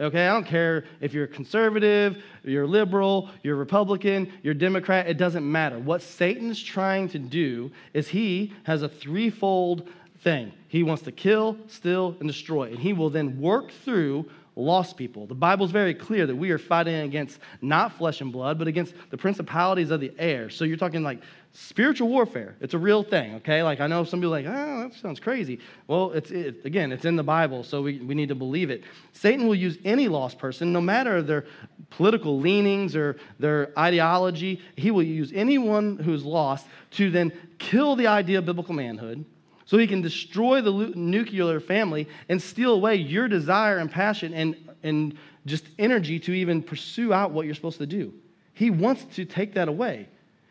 Okay, 0.00 0.28
I 0.28 0.32
don't 0.32 0.46
care 0.46 0.84
if 1.00 1.12
you're 1.12 1.26
conservative, 1.26 2.22
you're 2.44 2.68
liberal, 2.68 3.30
you're 3.42 3.56
Republican, 3.56 4.32
you're 4.44 4.54
Democrat, 4.54 5.08
it 5.08 5.18
doesn't 5.18 5.50
matter. 5.50 5.78
What 5.78 6.02
Satan's 6.02 6.62
trying 6.62 7.08
to 7.08 7.18
do 7.18 7.72
is 7.94 8.06
he 8.06 8.52
has 8.62 8.82
a 8.82 8.88
threefold 8.88 9.88
thing. 10.20 10.52
He 10.68 10.84
wants 10.84 11.02
to 11.02 11.12
kill, 11.12 11.56
steal, 11.66 12.16
and 12.20 12.28
destroy. 12.28 12.68
And 12.68 12.78
he 12.78 12.92
will 12.92 13.10
then 13.10 13.40
work 13.40 13.72
through 13.72 14.26
lost 14.58 14.96
people. 14.96 15.26
The 15.26 15.34
Bible's 15.34 15.70
very 15.70 15.94
clear 15.94 16.26
that 16.26 16.34
we 16.34 16.50
are 16.50 16.58
fighting 16.58 16.96
against 16.96 17.38
not 17.62 17.96
flesh 17.96 18.20
and 18.20 18.32
blood, 18.32 18.58
but 18.58 18.66
against 18.66 18.92
the 19.10 19.16
principalities 19.16 19.90
of 19.90 20.00
the 20.00 20.12
air. 20.18 20.50
So 20.50 20.64
you're 20.64 20.76
talking 20.76 21.02
like 21.02 21.22
spiritual 21.52 22.08
warfare. 22.08 22.56
It's 22.60 22.74
a 22.74 22.78
real 22.78 23.02
thing, 23.02 23.36
okay? 23.36 23.62
Like 23.62 23.80
I 23.80 23.86
know 23.86 24.04
some 24.04 24.20
people 24.20 24.30
like, 24.30 24.46
oh, 24.46 24.88
that 24.88 24.94
sounds 24.94 25.20
crazy. 25.20 25.60
Well, 25.86 26.12
it's 26.12 26.30
it, 26.30 26.64
again, 26.64 26.92
it's 26.92 27.04
in 27.04 27.16
the 27.16 27.22
Bible, 27.22 27.62
so 27.64 27.82
we, 27.82 27.98
we 27.98 28.14
need 28.14 28.28
to 28.28 28.34
believe 28.34 28.70
it. 28.70 28.84
Satan 29.12 29.46
will 29.46 29.54
use 29.54 29.78
any 29.84 30.08
lost 30.08 30.38
person, 30.38 30.72
no 30.72 30.80
matter 30.80 31.22
their 31.22 31.46
political 31.90 32.38
leanings 32.38 32.94
or 32.94 33.16
their 33.38 33.72
ideology. 33.78 34.60
He 34.76 34.90
will 34.90 35.02
use 35.02 35.32
anyone 35.34 35.96
who's 35.96 36.24
lost 36.24 36.66
to 36.92 37.10
then 37.10 37.32
kill 37.58 37.96
the 37.96 38.06
idea 38.06 38.38
of 38.38 38.46
biblical 38.46 38.74
manhood 38.74 39.24
so 39.64 39.76
he 39.76 39.86
can 39.86 40.00
destroy 40.00 40.62
the 40.62 40.92
nuclear 40.94 41.60
family 41.60 42.08
and 42.28 42.40
steal 42.40 42.72
away 42.72 42.94
your 42.96 43.28
desire 43.28 43.78
and 43.78 43.90
passion 43.90 44.32
and, 44.32 44.56
and 44.82 45.18
just 45.44 45.66
energy 45.78 46.18
to 46.20 46.32
even 46.32 46.62
pursue 46.62 47.12
out 47.12 47.32
what 47.32 47.44
you're 47.44 47.54
supposed 47.54 47.78
to 47.78 47.86
do. 47.86 48.14
He 48.54 48.70
wants 48.70 49.04
to 49.16 49.24
take 49.24 49.54
that 49.54 49.68
away. 49.68 50.08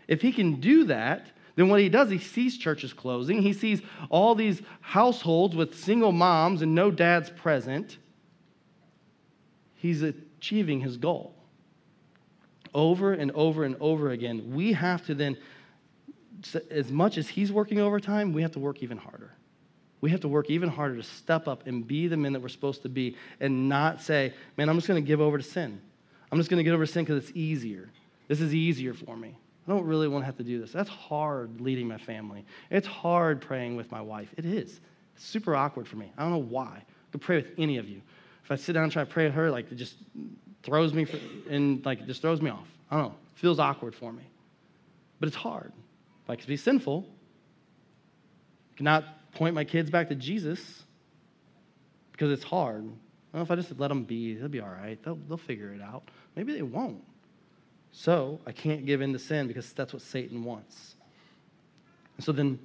If 0.08 0.22
he 0.22 0.32
can 0.32 0.60
do 0.60 0.86
that, 0.86 1.28
then 1.56 1.70
what 1.70 1.80
he 1.80 1.90
does, 1.90 2.10
he 2.10 2.20
sees 2.20 2.58
churches 2.58 2.94
closing. 2.94 3.42
He 3.42 3.54
sees 3.54 3.82
all 4.10 4.36
these 4.36 4.62
households 4.82 5.56
with 5.56 5.76
single 5.76 6.12
moms 6.12 6.62
and 6.62 6.76
no 6.76 6.92
dads 6.92 7.30
present. 7.30 7.98
He's 9.76 10.04
achieving 10.04 10.82
his 10.82 10.98
goal. 10.98 11.34
Over 12.74 13.14
and 13.14 13.32
over 13.32 13.64
and 13.64 13.76
over 13.80 14.12
again, 14.12 14.54
we 14.54 14.74
have 14.74 15.06
to 15.08 15.16
then 15.16 15.38
as 16.70 16.92
much 16.92 17.18
as 17.18 17.28
he's 17.28 17.52
working 17.52 17.80
overtime, 17.80 18.34
we 18.34 18.42
have 18.42 18.52
to 18.52 18.60
work 18.60 18.84
even 18.84 18.98
harder. 18.98 19.32
We 20.02 20.12
have 20.12 20.20
to 20.22 20.28
work 20.28 20.50
even 20.50 20.70
harder 20.70 20.96
to 20.96 21.04
step 21.04 21.48
up 21.48 21.66
and 21.66 21.86
be 21.86 22.08
the 22.08 22.18
men 22.18 22.34
that 22.34 22.42
we're 22.42 22.50
supposed 22.50 22.84
to 22.84 22.90
be 22.90 23.18
and 23.40 23.68
not 23.68 24.02
say, 24.02 24.34
man, 24.56 24.70
I'm 24.70 24.76
just 24.76 24.88
going 24.88 25.04
to 25.04 25.08
give 25.08 25.22
over 25.22 25.38
to 25.38 25.44
sin. 25.44 25.82
I'm 26.32 26.38
just 26.38 26.50
going 26.50 26.60
to 26.60 26.64
get 26.64 26.74
over 26.74 26.86
to 26.86 26.92
sin 26.92 27.04
because 27.04 27.24
it's 27.24 27.36
easier. 27.36 27.90
This 28.28 28.42
is 28.42 28.54
easier 28.54 28.94
for 28.94 29.18
me. 29.18 29.36
I 29.68 29.72
don't 29.72 29.86
really 29.86 30.08
want 30.08 30.22
to 30.22 30.26
have 30.28 30.38
to 30.38 30.44
do 30.44 30.62
this. 30.62 30.72
That's 30.72 30.90
hard 30.90 31.60
leading 31.60 31.88
my 31.88 31.98
family. 31.98 32.46
It's 32.70 32.88
hard 32.88 33.42
praying 33.42 33.76
with 33.76 33.92
my 33.92 34.02
wife. 34.02 34.34
It 34.38 34.46
is. 34.46 34.80
It's 35.16 35.26
super 35.26 35.56
awkward 35.56 35.88
for 35.88 35.98
me. 35.98 36.12
I 36.18 36.22
don't 36.24 36.32
know 36.32 36.38
why. 36.38 36.84
I 36.84 37.12
could 37.12 37.22
pray 37.22 37.38
with 37.38 37.52
any 37.58 37.78
of 37.78 37.90
you. 37.90 38.02
If 38.46 38.52
I 38.52 38.56
sit 38.56 38.74
down 38.74 38.84
and 38.84 38.92
try 38.92 39.04
to 39.04 39.10
pray 39.10 39.26
with 39.26 39.34
her, 39.34 39.52
like 39.52 39.72
it 39.72 39.76
just 39.76 39.96
throws 40.64 40.94
me 40.94 41.04
for, 41.04 41.20
and 41.50 41.86
like 41.86 42.00
it 42.00 42.08
just 42.08 42.22
throws 42.22 42.42
me 42.42 42.50
off. 42.50 42.68
I 42.90 42.96
don't 42.96 43.06
know. 43.10 43.16
It 43.36 43.40
feels 43.40 43.60
awkward 43.60 43.94
for 43.94 44.12
me. 44.12 44.24
But 45.20 45.28
it's 45.28 45.36
hard. 45.36 45.74
I 46.30 46.36
could 46.36 46.48
be 46.48 46.58
sinful, 46.58 47.06
I 48.74 48.78
cannot 48.78 49.32
point 49.34 49.56
my 49.56 49.64
kids 49.64 49.90
back 49.90 50.10
to 50.10 50.16
Jesus 50.16 50.84
because 52.12 52.32
it's 52.32 52.44
hard. 52.44 52.86
Well, 53.32 53.44
if 53.44 53.52
I 53.52 53.56
just 53.56 53.78
let 53.80 53.88
them 53.90 54.04
be, 54.04 54.36
they'll 54.36 54.50
be 54.50 54.60
all 54.60 54.70
right. 54.70 55.02
They'll, 55.04 55.16
they'll 55.28 55.38
figure 55.38 55.74
it 55.74 55.82
out. 55.82 56.10
Maybe 56.36 56.54
they 56.54 56.64
won't. 56.64 57.04
So 57.98 58.40
I 58.46 58.52
can't 58.52 58.86
give 58.86 59.02
in 59.02 59.12
to 59.14 59.20
sin 59.20 59.48
because 59.48 59.74
that's 59.74 59.92
what 59.92 60.04
Satan 60.04 60.44
wants. 60.44 60.94
And 62.16 62.24
so 62.24 62.32
then 62.32 62.60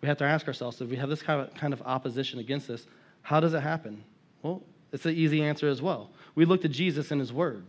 we 0.00 0.06
have 0.06 0.18
to 0.18 0.24
ask 0.24 0.46
ourselves 0.46 0.80
if 0.80 0.88
we 0.88 0.94
have 0.94 1.08
this 1.08 1.20
kind 1.20 1.40
of, 1.40 1.52
kind 1.54 1.72
of 1.72 1.82
opposition 1.82 2.38
against 2.38 2.68
this, 2.68 2.86
how 3.22 3.40
does 3.40 3.54
it 3.54 3.60
happen? 3.60 4.04
Well, 4.40 4.62
it's 4.92 5.04
an 5.04 5.16
easy 5.16 5.42
answer 5.42 5.66
as 5.66 5.82
well. 5.82 6.12
We 6.36 6.44
look 6.44 6.62
to 6.62 6.68
Jesus 6.68 7.10
and 7.10 7.20
his 7.20 7.32
word. 7.32 7.66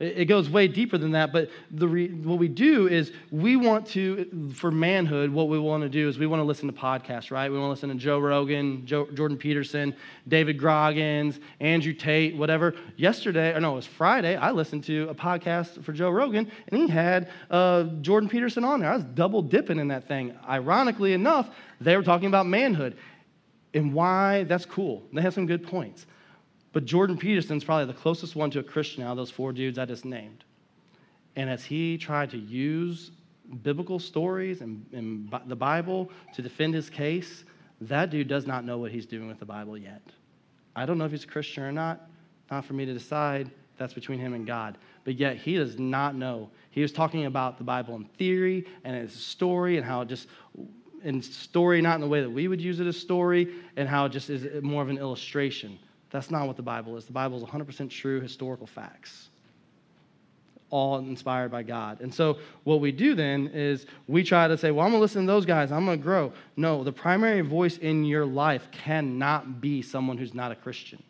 It 0.00 0.26
goes 0.26 0.48
way 0.48 0.68
deeper 0.68 0.96
than 0.96 1.10
that, 1.12 1.32
but 1.32 1.50
re, 1.72 2.08
what 2.08 2.38
we 2.38 2.46
do 2.46 2.86
is 2.86 3.10
we 3.32 3.56
want 3.56 3.84
to, 3.88 4.52
for 4.54 4.70
manhood, 4.70 5.30
what 5.30 5.48
we 5.48 5.58
want 5.58 5.82
to 5.82 5.88
do 5.88 6.08
is 6.08 6.20
we 6.20 6.28
want 6.28 6.38
to 6.38 6.44
listen 6.44 6.68
to 6.68 6.72
podcasts, 6.72 7.32
right? 7.32 7.50
We 7.50 7.58
want 7.58 7.66
to 7.66 7.70
listen 7.70 7.88
to 7.88 7.96
Joe 7.96 8.20
Rogan, 8.20 8.86
Joe, 8.86 9.08
Jordan 9.12 9.36
Peterson, 9.36 9.96
David 10.28 10.60
Goggins, 10.60 11.40
Andrew 11.58 11.92
Tate, 11.92 12.36
whatever. 12.36 12.76
Yesterday, 12.96 13.52
or 13.52 13.60
no, 13.60 13.72
it 13.72 13.76
was 13.76 13.86
Friday, 13.86 14.36
I 14.36 14.52
listened 14.52 14.84
to 14.84 15.08
a 15.08 15.14
podcast 15.16 15.82
for 15.82 15.92
Joe 15.92 16.10
Rogan, 16.10 16.48
and 16.68 16.80
he 16.80 16.86
had 16.86 17.28
uh, 17.50 17.82
Jordan 18.00 18.28
Peterson 18.28 18.62
on 18.62 18.78
there. 18.78 18.92
I 18.92 18.94
was 18.94 19.04
double 19.04 19.42
dipping 19.42 19.80
in 19.80 19.88
that 19.88 20.06
thing. 20.06 20.32
Ironically 20.48 21.12
enough, 21.12 21.50
they 21.80 21.96
were 21.96 22.04
talking 22.04 22.28
about 22.28 22.46
manhood 22.46 22.96
and 23.74 23.92
why 23.92 24.44
that's 24.44 24.64
cool. 24.64 25.02
They 25.12 25.22
had 25.22 25.34
some 25.34 25.46
good 25.46 25.66
points. 25.66 26.06
But 26.72 26.84
Jordan 26.84 27.16
Peterson's 27.16 27.64
probably 27.64 27.86
the 27.86 27.98
closest 27.98 28.36
one 28.36 28.50
to 28.50 28.58
a 28.58 28.62
Christian 28.62 29.02
out 29.02 29.12
of 29.12 29.16
those 29.16 29.30
four 29.30 29.52
dudes 29.52 29.78
I 29.78 29.84
just 29.84 30.04
named. 30.04 30.44
And 31.36 31.48
as 31.48 31.64
he 31.64 31.96
tried 31.96 32.30
to 32.30 32.38
use 32.38 33.10
biblical 33.62 33.98
stories 33.98 34.60
and, 34.60 34.84
and 34.92 35.32
the 35.46 35.56
Bible 35.56 36.10
to 36.34 36.42
defend 36.42 36.74
his 36.74 36.90
case, 36.90 37.44
that 37.80 38.10
dude 38.10 38.28
does 38.28 38.46
not 38.46 38.64
know 38.64 38.78
what 38.78 38.90
he's 38.90 39.06
doing 39.06 39.28
with 39.28 39.38
the 39.38 39.46
Bible 39.46 39.78
yet. 39.78 40.02
I 40.76 40.84
don't 40.84 40.98
know 40.98 41.04
if 41.04 41.10
he's 41.10 41.24
a 41.24 41.28
Christian 41.28 41.62
or 41.62 41.72
not. 41.72 42.08
Not 42.50 42.64
for 42.64 42.74
me 42.74 42.84
to 42.84 42.92
decide. 42.92 43.50
That's 43.78 43.94
between 43.94 44.18
him 44.18 44.34
and 44.34 44.46
God. 44.46 44.76
But 45.04 45.14
yet 45.14 45.36
he 45.36 45.56
does 45.56 45.78
not 45.78 46.14
know. 46.14 46.50
He 46.70 46.82
was 46.82 46.92
talking 46.92 47.26
about 47.26 47.58
the 47.58 47.64
Bible 47.64 47.94
in 47.96 48.04
theory 48.04 48.66
and 48.84 48.96
a 48.96 49.08
story 49.08 49.76
and 49.76 49.86
how 49.86 50.02
it 50.02 50.08
just 50.08 50.28
in 51.04 51.22
story, 51.22 51.80
not 51.80 51.94
in 51.94 52.00
the 52.00 52.08
way 52.08 52.20
that 52.20 52.30
we 52.30 52.48
would 52.48 52.60
use 52.60 52.80
it 52.80 52.86
as 52.86 52.96
story, 52.96 53.54
and 53.76 53.88
how 53.88 54.06
it 54.06 54.10
just 54.10 54.30
is 54.30 54.62
more 54.62 54.82
of 54.82 54.88
an 54.88 54.98
illustration. 54.98 55.78
That's 56.10 56.30
not 56.30 56.46
what 56.46 56.56
the 56.56 56.62
Bible 56.62 56.96
is. 56.96 57.04
The 57.04 57.12
Bible 57.12 57.36
is 57.36 57.44
100% 57.44 57.90
true 57.90 58.20
historical 58.20 58.66
facts, 58.66 59.28
all 60.70 60.98
inspired 60.98 61.50
by 61.50 61.62
God. 61.62 62.00
And 62.00 62.12
so, 62.14 62.38
what 62.64 62.80
we 62.80 62.92
do 62.92 63.14
then 63.14 63.48
is 63.48 63.86
we 64.06 64.22
try 64.22 64.48
to 64.48 64.56
say, 64.56 64.70
well, 64.70 64.86
I'm 64.86 64.92
going 64.92 65.00
to 65.00 65.02
listen 65.02 65.22
to 65.22 65.26
those 65.26 65.46
guys, 65.46 65.70
I'm 65.70 65.84
going 65.84 65.98
to 65.98 66.02
grow. 66.02 66.32
No, 66.56 66.82
the 66.82 66.92
primary 66.92 67.42
voice 67.42 67.76
in 67.76 68.04
your 68.04 68.24
life 68.24 68.68
cannot 68.70 69.60
be 69.60 69.82
someone 69.82 70.16
who's 70.16 70.34
not 70.34 70.50
a 70.50 70.56
Christian. 70.56 71.02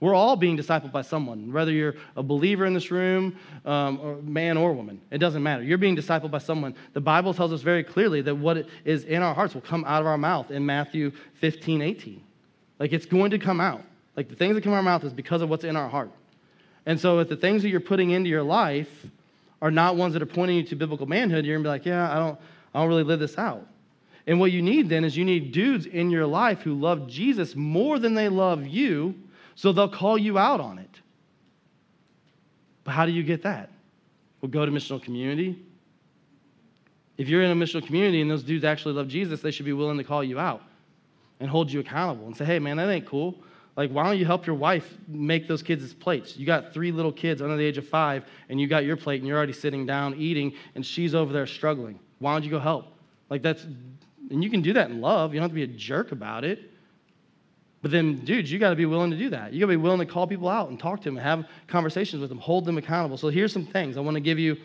We're 0.00 0.14
all 0.14 0.34
being 0.34 0.56
discipled 0.56 0.92
by 0.92 1.02
someone, 1.02 1.52
whether 1.52 1.70
you're 1.70 1.94
a 2.16 2.22
believer 2.22 2.64
in 2.64 2.72
this 2.72 2.90
room, 2.90 3.36
um, 3.66 4.00
or 4.00 4.16
man 4.22 4.56
or 4.56 4.72
woman. 4.72 4.98
It 5.10 5.18
doesn't 5.18 5.42
matter. 5.42 5.62
You're 5.62 5.76
being 5.76 5.96
discipled 5.96 6.30
by 6.30 6.38
someone. 6.38 6.74
The 6.94 7.02
Bible 7.02 7.34
tells 7.34 7.52
us 7.52 7.60
very 7.60 7.84
clearly 7.84 8.22
that 8.22 8.34
what 8.34 8.66
is 8.86 9.04
in 9.04 9.22
our 9.22 9.34
hearts 9.34 9.52
will 9.52 9.60
come 9.60 9.84
out 9.84 10.00
of 10.00 10.06
our 10.06 10.16
mouth 10.16 10.50
in 10.50 10.64
Matthew 10.64 11.12
15, 11.34 11.82
18. 11.82 12.22
Like 12.78 12.94
it's 12.94 13.04
going 13.04 13.30
to 13.32 13.38
come 13.38 13.60
out. 13.60 13.84
Like 14.16 14.28
the 14.28 14.36
things 14.36 14.54
that 14.54 14.64
come 14.64 14.72
out 14.72 14.80
of 14.80 14.86
our 14.86 14.92
mouth 14.92 15.04
is 15.04 15.12
because 15.12 15.42
of 15.42 15.48
what's 15.48 15.64
in 15.64 15.76
our 15.76 15.88
heart. 15.88 16.10
And 16.86 16.98
so 16.98 17.18
if 17.20 17.28
the 17.28 17.36
things 17.36 17.62
that 17.62 17.68
you're 17.68 17.80
putting 17.80 18.10
into 18.10 18.28
your 18.28 18.42
life 18.42 19.06
are 19.62 19.70
not 19.70 19.96
ones 19.96 20.14
that 20.14 20.22
are 20.22 20.26
pointing 20.26 20.56
you 20.56 20.62
to 20.64 20.76
biblical 20.76 21.06
manhood, 21.06 21.44
you're 21.44 21.56
gonna 21.56 21.64
be 21.64 21.68
like, 21.68 21.84
yeah, 21.84 22.10
I 22.10 22.18
don't, 22.18 22.38
I 22.74 22.80
don't 22.80 22.88
really 22.88 23.04
live 23.04 23.20
this 23.20 23.36
out. 23.36 23.66
And 24.26 24.40
what 24.40 24.52
you 24.52 24.62
need 24.62 24.88
then 24.88 25.04
is 25.04 25.16
you 25.16 25.24
need 25.24 25.52
dudes 25.52 25.86
in 25.86 26.10
your 26.10 26.26
life 26.26 26.60
who 26.60 26.74
love 26.74 27.08
Jesus 27.08 27.54
more 27.56 27.98
than 27.98 28.14
they 28.14 28.28
love 28.28 28.66
you, 28.66 29.14
so 29.54 29.72
they'll 29.72 29.88
call 29.88 30.16
you 30.16 30.38
out 30.38 30.60
on 30.60 30.78
it. 30.78 31.00
But 32.84 32.92
how 32.92 33.06
do 33.06 33.12
you 33.12 33.22
get 33.22 33.42
that? 33.42 33.70
Well, 34.40 34.50
go 34.50 34.64
to 34.64 34.72
missional 34.72 35.02
community. 35.02 35.58
If 37.18 37.28
you're 37.28 37.42
in 37.42 37.50
a 37.50 37.54
missional 37.54 37.84
community 37.84 38.22
and 38.22 38.30
those 38.30 38.42
dudes 38.42 38.64
actually 38.64 38.94
love 38.94 39.08
Jesus, 39.08 39.42
they 39.42 39.50
should 39.50 39.66
be 39.66 39.74
willing 39.74 39.98
to 39.98 40.04
call 40.04 40.24
you 40.24 40.38
out 40.38 40.62
and 41.38 41.50
hold 41.50 41.70
you 41.70 41.80
accountable 41.80 42.26
and 42.26 42.36
say, 42.36 42.44
hey, 42.44 42.58
man, 42.58 42.78
that 42.78 42.88
ain't 42.88 43.06
cool. 43.06 43.36
Like, 43.76 43.90
why 43.90 44.04
don't 44.04 44.18
you 44.18 44.26
help 44.26 44.46
your 44.46 44.56
wife 44.56 44.86
make 45.08 45.46
those 45.46 45.62
kids' 45.62 45.94
plates? 45.94 46.36
You 46.36 46.44
got 46.44 46.74
three 46.74 46.92
little 46.92 47.12
kids 47.12 47.40
under 47.40 47.56
the 47.56 47.64
age 47.64 47.78
of 47.78 47.88
five, 47.88 48.24
and 48.48 48.60
you 48.60 48.66
got 48.66 48.84
your 48.84 48.96
plate, 48.96 49.20
and 49.20 49.28
you're 49.28 49.36
already 49.36 49.52
sitting 49.52 49.86
down 49.86 50.14
eating, 50.16 50.52
and 50.74 50.84
she's 50.84 51.14
over 51.14 51.32
there 51.32 51.46
struggling. 51.46 51.98
Why 52.18 52.32
don't 52.32 52.44
you 52.44 52.50
go 52.50 52.58
help? 52.58 52.86
Like, 53.28 53.42
that's, 53.42 53.64
and 54.30 54.42
you 54.42 54.50
can 54.50 54.60
do 54.60 54.72
that 54.72 54.90
in 54.90 55.00
love. 55.00 55.32
You 55.32 55.40
don't 55.40 55.44
have 55.44 55.50
to 55.52 55.54
be 55.54 55.62
a 55.62 55.78
jerk 55.78 56.12
about 56.12 56.44
it. 56.44 56.70
But 57.82 57.90
then, 57.90 58.24
dudes, 58.24 58.52
you 58.52 58.58
got 58.58 58.70
to 58.70 58.76
be 58.76 58.84
willing 58.86 59.10
to 59.12 59.16
do 59.16 59.30
that. 59.30 59.52
You 59.52 59.60
got 59.60 59.66
to 59.66 59.72
be 59.72 59.76
willing 59.76 60.00
to 60.00 60.06
call 60.06 60.26
people 60.26 60.48
out 60.48 60.68
and 60.68 60.78
talk 60.78 61.00
to 61.00 61.04
them 61.04 61.16
and 61.16 61.24
have 61.24 61.46
conversations 61.66 62.20
with 62.20 62.28
them, 62.28 62.38
hold 62.38 62.66
them 62.66 62.76
accountable. 62.76 63.16
So, 63.16 63.28
here's 63.28 63.52
some 63.52 63.64
things 63.64 63.96
I 63.96 64.00
want 64.00 64.16
to 64.16 64.20
give 64.20 64.38
you 64.38 64.58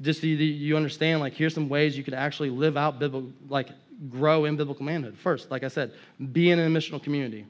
just 0.00 0.20
so 0.20 0.26
you 0.26 0.76
understand. 0.76 1.20
Like, 1.20 1.34
here's 1.34 1.54
some 1.54 1.68
ways 1.68 1.96
you 1.96 2.02
could 2.02 2.14
actually 2.14 2.50
live 2.50 2.76
out 2.76 2.98
biblical, 2.98 3.30
like, 3.48 3.68
grow 4.10 4.46
in 4.46 4.56
biblical 4.56 4.84
manhood. 4.84 5.16
First, 5.16 5.50
like 5.50 5.62
I 5.62 5.68
said, 5.68 5.92
be 6.32 6.50
in 6.50 6.58
a 6.58 6.66
missional 6.66 7.00
community 7.00 7.46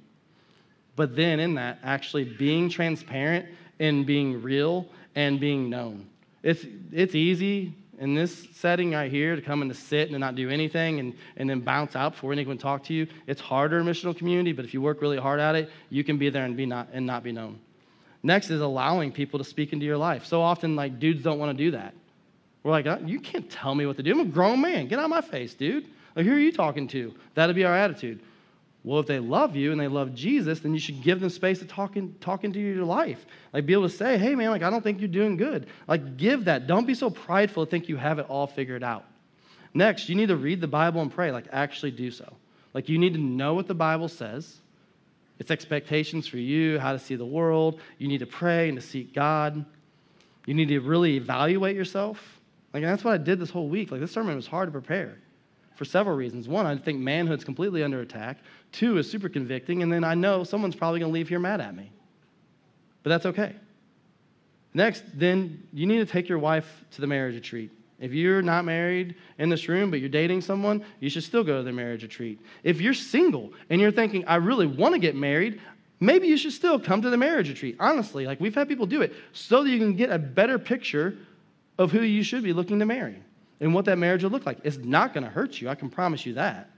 but 0.99 1.15
then 1.15 1.39
in 1.39 1.55
that, 1.55 1.79
actually 1.85 2.25
being 2.25 2.69
transparent 2.69 3.47
and 3.79 4.05
being 4.05 4.43
real 4.43 4.85
and 5.15 5.39
being 5.39 5.71
known. 5.71 6.09
It's, 6.43 6.67
it's 6.93 7.15
easy 7.15 7.73
in 8.01 8.17
this 8.17 8.49
setting 8.55 8.91
right 8.91 9.11
here 9.11 9.37
to 9.37 9.41
come 9.41 9.63
and 9.63 9.71
to 9.71 9.77
sit 9.77 10.11
and 10.11 10.19
not 10.19 10.35
do 10.35 10.51
anything 10.51 10.99
and, 10.99 11.15
and 11.37 11.49
then 11.49 11.61
bounce 11.61 11.95
out 11.95 12.15
before 12.15 12.33
anyone 12.33 12.59
talk 12.59 12.83
to 12.85 12.95
you. 12.95 13.07
It's 13.29 13.41
harder 13.41 13.79
in 13.79 13.87
missional 13.87 14.17
community, 14.17 14.53
but 14.53 14.65
if 14.65 14.75
you 14.75 14.83
work 14.83 15.01
really 15.01 15.19
hard 15.19 15.39
at 15.39 15.55
it, 15.55 15.71
you 15.89 16.03
can 16.03 16.19
be 16.19 16.31
there 16.31 16.45
and, 16.45 16.57
be 16.57 16.67
not, 16.67 16.89
and 16.93 17.07
not 17.07 17.23
be 17.23 17.31
known. 17.31 17.61
Next 18.25 18.51
is 18.51 18.61
allowing 18.61 19.13
people 19.13 19.39
to 19.39 19.45
speak 19.45 19.73
into 19.73 19.87
your 19.87 19.97
life. 19.97 20.27
So 20.27 20.43
often, 20.43 20.75
like, 20.75 20.99
dudes 20.99 21.23
don't 21.23 21.39
want 21.39 21.57
to 21.57 21.65
do 21.65 21.71
that. 21.71 21.95
We're 22.65 22.73
like, 22.73 22.89
uh, 22.89 22.99
you 23.05 23.21
can't 23.21 23.49
tell 23.49 23.77
me 23.77 23.87
what 23.87 23.97
to 23.99 24.03
do. 24.03 24.11
I'm 24.11 24.21
a 24.21 24.25
grown 24.25 24.61
man. 24.61 24.89
Get 24.89 24.99
out 24.99 25.05
of 25.05 25.11
my 25.11 25.21
face, 25.21 25.55
dude. 25.55 25.87
Like, 26.17 26.27
who 26.27 26.35
are 26.35 26.41
you 26.41 26.51
talking 26.51 26.89
to? 26.89 27.15
That'll 27.35 27.55
be 27.55 27.65
our 27.65 27.77
attitude. 27.77 28.19
Well, 28.89 29.01
if 29.01 29.07
they 29.07 29.19
love 29.19 29.55
you 29.55 29.71
and 29.71 29.79
they 29.79 29.87
love 29.87 30.15
Jesus, 30.15 30.61
then 30.61 30.73
you 30.73 30.81
should 30.81 31.03
give 31.03 31.21
them 31.21 31.29
space 31.29 31.59
to 31.59 31.67
talk, 31.67 31.99
in, 31.99 32.15
talk 32.21 32.43
into 32.43 32.59
your 32.59 32.87
life. 32.87 33.27
Like, 33.53 33.67
be 33.67 33.75
able 33.75 33.83
to 33.83 33.95
say, 33.95 34.17
hey, 34.17 34.35
man, 34.35 34.49
like, 34.49 34.63
I 34.63 34.71
don't 34.71 34.83
think 34.83 34.99
you're 34.99 35.09
doing 35.09 35.37
good. 35.37 35.67
Like, 35.87 36.17
give 36.17 36.47
that. 36.47 36.67
Don't 36.67 36.87
be 36.87 36.95
so 36.95 37.11
prideful 37.11 37.67
to 37.67 37.71
think 37.71 37.91
you 37.91 37.99
have 37.99 38.19
it 38.19 38.25
all 38.31 38.47
figured 38.47 38.83
out. 38.83 39.05
Next, 39.75 40.09
you 40.09 40.15
need 40.15 40.29
to 40.29 40.37
read 40.37 40.63
the 40.63 40.69
Bible 40.69 41.03
and 41.03 41.13
pray. 41.13 41.33
Like, 41.33 41.45
actually 41.53 41.91
do 41.91 42.11
so. 42.11 42.33
Like, 42.73 42.89
you 42.89 42.97
need 42.97 43.13
to 43.13 43.21
know 43.21 43.53
what 43.53 43.67
the 43.67 43.75
Bible 43.75 44.09
says. 44.09 44.57
It's 45.39 45.51
expectations 45.51 46.27
for 46.27 46.39
you, 46.39 46.79
how 46.79 46.93
to 46.93 46.99
see 46.99 47.15
the 47.15 47.27
world. 47.27 47.83
You 47.99 48.09
need 48.09 48.21
to 48.21 48.27
pray 48.27 48.71
and 48.71 48.81
to 48.81 48.83
seek 48.83 49.13
God. 49.13 49.67
You 50.47 50.55
need 50.55 50.69
to 50.69 50.81
really 50.81 51.17
evaluate 51.19 51.77
yourself. 51.77 52.41
Like, 52.73 52.85
that's 52.85 53.05
what 53.05 53.13
I 53.13 53.19
did 53.19 53.39
this 53.39 53.51
whole 53.51 53.69
week. 53.69 53.91
Like, 53.91 54.01
this 54.01 54.13
sermon 54.13 54.35
was 54.35 54.47
hard 54.47 54.69
to 54.69 54.73
prepare 54.73 55.19
for 55.79 55.85
several 55.85 56.17
reasons. 56.17 56.49
One, 56.49 56.67
I 56.67 56.77
think 56.77 56.99
manhood's 56.99 57.45
completely 57.45 57.85
under 57.85 58.01
attack. 58.01 58.39
Two, 58.73 58.99
is 58.99 59.09
super 59.09 59.29
convicting. 59.29 59.85
And 59.85 59.93
then 59.93 60.03
I 60.03 60.15
know 60.15 60.43
someone's 60.43 60.75
probably 60.75 60.99
going 60.99 61.13
to 61.13 61.15
leave 61.15 61.29
here 61.29 61.39
mad 61.39 61.61
at 61.61 61.75
me. 61.75 61.93
But 63.05 63.11
that's 63.11 63.27
okay. 63.27 63.55
Next, 64.75 65.05
then 65.15 65.63
you 65.73 65.87
need 65.87 65.99
to 65.99 66.07
take 66.07 66.29
your 66.29 66.41
wife 66.41 66.85
to 66.91 67.01
the 67.01 67.07
marriage 67.07 67.37
retreat. 67.37 67.71
If 68.01 68.13
you're 68.13 68.43
not 68.43 68.65
married 68.65 69.15
in 69.39 69.51
this 69.51 69.69
room, 69.69 69.91
but 69.93 70.01
you're 70.01 70.09
dating 70.09 70.41
someone, 70.41 70.85
you 70.99 71.09
should 71.09 71.23
still 71.23 71.45
go 71.45 71.59
to 71.59 71.63
the 71.63 71.73
marriage 71.73 72.03
retreat. 72.03 72.41
If 72.65 72.81
you're 72.81 72.93
single 72.93 73.53
and 73.71 73.81
you're 73.81 73.93
thinking, 73.93 74.25
I 74.27 74.37
really 74.37 74.67
want 74.67 74.95
to 74.95 74.99
get 74.99 75.15
married, 75.15 75.61
maybe 76.01 76.27
you 76.27 76.37
should 76.37 76.53
still 76.53 76.81
come 76.81 77.03
to 77.03 77.11
the 77.11 77.17
marriage 77.17 77.49
retreat. 77.49 77.77
Honestly, 77.79 78.27
like 78.27 78.41
we've 78.41 78.55
had 78.55 78.69
people 78.69 78.87
do 78.87 79.03
it 79.03 79.15
so 79.33 79.63
that 79.63 79.71
you 79.71 79.79
can 79.79 79.95
get 79.95 80.11
a 80.11 80.19
better 80.19 80.59
picture 80.59 81.17
of 81.79 81.93
who 81.93 82.03
you 82.03 82.25
should 82.25 82.43
be 82.43 82.53
looking 82.53 82.81
to 82.81 82.87
marry 82.87 83.23
and 83.61 83.75
what 83.75 83.85
that 83.87 83.99
marriage 83.99 84.23
will 84.23 84.31
look 84.31 84.47
like. 84.47 84.59
It's 84.65 84.79
not 84.79 85.15
going 85.15 85.25
to 85.25 85.31
hurt 85.31 85.61
you, 85.61 85.69
I 85.69 85.75
can 85.75 85.91
promise 85.91 86.25
you 86.25 86.35
that. 86.35 86.71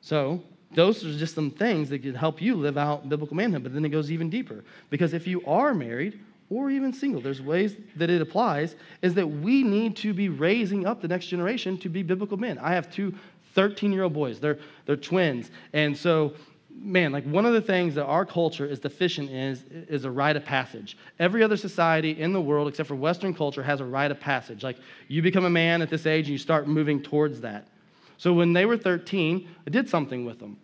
So, 0.00 0.42
those 0.72 1.04
are 1.04 1.16
just 1.16 1.34
some 1.34 1.50
things 1.50 1.88
that 1.90 2.00
can 2.00 2.14
help 2.14 2.42
you 2.42 2.54
live 2.54 2.76
out 2.76 3.08
biblical 3.08 3.36
manhood, 3.36 3.62
but 3.62 3.72
then 3.72 3.84
it 3.84 3.88
goes 3.88 4.10
even 4.10 4.28
deeper. 4.28 4.64
Because 4.90 5.14
if 5.14 5.26
you 5.26 5.44
are 5.46 5.74
married, 5.74 6.20
or 6.48 6.70
even 6.70 6.92
single, 6.92 7.20
there's 7.20 7.42
ways 7.42 7.76
that 7.96 8.08
it 8.08 8.20
applies, 8.20 8.76
is 9.02 9.14
that 9.14 9.26
we 9.26 9.62
need 9.62 9.96
to 9.96 10.14
be 10.14 10.28
raising 10.28 10.86
up 10.86 11.02
the 11.02 11.08
next 11.08 11.26
generation 11.26 11.76
to 11.78 11.88
be 11.88 12.02
biblical 12.02 12.36
men. 12.36 12.58
I 12.58 12.74
have 12.74 12.90
two 12.90 13.14
13 13.54 13.92
year 13.92 14.02
old 14.02 14.12
boys, 14.12 14.38
they're, 14.38 14.58
they're 14.84 14.96
twins. 14.96 15.50
And 15.72 15.96
so, 15.96 16.34
man, 16.78 17.12
like 17.12 17.24
one 17.24 17.46
of 17.46 17.52
the 17.52 17.60
things 17.60 17.94
that 17.94 18.04
our 18.04 18.24
culture 18.24 18.66
is 18.66 18.78
deficient 18.78 19.30
in 19.30 19.36
is, 19.36 19.64
is 19.88 20.04
a 20.04 20.10
rite 20.10 20.36
of 20.36 20.44
passage. 20.44 20.96
Every 21.18 21.42
other 21.42 21.56
society 21.56 22.20
in 22.20 22.32
the 22.32 22.40
world, 22.40 22.68
except 22.68 22.88
for 22.88 22.94
Western 22.94 23.34
culture, 23.34 23.62
has 23.62 23.80
a 23.80 23.84
rite 23.84 24.10
of 24.10 24.20
passage. 24.20 24.62
Like 24.62 24.76
you 25.08 25.22
become 25.22 25.44
a 25.44 25.50
man 25.50 25.82
at 25.82 25.90
this 25.90 26.06
age 26.06 26.26
and 26.26 26.32
you 26.32 26.38
start 26.38 26.68
moving 26.68 27.02
towards 27.02 27.40
that. 27.40 27.66
So 28.18 28.32
when 28.32 28.52
they 28.52 28.66
were 28.66 28.76
13, 28.76 29.48
I 29.66 29.70
did 29.70 29.88
something 29.88 30.24
with 30.24 30.38
them. 30.38 30.58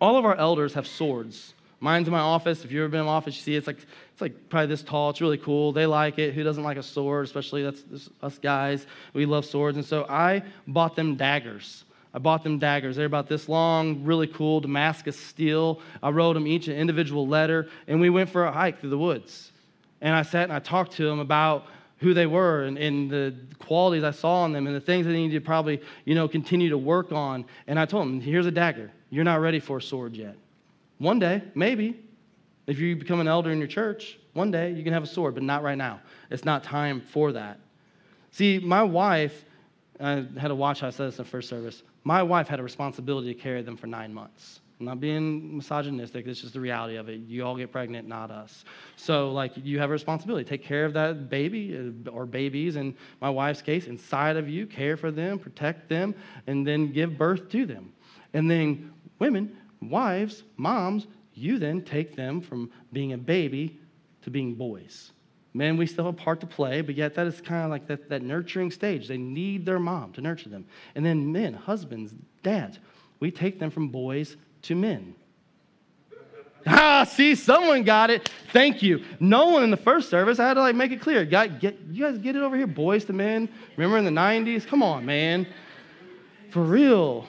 All 0.00 0.16
of 0.16 0.24
our 0.24 0.36
elders 0.36 0.74
have 0.74 0.86
swords. 0.86 1.54
Mine's 1.80 2.08
in 2.08 2.12
my 2.12 2.20
office. 2.20 2.64
If 2.64 2.72
you've 2.72 2.82
ever 2.82 2.90
been 2.90 3.00
in 3.00 3.06
my 3.06 3.12
office, 3.12 3.36
you 3.36 3.42
see 3.42 3.54
it's 3.54 3.66
like 3.66 3.78
it's 4.12 4.20
like 4.20 4.48
probably 4.48 4.66
this 4.66 4.82
tall. 4.82 5.10
It's 5.10 5.20
really 5.20 5.38
cool. 5.38 5.72
They 5.72 5.86
like 5.86 6.18
it. 6.18 6.34
Who 6.34 6.42
doesn't 6.42 6.62
like 6.62 6.78
a 6.78 6.82
sword? 6.82 7.26
Especially 7.26 7.62
that's 7.62 8.10
us 8.22 8.38
guys. 8.38 8.86
We 9.12 9.26
love 9.26 9.44
swords. 9.44 9.76
And 9.76 9.84
so 9.84 10.06
I 10.08 10.42
bought 10.66 10.96
them 10.96 11.16
daggers. 11.16 11.84
I 12.16 12.18
bought 12.18 12.42
them 12.42 12.58
daggers. 12.58 12.96
They're 12.96 13.04
about 13.04 13.28
this 13.28 13.46
long, 13.46 14.02
really 14.02 14.26
cool 14.26 14.60
Damascus 14.60 15.20
steel. 15.20 15.82
I 16.02 16.08
wrote 16.08 16.32
them 16.32 16.46
each 16.46 16.66
an 16.66 16.74
individual 16.74 17.28
letter, 17.28 17.68
and 17.86 18.00
we 18.00 18.08
went 18.08 18.30
for 18.30 18.46
a 18.46 18.50
hike 18.50 18.80
through 18.80 18.88
the 18.88 18.98
woods. 18.98 19.52
And 20.00 20.14
I 20.14 20.22
sat 20.22 20.44
and 20.44 20.52
I 20.52 20.58
talked 20.60 20.92
to 20.92 21.04
them 21.04 21.18
about 21.20 21.66
who 21.98 22.14
they 22.14 22.24
were 22.24 22.64
and, 22.64 22.78
and, 22.78 23.10
the 23.10 23.34
qualities 23.58 24.02
I 24.02 24.12
saw 24.12 24.46
in 24.46 24.52
them 24.52 24.66
and 24.66 24.74
the 24.74 24.80
things 24.80 25.06
they 25.06 25.12
needed 25.12 25.34
to 25.34 25.40
probably, 25.40 25.80
you 26.06 26.14
know, 26.14 26.26
continue 26.26 26.70
to 26.70 26.78
work 26.78 27.12
on. 27.12 27.44
And 27.66 27.78
I 27.78 27.84
told 27.84 28.06
them, 28.06 28.20
here's 28.20 28.46
a 28.46 28.50
dagger. 28.50 28.90
You're 29.10 29.24
not 29.24 29.40
ready 29.40 29.60
for 29.60 29.78
a 29.78 29.82
sword 29.82 30.14
yet. 30.14 30.36
One 30.98 31.18
day, 31.18 31.42
maybe, 31.54 32.00
if 32.66 32.78
you 32.78 32.96
become 32.96 33.20
an 33.20 33.28
elder 33.28 33.50
in 33.50 33.58
your 33.58 33.68
church, 33.68 34.18
one 34.32 34.50
day 34.50 34.72
you 34.72 34.82
can 34.82 34.94
have 34.94 35.02
a 35.02 35.06
sword, 35.06 35.34
but 35.34 35.42
not 35.42 35.62
right 35.62 35.78
now. 35.78 36.00
It's 36.30 36.46
not 36.46 36.64
time 36.64 37.02
for 37.02 37.32
that. 37.32 37.58
See, 38.30 38.58
my 38.58 38.82
wife, 38.82 39.44
I 40.00 40.26
had 40.38 40.48
to 40.48 40.54
watch 40.54 40.82
I 40.82 40.90
said 40.90 41.08
this 41.08 41.18
in 41.18 41.24
the 41.24 41.30
first 41.30 41.48
service. 41.48 41.82
My 42.06 42.22
wife 42.22 42.46
had 42.46 42.60
a 42.60 42.62
responsibility 42.62 43.34
to 43.34 43.40
carry 43.40 43.62
them 43.62 43.76
for 43.76 43.88
nine 43.88 44.14
months. 44.14 44.60
I'm 44.78 44.86
not 44.86 45.00
being 45.00 45.56
misogynistic, 45.56 46.24
it's 46.28 46.40
just 46.40 46.52
the 46.52 46.60
reality 46.60 46.94
of 46.94 47.08
it. 47.08 47.22
You 47.26 47.44
all 47.44 47.56
get 47.56 47.72
pregnant, 47.72 48.06
not 48.06 48.30
us. 48.30 48.64
So, 48.94 49.32
like, 49.32 49.50
you 49.56 49.80
have 49.80 49.90
a 49.90 49.92
responsibility. 49.92 50.44
Take 50.44 50.62
care 50.62 50.84
of 50.84 50.92
that 50.92 51.28
baby 51.28 51.76
uh, 51.76 52.10
or 52.10 52.24
babies, 52.24 52.76
in 52.76 52.94
my 53.20 53.28
wife's 53.28 53.60
case, 53.60 53.88
inside 53.88 54.36
of 54.36 54.48
you, 54.48 54.68
care 54.68 54.96
for 54.96 55.10
them, 55.10 55.36
protect 55.36 55.88
them, 55.88 56.14
and 56.46 56.64
then 56.64 56.92
give 56.92 57.18
birth 57.18 57.48
to 57.48 57.66
them. 57.66 57.92
And 58.34 58.48
then, 58.48 58.92
women, 59.18 59.56
wives, 59.82 60.44
moms, 60.56 61.08
you 61.34 61.58
then 61.58 61.82
take 61.82 62.14
them 62.14 62.40
from 62.40 62.70
being 62.92 63.14
a 63.14 63.18
baby 63.18 63.80
to 64.22 64.30
being 64.30 64.54
boys. 64.54 65.10
Men, 65.56 65.78
we 65.78 65.86
still 65.86 66.04
have 66.04 66.14
a 66.14 66.16
part 66.16 66.40
to 66.40 66.46
play, 66.46 66.82
but 66.82 66.94
yet 66.94 67.14
that 67.14 67.26
is 67.26 67.40
kind 67.40 67.64
of 67.64 67.70
like 67.70 67.86
that, 67.86 68.10
that 68.10 68.20
nurturing 68.20 68.70
stage. 68.70 69.08
They 69.08 69.16
need 69.16 69.64
their 69.64 69.78
mom 69.78 70.12
to 70.12 70.20
nurture 70.20 70.50
them. 70.50 70.66
And 70.94 71.04
then 71.04 71.32
men, 71.32 71.54
husbands, 71.54 72.14
dads, 72.42 72.78
we 73.20 73.30
take 73.30 73.58
them 73.58 73.70
from 73.70 73.88
boys 73.88 74.36
to 74.62 74.74
men. 74.74 75.14
Ah, 76.68 77.04
see, 77.04 77.36
someone 77.36 77.84
got 77.84 78.10
it. 78.10 78.28
Thank 78.52 78.82
you. 78.82 79.04
No 79.20 79.50
one 79.50 79.62
in 79.62 79.70
the 79.70 79.76
first 79.76 80.10
service. 80.10 80.40
I 80.40 80.48
had 80.48 80.54
to 80.54 80.62
like 80.62 80.74
make 80.74 80.90
it 80.90 81.00
clear. 81.00 81.24
Got, 81.24 81.60
get, 81.60 81.78
you 81.92 82.02
guys 82.02 82.18
get 82.18 82.34
it 82.34 82.42
over 82.42 82.56
here, 82.56 82.66
boys 82.66 83.04
to 83.04 83.12
men. 83.12 83.48
Remember 83.76 83.98
in 83.98 84.04
the 84.04 84.10
90s? 84.10 84.66
Come 84.66 84.82
on, 84.82 85.06
man. 85.06 85.46
For 86.50 86.60
real. 86.60 87.28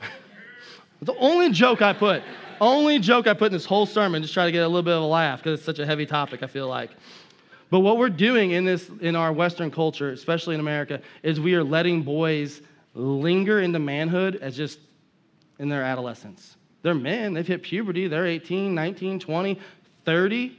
the 1.02 1.14
only 1.18 1.52
joke 1.52 1.82
I 1.82 1.92
put. 1.92 2.24
Only 2.60 2.98
joke 2.98 3.26
I 3.26 3.34
put 3.34 3.46
in 3.46 3.52
this 3.52 3.66
whole 3.66 3.86
sermon, 3.86 4.22
just 4.22 4.34
try 4.34 4.46
to 4.46 4.52
get 4.52 4.64
a 4.64 4.68
little 4.68 4.82
bit 4.82 4.94
of 4.94 5.02
a 5.02 5.06
laugh 5.06 5.40
because 5.40 5.58
it's 5.58 5.66
such 5.66 5.78
a 5.78 5.86
heavy 5.86 6.06
topic, 6.06 6.42
I 6.42 6.46
feel 6.46 6.68
like. 6.68 6.90
But 7.70 7.80
what 7.80 7.98
we're 7.98 8.08
doing 8.08 8.52
in 8.52 8.64
this 8.64 8.88
in 9.00 9.16
our 9.16 9.32
Western 9.32 9.70
culture, 9.70 10.10
especially 10.10 10.54
in 10.54 10.60
America, 10.60 11.00
is 11.22 11.40
we 11.40 11.54
are 11.54 11.64
letting 11.64 12.02
boys 12.02 12.62
linger 12.94 13.60
into 13.60 13.78
manhood 13.78 14.36
as 14.36 14.56
just 14.56 14.78
in 15.58 15.68
their 15.68 15.82
adolescence. 15.82 16.56
They're 16.82 16.94
men, 16.94 17.34
they've 17.34 17.46
hit 17.46 17.62
puberty, 17.62 18.06
they're 18.06 18.26
18, 18.26 18.74
19, 18.74 19.18
20, 19.18 19.60
30, 20.04 20.58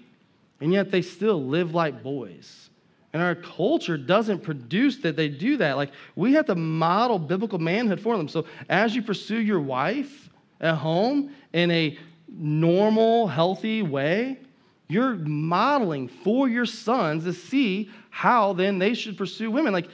and 0.59 0.73
yet 0.73 0.91
they 0.91 1.01
still 1.01 1.43
live 1.43 1.73
like 1.73 2.03
boys. 2.03 2.69
And 3.13 3.23
our 3.23 3.35
culture 3.35 3.97
doesn't 3.97 4.43
produce 4.43 4.97
that 4.97 5.15
they 5.15 5.29
do 5.29 5.57
that. 5.57 5.77
Like, 5.77 5.91
we 6.15 6.33
have 6.33 6.45
to 6.47 6.55
model 6.55 7.17
biblical 7.17 7.57
manhood 7.57 8.01
for 8.01 8.17
them. 8.17 8.27
So, 8.27 8.45
as 8.69 8.93
you 8.93 9.01
pursue 9.01 9.39
your 9.39 9.61
wife 9.61 10.26
at 10.59 10.75
home 10.75 11.31
in 11.53 11.71
a 11.71 11.97
normal, 12.29 13.27
healthy 13.27 13.81
way, 13.81 14.39
you're 14.87 15.15
modeling 15.15 16.07
for 16.07 16.47
your 16.47 16.65
sons 16.65 17.23
to 17.25 17.33
see 17.33 17.89
how 18.09 18.53
then 18.53 18.79
they 18.79 18.93
should 18.93 19.17
pursue 19.17 19.51
women. 19.51 19.73
Like, 19.73 19.89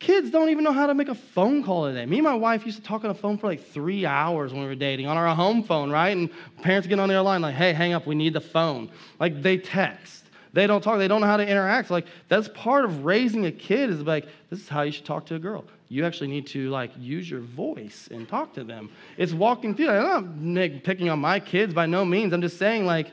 Kids 0.00 0.30
don't 0.30 0.48
even 0.48 0.64
know 0.64 0.72
how 0.72 0.86
to 0.86 0.94
make 0.94 1.08
a 1.08 1.14
phone 1.14 1.62
call 1.62 1.86
today. 1.86 2.06
Me 2.06 2.16
and 2.16 2.24
my 2.24 2.34
wife 2.34 2.64
used 2.64 2.78
to 2.78 2.82
talk 2.82 3.04
on 3.04 3.08
the 3.08 3.14
phone 3.14 3.36
for 3.36 3.48
like 3.48 3.62
three 3.62 4.06
hours 4.06 4.50
when 4.50 4.62
we 4.62 4.66
were 4.66 4.74
dating 4.74 5.06
on 5.06 5.18
our 5.18 5.34
home 5.34 5.62
phone, 5.62 5.90
right? 5.90 6.16
And 6.16 6.30
parents 6.62 6.88
get 6.88 6.98
on 6.98 7.10
their 7.10 7.20
line 7.20 7.42
like, 7.42 7.54
hey, 7.54 7.74
hang 7.74 7.92
up, 7.92 8.06
we 8.06 8.14
need 8.14 8.32
the 8.32 8.40
phone. 8.40 8.90
Like 9.20 9.42
they 9.42 9.58
text. 9.58 10.24
They 10.54 10.66
don't 10.66 10.82
talk, 10.82 10.96
they 10.98 11.06
don't 11.06 11.20
know 11.20 11.26
how 11.26 11.36
to 11.36 11.46
interact. 11.46 11.90
Like 11.90 12.06
that's 12.28 12.48
part 12.48 12.86
of 12.86 13.04
raising 13.04 13.44
a 13.44 13.52
kid 13.52 13.90
is 13.90 14.00
like, 14.00 14.26
this 14.48 14.60
is 14.60 14.70
how 14.70 14.82
you 14.82 14.90
should 14.90 15.04
talk 15.04 15.26
to 15.26 15.34
a 15.34 15.38
girl. 15.38 15.66
You 15.90 16.06
actually 16.06 16.28
need 16.28 16.46
to 16.48 16.70
like 16.70 16.92
use 16.96 17.28
your 17.28 17.40
voice 17.40 18.08
and 18.10 18.26
talk 18.26 18.54
to 18.54 18.64
them. 18.64 18.90
It's 19.18 19.32
walking 19.32 19.74
through. 19.74 19.88
I'm 19.88 20.54
not 20.54 20.84
picking 20.84 21.10
on 21.10 21.18
my 21.18 21.40
kids 21.40 21.74
by 21.74 21.86
no 21.86 22.04
means. 22.04 22.32
I'm 22.32 22.40
just 22.40 22.58
saying 22.58 22.86
like 22.86 23.10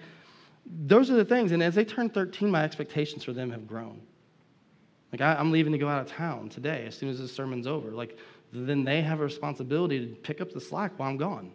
those 0.86 1.10
are 1.10 1.16
the 1.16 1.26
things. 1.26 1.52
And 1.52 1.64
as 1.64 1.76
they 1.76 1.84
turn 1.84 2.10
13, 2.10 2.52
my 2.52 2.64
expectations 2.64 3.24
for 3.24 3.34
them 3.34 3.50
have 3.52 3.68
grown. 3.68 4.02
Like, 5.12 5.22
I, 5.22 5.40
am 5.40 5.52
leaving 5.52 5.72
to 5.72 5.78
go 5.80 5.88
out 5.88 6.02
of 6.02 6.12
town 6.12 6.50
today 6.50 6.86
as 6.86 6.96
soon 6.96 7.10
as 7.10 7.20
this 7.20 7.34
sermon's 7.34 7.66
over. 7.66 7.92
Like, 7.92 8.18
then 8.54 8.84
they 8.84 9.02
have 9.02 9.22
a 9.22 9.24
responsibility 9.24 10.06
to 10.06 10.16
pick 10.16 10.42
up 10.42 10.52
the 10.52 10.62
slack 10.62 10.94
while 10.98 11.10
I'm 11.10 11.18
gone. 11.18 11.52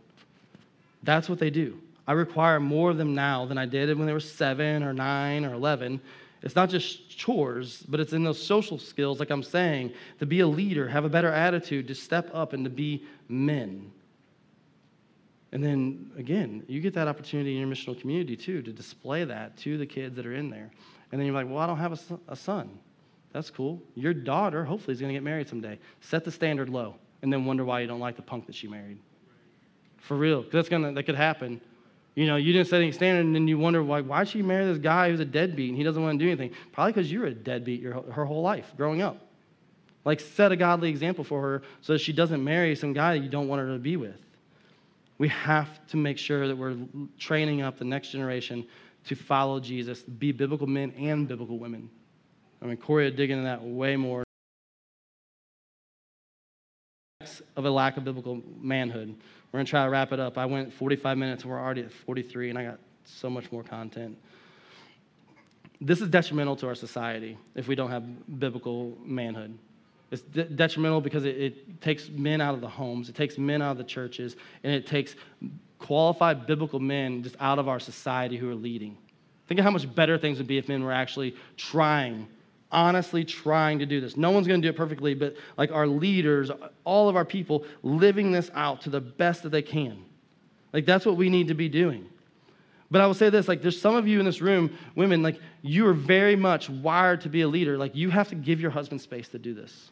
That's 1.02 1.28
what 1.28 1.38
they 1.38 1.50
do. 1.50 1.78
I 2.06 2.12
require 2.12 2.58
more 2.58 2.90
of 2.90 2.98
them 2.98 3.14
now 3.14 3.46
than 3.46 3.58
I 3.58 3.66
did 3.66 3.96
when 3.96 4.06
they 4.06 4.12
were 4.12 4.20
seven 4.20 4.82
or 4.82 4.92
nine 4.92 5.44
or 5.44 5.54
11. 5.54 6.00
It's 6.42 6.56
not 6.56 6.70
just 6.70 7.16
chores, 7.16 7.84
but 7.88 8.00
it's 8.00 8.12
in 8.12 8.24
those 8.24 8.42
social 8.42 8.78
skills, 8.78 9.20
like 9.20 9.30
I'm 9.30 9.42
saying, 9.42 9.92
to 10.18 10.26
be 10.26 10.40
a 10.40 10.46
leader, 10.46 10.88
have 10.88 11.04
a 11.04 11.08
better 11.08 11.32
attitude, 11.32 11.86
to 11.88 11.94
step 11.94 12.30
up 12.34 12.52
and 12.52 12.64
to 12.64 12.70
be 12.70 13.04
men. 13.28 13.92
And 15.52 15.62
then 15.62 16.10
again, 16.16 16.64
you 16.66 16.80
get 16.80 16.94
that 16.94 17.08
opportunity 17.08 17.52
in 17.52 17.60
your 17.60 17.68
missional 17.68 17.98
community 17.98 18.36
too 18.36 18.62
to 18.62 18.72
display 18.72 19.24
that 19.24 19.56
to 19.58 19.78
the 19.78 19.86
kids 19.86 20.16
that 20.16 20.26
are 20.26 20.34
in 20.34 20.50
there. 20.50 20.70
And 21.12 21.20
then 21.20 21.26
you're 21.26 21.34
like, 21.34 21.46
well, 21.46 21.58
I 21.58 21.66
don't 21.66 21.78
have 21.78 22.00
a, 22.28 22.36
son. 22.36 22.70
That's 23.32 23.50
cool. 23.50 23.80
Your 23.94 24.14
daughter, 24.14 24.64
hopefully, 24.64 24.94
is 24.94 25.00
going 25.00 25.10
to 25.10 25.14
get 25.14 25.22
married 25.22 25.48
someday. 25.48 25.78
Set 26.00 26.24
the 26.24 26.32
standard 26.32 26.70
low 26.70 26.96
and 27.20 27.32
then 27.32 27.44
wonder 27.44 27.64
why 27.64 27.80
you 27.80 27.86
don't 27.86 28.00
like 28.00 28.16
the 28.16 28.22
punk 28.22 28.46
that 28.46 28.54
she 28.54 28.66
married. 28.66 28.98
For 29.98 30.16
real, 30.16 30.42
because 30.42 30.54
that's 30.54 30.68
gonna 30.68 30.92
that 30.92 31.04
could 31.04 31.14
happen. 31.14 31.60
You 32.14 32.26
know, 32.26 32.36
you 32.36 32.52
didn't 32.52 32.68
set 32.68 32.82
any 32.82 32.92
standard, 32.92 33.24
and 33.24 33.34
then 33.34 33.48
you 33.48 33.58
wonder 33.58 33.82
why 33.82 34.02
why 34.02 34.24
she 34.24 34.42
marry 34.42 34.66
this 34.66 34.78
guy 34.78 35.10
who's 35.10 35.20
a 35.20 35.24
deadbeat 35.24 35.70
and 35.70 35.78
he 35.78 35.84
doesn't 35.84 36.02
want 36.02 36.18
to 36.18 36.24
do 36.24 36.30
anything. 36.30 36.56
Probably 36.72 36.92
because 36.92 37.10
you 37.10 37.20
were 37.20 37.26
a 37.26 37.34
deadbeat 37.34 37.80
your, 37.80 38.02
her 38.12 38.24
whole 38.24 38.42
life 38.42 38.72
growing 38.76 39.00
up. 39.00 39.18
Like 40.04 40.20
set 40.20 40.52
a 40.52 40.56
godly 40.56 40.90
example 40.90 41.24
for 41.24 41.40
her 41.40 41.62
so 41.80 41.94
that 41.94 42.00
she 42.00 42.12
doesn't 42.12 42.42
marry 42.42 42.74
some 42.74 42.92
guy 42.92 43.16
that 43.16 43.22
you 43.22 43.30
don't 43.30 43.48
want 43.48 43.60
her 43.60 43.72
to 43.72 43.78
be 43.78 43.96
with. 43.96 44.16
We 45.18 45.28
have 45.28 45.86
to 45.88 45.96
make 45.96 46.18
sure 46.18 46.48
that 46.48 46.56
we're 46.56 46.76
training 47.18 47.62
up 47.62 47.78
the 47.78 47.84
next 47.84 48.10
generation 48.10 48.66
to 49.04 49.14
follow 49.14 49.60
Jesus, 49.60 50.02
be 50.02 50.32
biblical 50.32 50.66
men 50.66 50.92
and 50.98 51.28
biblical 51.28 51.58
women. 51.58 51.88
I 52.60 52.66
mean, 52.66 52.76
Corey 52.76 53.04
would 53.04 53.16
dig 53.16 53.30
into 53.30 53.44
that 53.44 53.62
way 53.62 53.96
more 53.96 54.21
of 57.56 57.64
a 57.64 57.70
lack 57.70 57.96
of 57.96 58.04
biblical 58.04 58.42
manhood. 58.60 59.14
We're 59.52 59.58
going 59.58 59.66
to 59.66 59.70
try 59.70 59.84
to 59.84 59.90
wrap 59.90 60.12
it 60.12 60.20
up. 60.20 60.38
I 60.38 60.46
went 60.46 60.72
45 60.72 61.18
minutes, 61.18 61.42
and 61.42 61.52
we're 61.52 61.60
already 61.60 61.82
at 61.82 61.92
43, 61.92 62.50
and 62.50 62.58
I 62.58 62.64
got 62.64 62.78
so 63.04 63.28
much 63.28 63.52
more 63.52 63.62
content. 63.62 64.16
This 65.80 66.00
is 66.00 66.08
detrimental 66.08 66.56
to 66.56 66.68
our 66.68 66.74
society 66.74 67.36
if 67.54 67.68
we 67.68 67.74
don't 67.74 67.90
have 67.90 68.38
biblical 68.38 68.96
manhood. 69.04 69.58
It's 70.10 70.22
de- 70.22 70.44
detrimental 70.44 71.00
because 71.00 71.24
it, 71.24 71.36
it 71.36 71.80
takes 71.80 72.08
men 72.08 72.40
out 72.40 72.54
of 72.54 72.60
the 72.60 72.68
homes, 72.68 73.08
it 73.08 73.14
takes 73.14 73.38
men 73.38 73.60
out 73.60 73.72
of 73.72 73.78
the 73.78 73.84
churches, 73.84 74.36
and 74.62 74.72
it 74.72 74.86
takes 74.86 75.16
qualified 75.78 76.46
biblical 76.46 76.78
men 76.78 77.22
just 77.22 77.34
out 77.40 77.58
of 77.58 77.68
our 77.68 77.80
society 77.80 78.36
who 78.36 78.48
are 78.48 78.54
leading. 78.54 78.96
Think 79.48 79.58
of 79.58 79.64
how 79.64 79.70
much 79.70 79.92
better 79.92 80.16
things 80.16 80.38
would 80.38 80.46
be 80.46 80.58
if 80.58 80.68
men 80.68 80.84
were 80.84 80.92
actually 80.92 81.34
trying 81.56 82.28
honestly 82.72 83.24
trying 83.24 83.78
to 83.78 83.86
do 83.86 84.00
this. 84.00 84.16
No 84.16 84.30
one's 84.30 84.46
going 84.48 84.60
to 84.60 84.66
do 84.66 84.70
it 84.70 84.76
perfectly, 84.76 85.14
but 85.14 85.36
like 85.56 85.70
our 85.70 85.86
leaders, 85.86 86.50
all 86.84 87.08
of 87.08 87.16
our 87.16 87.24
people 87.24 87.64
living 87.82 88.32
this 88.32 88.50
out 88.54 88.80
to 88.82 88.90
the 88.90 89.00
best 89.00 89.42
that 89.44 89.50
they 89.50 89.62
can. 89.62 90.04
Like 90.72 90.86
that's 90.86 91.06
what 91.06 91.16
we 91.16 91.28
need 91.28 91.48
to 91.48 91.54
be 91.54 91.68
doing. 91.68 92.08
But 92.92 93.00
I 93.00 93.06
will 93.06 93.14
say 93.14 93.30
this 93.30 93.48
like, 93.48 93.62
there's 93.62 93.80
some 93.80 93.94
of 93.94 94.06
you 94.06 94.18
in 94.18 94.26
this 94.26 94.42
room, 94.42 94.76
women, 94.94 95.22
like, 95.22 95.40
you 95.62 95.86
are 95.86 95.94
very 95.94 96.36
much 96.36 96.68
wired 96.68 97.22
to 97.22 97.30
be 97.30 97.40
a 97.40 97.48
leader. 97.48 97.78
Like, 97.78 97.94
you 97.94 98.10
have 98.10 98.28
to 98.28 98.34
give 98.34 98.60
your 98.60 98.70
husband 98.70 99.00
space 99.00 99.28
to 99.28 99.38
do 99.38 99.54
this. 99.54 99.90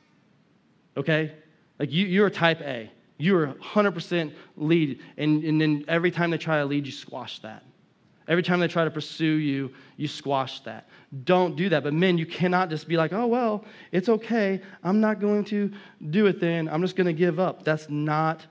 Okay? 0.98 1.32
Like, 1.78 1.90
you, 1.90 2.04
you're 2.04 2.28
type 2.28 2.60
A. 2.60 2.90
You're 3.16 3.54
100% 3.54 4.32
lead. 4.58 5.00
And, 5.16 5.42
and 5.44 5.58
then 5.58 5.84
every 5.88 6.10
time 6.10 6.30
they 6.30 6.36
try 6.36 6.58
to 6.58 6.66
lead, 6.66 6.84
you 6.84 6.92
squash 6.92 7.38
that. 7.38 7.62
Every 8.30 8.44
time 8.44 8.60
they 8.60 8.68
try 8.68 8.84
to 8.84 8.92
pursue 8.92 9.24
you, 9.24 9.72
you 9.96 10.06
squash 10.06 10.60
that. 10.60 10.88
Don't 11.24 11.56
do 11.56 11.68
that. 11.70 11.82
But 11.82 11.94
men, 11.94 12.16
you 12.16 12.24
cannot 12.24 12.70
just 12.70 12.86
be 12.86 12.96
like, 12.96 13.12
oh, 13.12 13.26
well, 13.26 13.64
it's 13.90 14.08
okay. 14.08 14.62
I'm 14.84 15.00
not 15.00 15.20
going 15.20 15.44
to 15.46 15.72
do 16.10 16.26
it 16.26 16.38
then. 16.38 16.68
I'm 16.68 16.80
just 16.80 16.94
going 16.94 17.08
to 17.08 17.12
give 17.12 17.40
up. 17.40 17.64
That's 17.64 17.90
not 17.90 18.46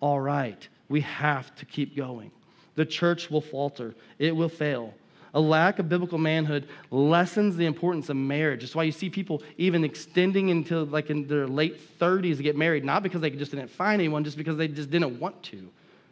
all 0.00 0.18
right. 0.18 0.66
We 0.88 1.02
have 1.02 1.54
to 1.56 1.66
keep 1.66 1.94
going. 1.94 2.32
The 2.74 2.86
church 2.86 3.30
will 3.30 3.42
falter, 3.42 3.94
it 4.18 4.34
will 4.34 4.48
fail. 4.48 4.94
A 5.34 5.40
lack 5.40 5.78
of 5.78 5.90
biblical 5.90 6.18
manhood 6.18 6.66
lessens 6.90 7.56
the 7.56 7.66
importance 7.66 8.08
of 8.08 8.16
marriage. 8.16 8.60
That's 8.60 8.74
why 8.74 8.84
you 8.84 8.92
see 8.92 9.10
people 9.10 9.42
even 9.58 9.84
extending 9.84 10.48
into 10.48 10.84
like 10.84 11.10
in 11.10 11.26
their 11.26 11.46
late 11.46 11.98
30s 11.98 12.38
to 12.38 12.42
get 12.42 12.56
married, 12.56 12.82
not 12.82 13.02
because 13.02 13.20
they 13.20 13.28
just 13.28 13.50
didn't 13.50 13.70
find 13.70 14.00
anyone, 14.00 14.24
just 14.24 14.38
because 14.38 14.56
they 14.56 14.68
just 14.68 14.90
didn't 14.90 15.20
want 15.20 15.42
to. 15.44 15.68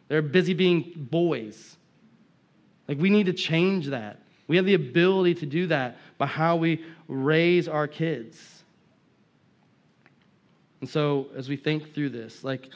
They're 0.08 0.22
busy 0.22 0.52
being 0.52 0.92
boys. 1.10 1.76
Like, 2.90 2.98
we 2.98 3.08
need 3.08 3.26
to 3.26 3.32
change 3.32 3.86
that. 3.86 4.18
We 4.48 4.56
have 4.56 4.66
the 4.66 4.74
ability 4.74 5.36
to 5.36 5.46
do 5.46 5.68
that 5.68 5.98
by 6.18 6.26
how 6.26 6.56
we 6.56 6.84
raise 7.06 7.68
our 7.68 7.86
kids. 7.86 8.64
And 10.80 10.90
so, 10.90 11.28
as 11.36 11.48
we 11.48 11.56
think 11.56 11.94
through 11.94 12.08
this, 12.08 12.42
like, 12.42 12.68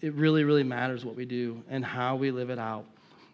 it 0.00 0.14
really, 0.14 0.42
really 0.42 0.64
matters 0.64 1.04
what 1.04 1.14
we 1.14 1.26
do 1.26 1.62
and 1.70 1.84
how 1.84 2.16
we 2.16 2.32
live 2.32 2.50
it 2.50 2.58
out. 2.58 2.86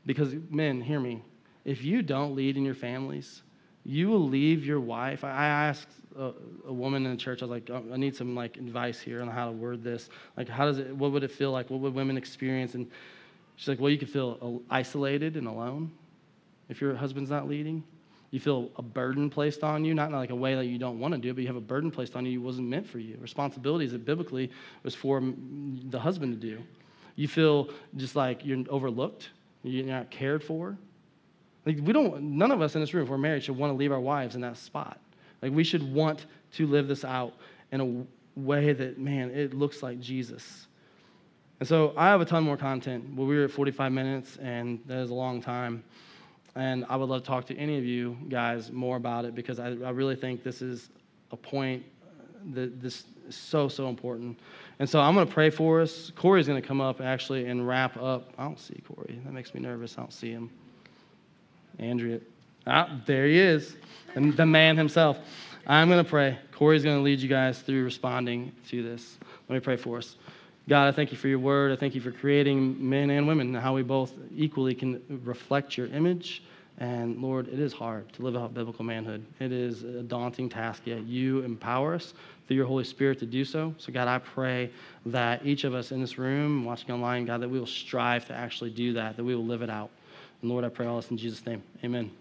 Because, 0.04 0.34
men, 0.50 0.82
hear 0.82 1.00
me. 1.00 1.22
If 1.64 1.82
you 1.82 2.02
don't 2.02 2.36
lead 2.36 2.58
in 2.58 2.64
your 2.66 2.74
families, 2.74 3.40
you 3.82 4.08
will 4.08 4.28
leave 4.28 4.66
your 4.66 4.80
wife. 4.80 5.24
I 5.24 5.46
asked 5.46 5.88
a, 6.14 6.32
a, 6.68 6.72
woman 6.74 7.06
in 7.06 7.12
the 7.12 7.16
church, 7.16 7.40
I 7.40 7.46
was 7.46 7.50
like, 7.52 7.70
oh, 7.70 7.82
I 7.90 7.96
need 7.96 8.14
some 8.14 8.34
like 8.34 8.58
advice 8.58 9.00
here 9.00 9.22
on 9.22 9.28
how 9.28 9.46
to 9.46 9.52
word 9.52 9.82
this. 9.82 10.10
Like, 10.36 10.46
how 10.46 10.66
does 10.66 10.78
it, 10.78 10.94
what 10.94 11.12
would 11.12 11.24
it 11.24 11.30
feel 11.30 11.52
like? 11.52 11.70
What 11.70 11.80
would 11.80 11.94
women 11.94 12.18
experience? 12.18 12.74
And 12.74 12.90
She's 13.60 13.68
like, 13.68 13.78
Well, 13.78 13.90
you 13.90 13.98
can 13.98 14.08
feel 14.08 14.62
isolated 14.70 15.36
and 15.36 15.46
alone 15.46 15.92
if 16.70 16.80
your 16.80 16.94
husband's 16.94 17.28
not 17.28 17.46
leading. 17.46 17.84
You 18.30 18.40
feel 18.40 18.70
a 18.76 18.82
burden 18.82 19.28
placed 19.28 19.62
on 19.62 19.84
you, 19.84 19.92
not 19.92 20.08
in 20.08 20.14
like 20.14 20.30
a 20.30 20.34
way 20.34 20.54
that 20.54 20.64
you 20.64 20.78
don't 20.78 20.98
want 20.98 21.12
to 21.12 21.20
do, 21.20 21.34
but 21.34 21.42
you 21.42 21.46
have 21.46 21.56
a 21.56 21.60
burden 21.60 21.90
placed 21.90 22.16
on 22.16 22.24
you 22.24 22.38
that 22.38 22.44
wasn't 22.44 22.68
meant 22.68 22.88
for 22.88 22.98
you. 22.98 23.18
Responsibilities 23.20 23.92
that 23.92 24.06
biblically 24.06 24.50
was 24.82 24.94
for 24.94 25.22
the 25.90 26.00
husband 26.00 26.40
to 26.40 26.48
do. 26.48 26.62
You 27.16 27.28
feel 27.28 27.68
just 27.96 28.16
like 28.16 28.46
you're 28.46 28.64
overlooked, 28.70 29.28
you're 29.62 29.84
not 29.84 30.10
cared 30.10 30.42
for. 30.42 30.78
Like 31.66 31.80
we 31.82 31.92
don't, 31.92 32.22
none 32.22 32.52
of 32.52 32.62
us 32.62 32.74
in 32.76 32.80
this 32.80 32.94
room, 32.94 33.04
if 33.04 33.10
we're 33.10 33.18
married, 33.18 33.44
should 33.44 33.58
want 33.58 33.74
to 33.74 33.76
leave 33.76 33.92
our 33.92 34.00
wives 34.00 34.36
in 34.36 34.40
that 34.40 34.56
spot. 34.56 34.98
Like 35.42 35.52
we 35.52 35.64
should 35.64 35.92
want 35.92 36.24
to 36.52 36.66
live 36.66 36.88
this 36.88 37.04
out 37.04 37.34
in 37.72 37.80
a 37.82 38.40
way 38.40 38.72
that, 38.72 38.98
man, 38.98 39.30
it 39.32 39.52
looks 39.52 39.82
like 39.82 40.00
Jesus. 40.00 40.66
And 41.60 41.68
so 41.68 41.92
I 41.96 42.08
have 42.08 42.20
a 42.20 42.24
ton 42.24 42.42
more 42.42 42.56
content. 42.56 43.04
Well, 43.14 43.26
we 43.26 43.36
were 43.36 43.44
at 43.44 43.50
45 43.50 43.92
minutes, 43.92 44.38
and 44.38 44.80
that 44.86 44.98
is 44.98 45.10
a 45.10 45.14
long 45.14 45.42
time. 45.42 45.84
And 46.56 46.84
I 46.88 46.96
would 46.96 47.08
love 47.08 47.22
to 47.22 47.26
talk 47.26 47.46
to 47.46 47.56
any 47.56 47.78
of 47.78 47.84
you 47.84 48.16
guys 48.28 48.72
more 48.72 48.96
about 48.96 49.26
it 49.26 49.34
because 49.34 49.60
I, 49.60 49.68
I 49.68 49.90
really 49.90 50.16
think 50.16 50.42
this 50.42 50.62
is 50.62 50.88
a 51.30 51.36
point 51.36 51.84
that 52.54 52.80
this 52.80 53.04
is 53.28 53.36
so, 53.36 53.68
so 53.68 53.88
important. 53.88 54.38
And 54.78 54.88
so 54.88 55.00
I'm 55.00 55.14
going 55.14 55.26
to 55.26 55.32
pray 55.32 55.50
for 55.50 55.82
us. 55.82 56.10
Corey's 56.16 56.48
going 56.48 56.60
to 56.60 56.66
come 56.66 56.80
up 56.80 57.00
actually 57.00 57.46
and 57.46 57.68
wrap 57.68 57.96
up. 57.98 58.32
I 58.38 58.44
don't 58.44 58.58
see 58.58 58.82
Corey. 58.88 59.20
That 59.24 59.32
makes 59.32 59.54
me 59.54 59.60
nervous. 59.60 59.96
I 59.98 60.00
don't 60.00 60.12
see 60.12 60.30
him. 60.30 60.50
Andrea. 61.78 62.20
Ah, 62.66 63.00
there 63.06 63.26
he 63.26 63.38
is, 63.38 63.76
and 64.14 64.36
the 64.36 64.44
man 64.44 64.76
himself. 64.76 65.18
I'm 65.66 65.88
going 65.88 66.02
to 66.02 66.08
pray. 66.08 66.38
Corey's 66.52 66.84
going 66.84 66.96
to 66.96 67.02
lead 67.02 67.20
you 67.20 67.28
guys 67.28 67.60
through 67.60 67.84
responding 67.84 68.52
to 68.68 68.82
this. 68.82 69.18
Let 69.48 69.54
me 69.54 69.60
pray 69.60 69.76
for 69.76 69.98
us. 69.98 70.16
God, 70.70 70.86
I 70.86 70.92
thank 70.92 71.10
you 71.10 71.18
for 71.18 71.26
your 71.26 71.40
word. 71.40 71.72
I 71.72 71.76
thank 71.76 71.96
you 71.96 72.00
for 72.00 72.12
creating 72.12 72.76
men 72.88 73.10
and 73.10 73.26
women 73.26 73.48
and 73.48 73.56
how 73.56 73.74
we 73.74 73.82
both 73.82 74.12
equally 74.32 74.72
can 74.72 75.02
reflect 75.24 75.76
your 75.76 75.88
image. 75.88 76.44
And 76.78 77.20
Lord, 77.20 77.48
it 77.48 77.58
is 77.58 77.72
hard 77.72 78.12
to 78.12 78.22
live 78.22 78.36
out 78.36 78.54
biblical 78.54 78.84
manhood. 78.84 79.26
It 79.40 79.50
is 79.50 79.82
a 79.82 80.04
daunting 80.04 80.48
task, 80.48 80.82
yet 80.84 81.02
you 81.02 81.40
empower 81.40 81.94
us 81.94 82.14
through 82.46 82.54
your 82.54 82.66
Holy 82.66 82.84
Spirit 82.84 83.18
to 83.18 83.26
do 83.26 83.44
so. 83.44 83.74
So, 83.78 83.92
God, 83.92 84.06
I 84.06 84.18
pray 84.18 84.70
that 85.06 85.44
each 85.44 85.64
of 85.64 85.74
us 85.74 85.90
in 85.90 86.00
this 86.00 86.18
room, 86.18 86.64
watching 86.64 86.92
online, 86.92 87.24
God, 87.24 87.42
that 87.42 87.48
we 87.48 87.58
will 87.58 87.66
strive 87.66 88.24
to 88.26 88.32
actually 88.32 88.70
do 88.70 88.92
that, 88.92 89.16
that 89.16 89.24
we 89.24 89.34
will 89.34 89.44
live 89.44 89.62
it 89.62 89.70
out. 89.70 89.90
And 90.40 90.52
Lord, 90.52 90.64
I 90.64 90.68
pray 90.68 90.86
all 90.86 91.00
this 91.00 91.10
in 91.10 91.18
Jesus' 91.18 91.44
name. 91.44 91.64
Amen. 91.82 92.12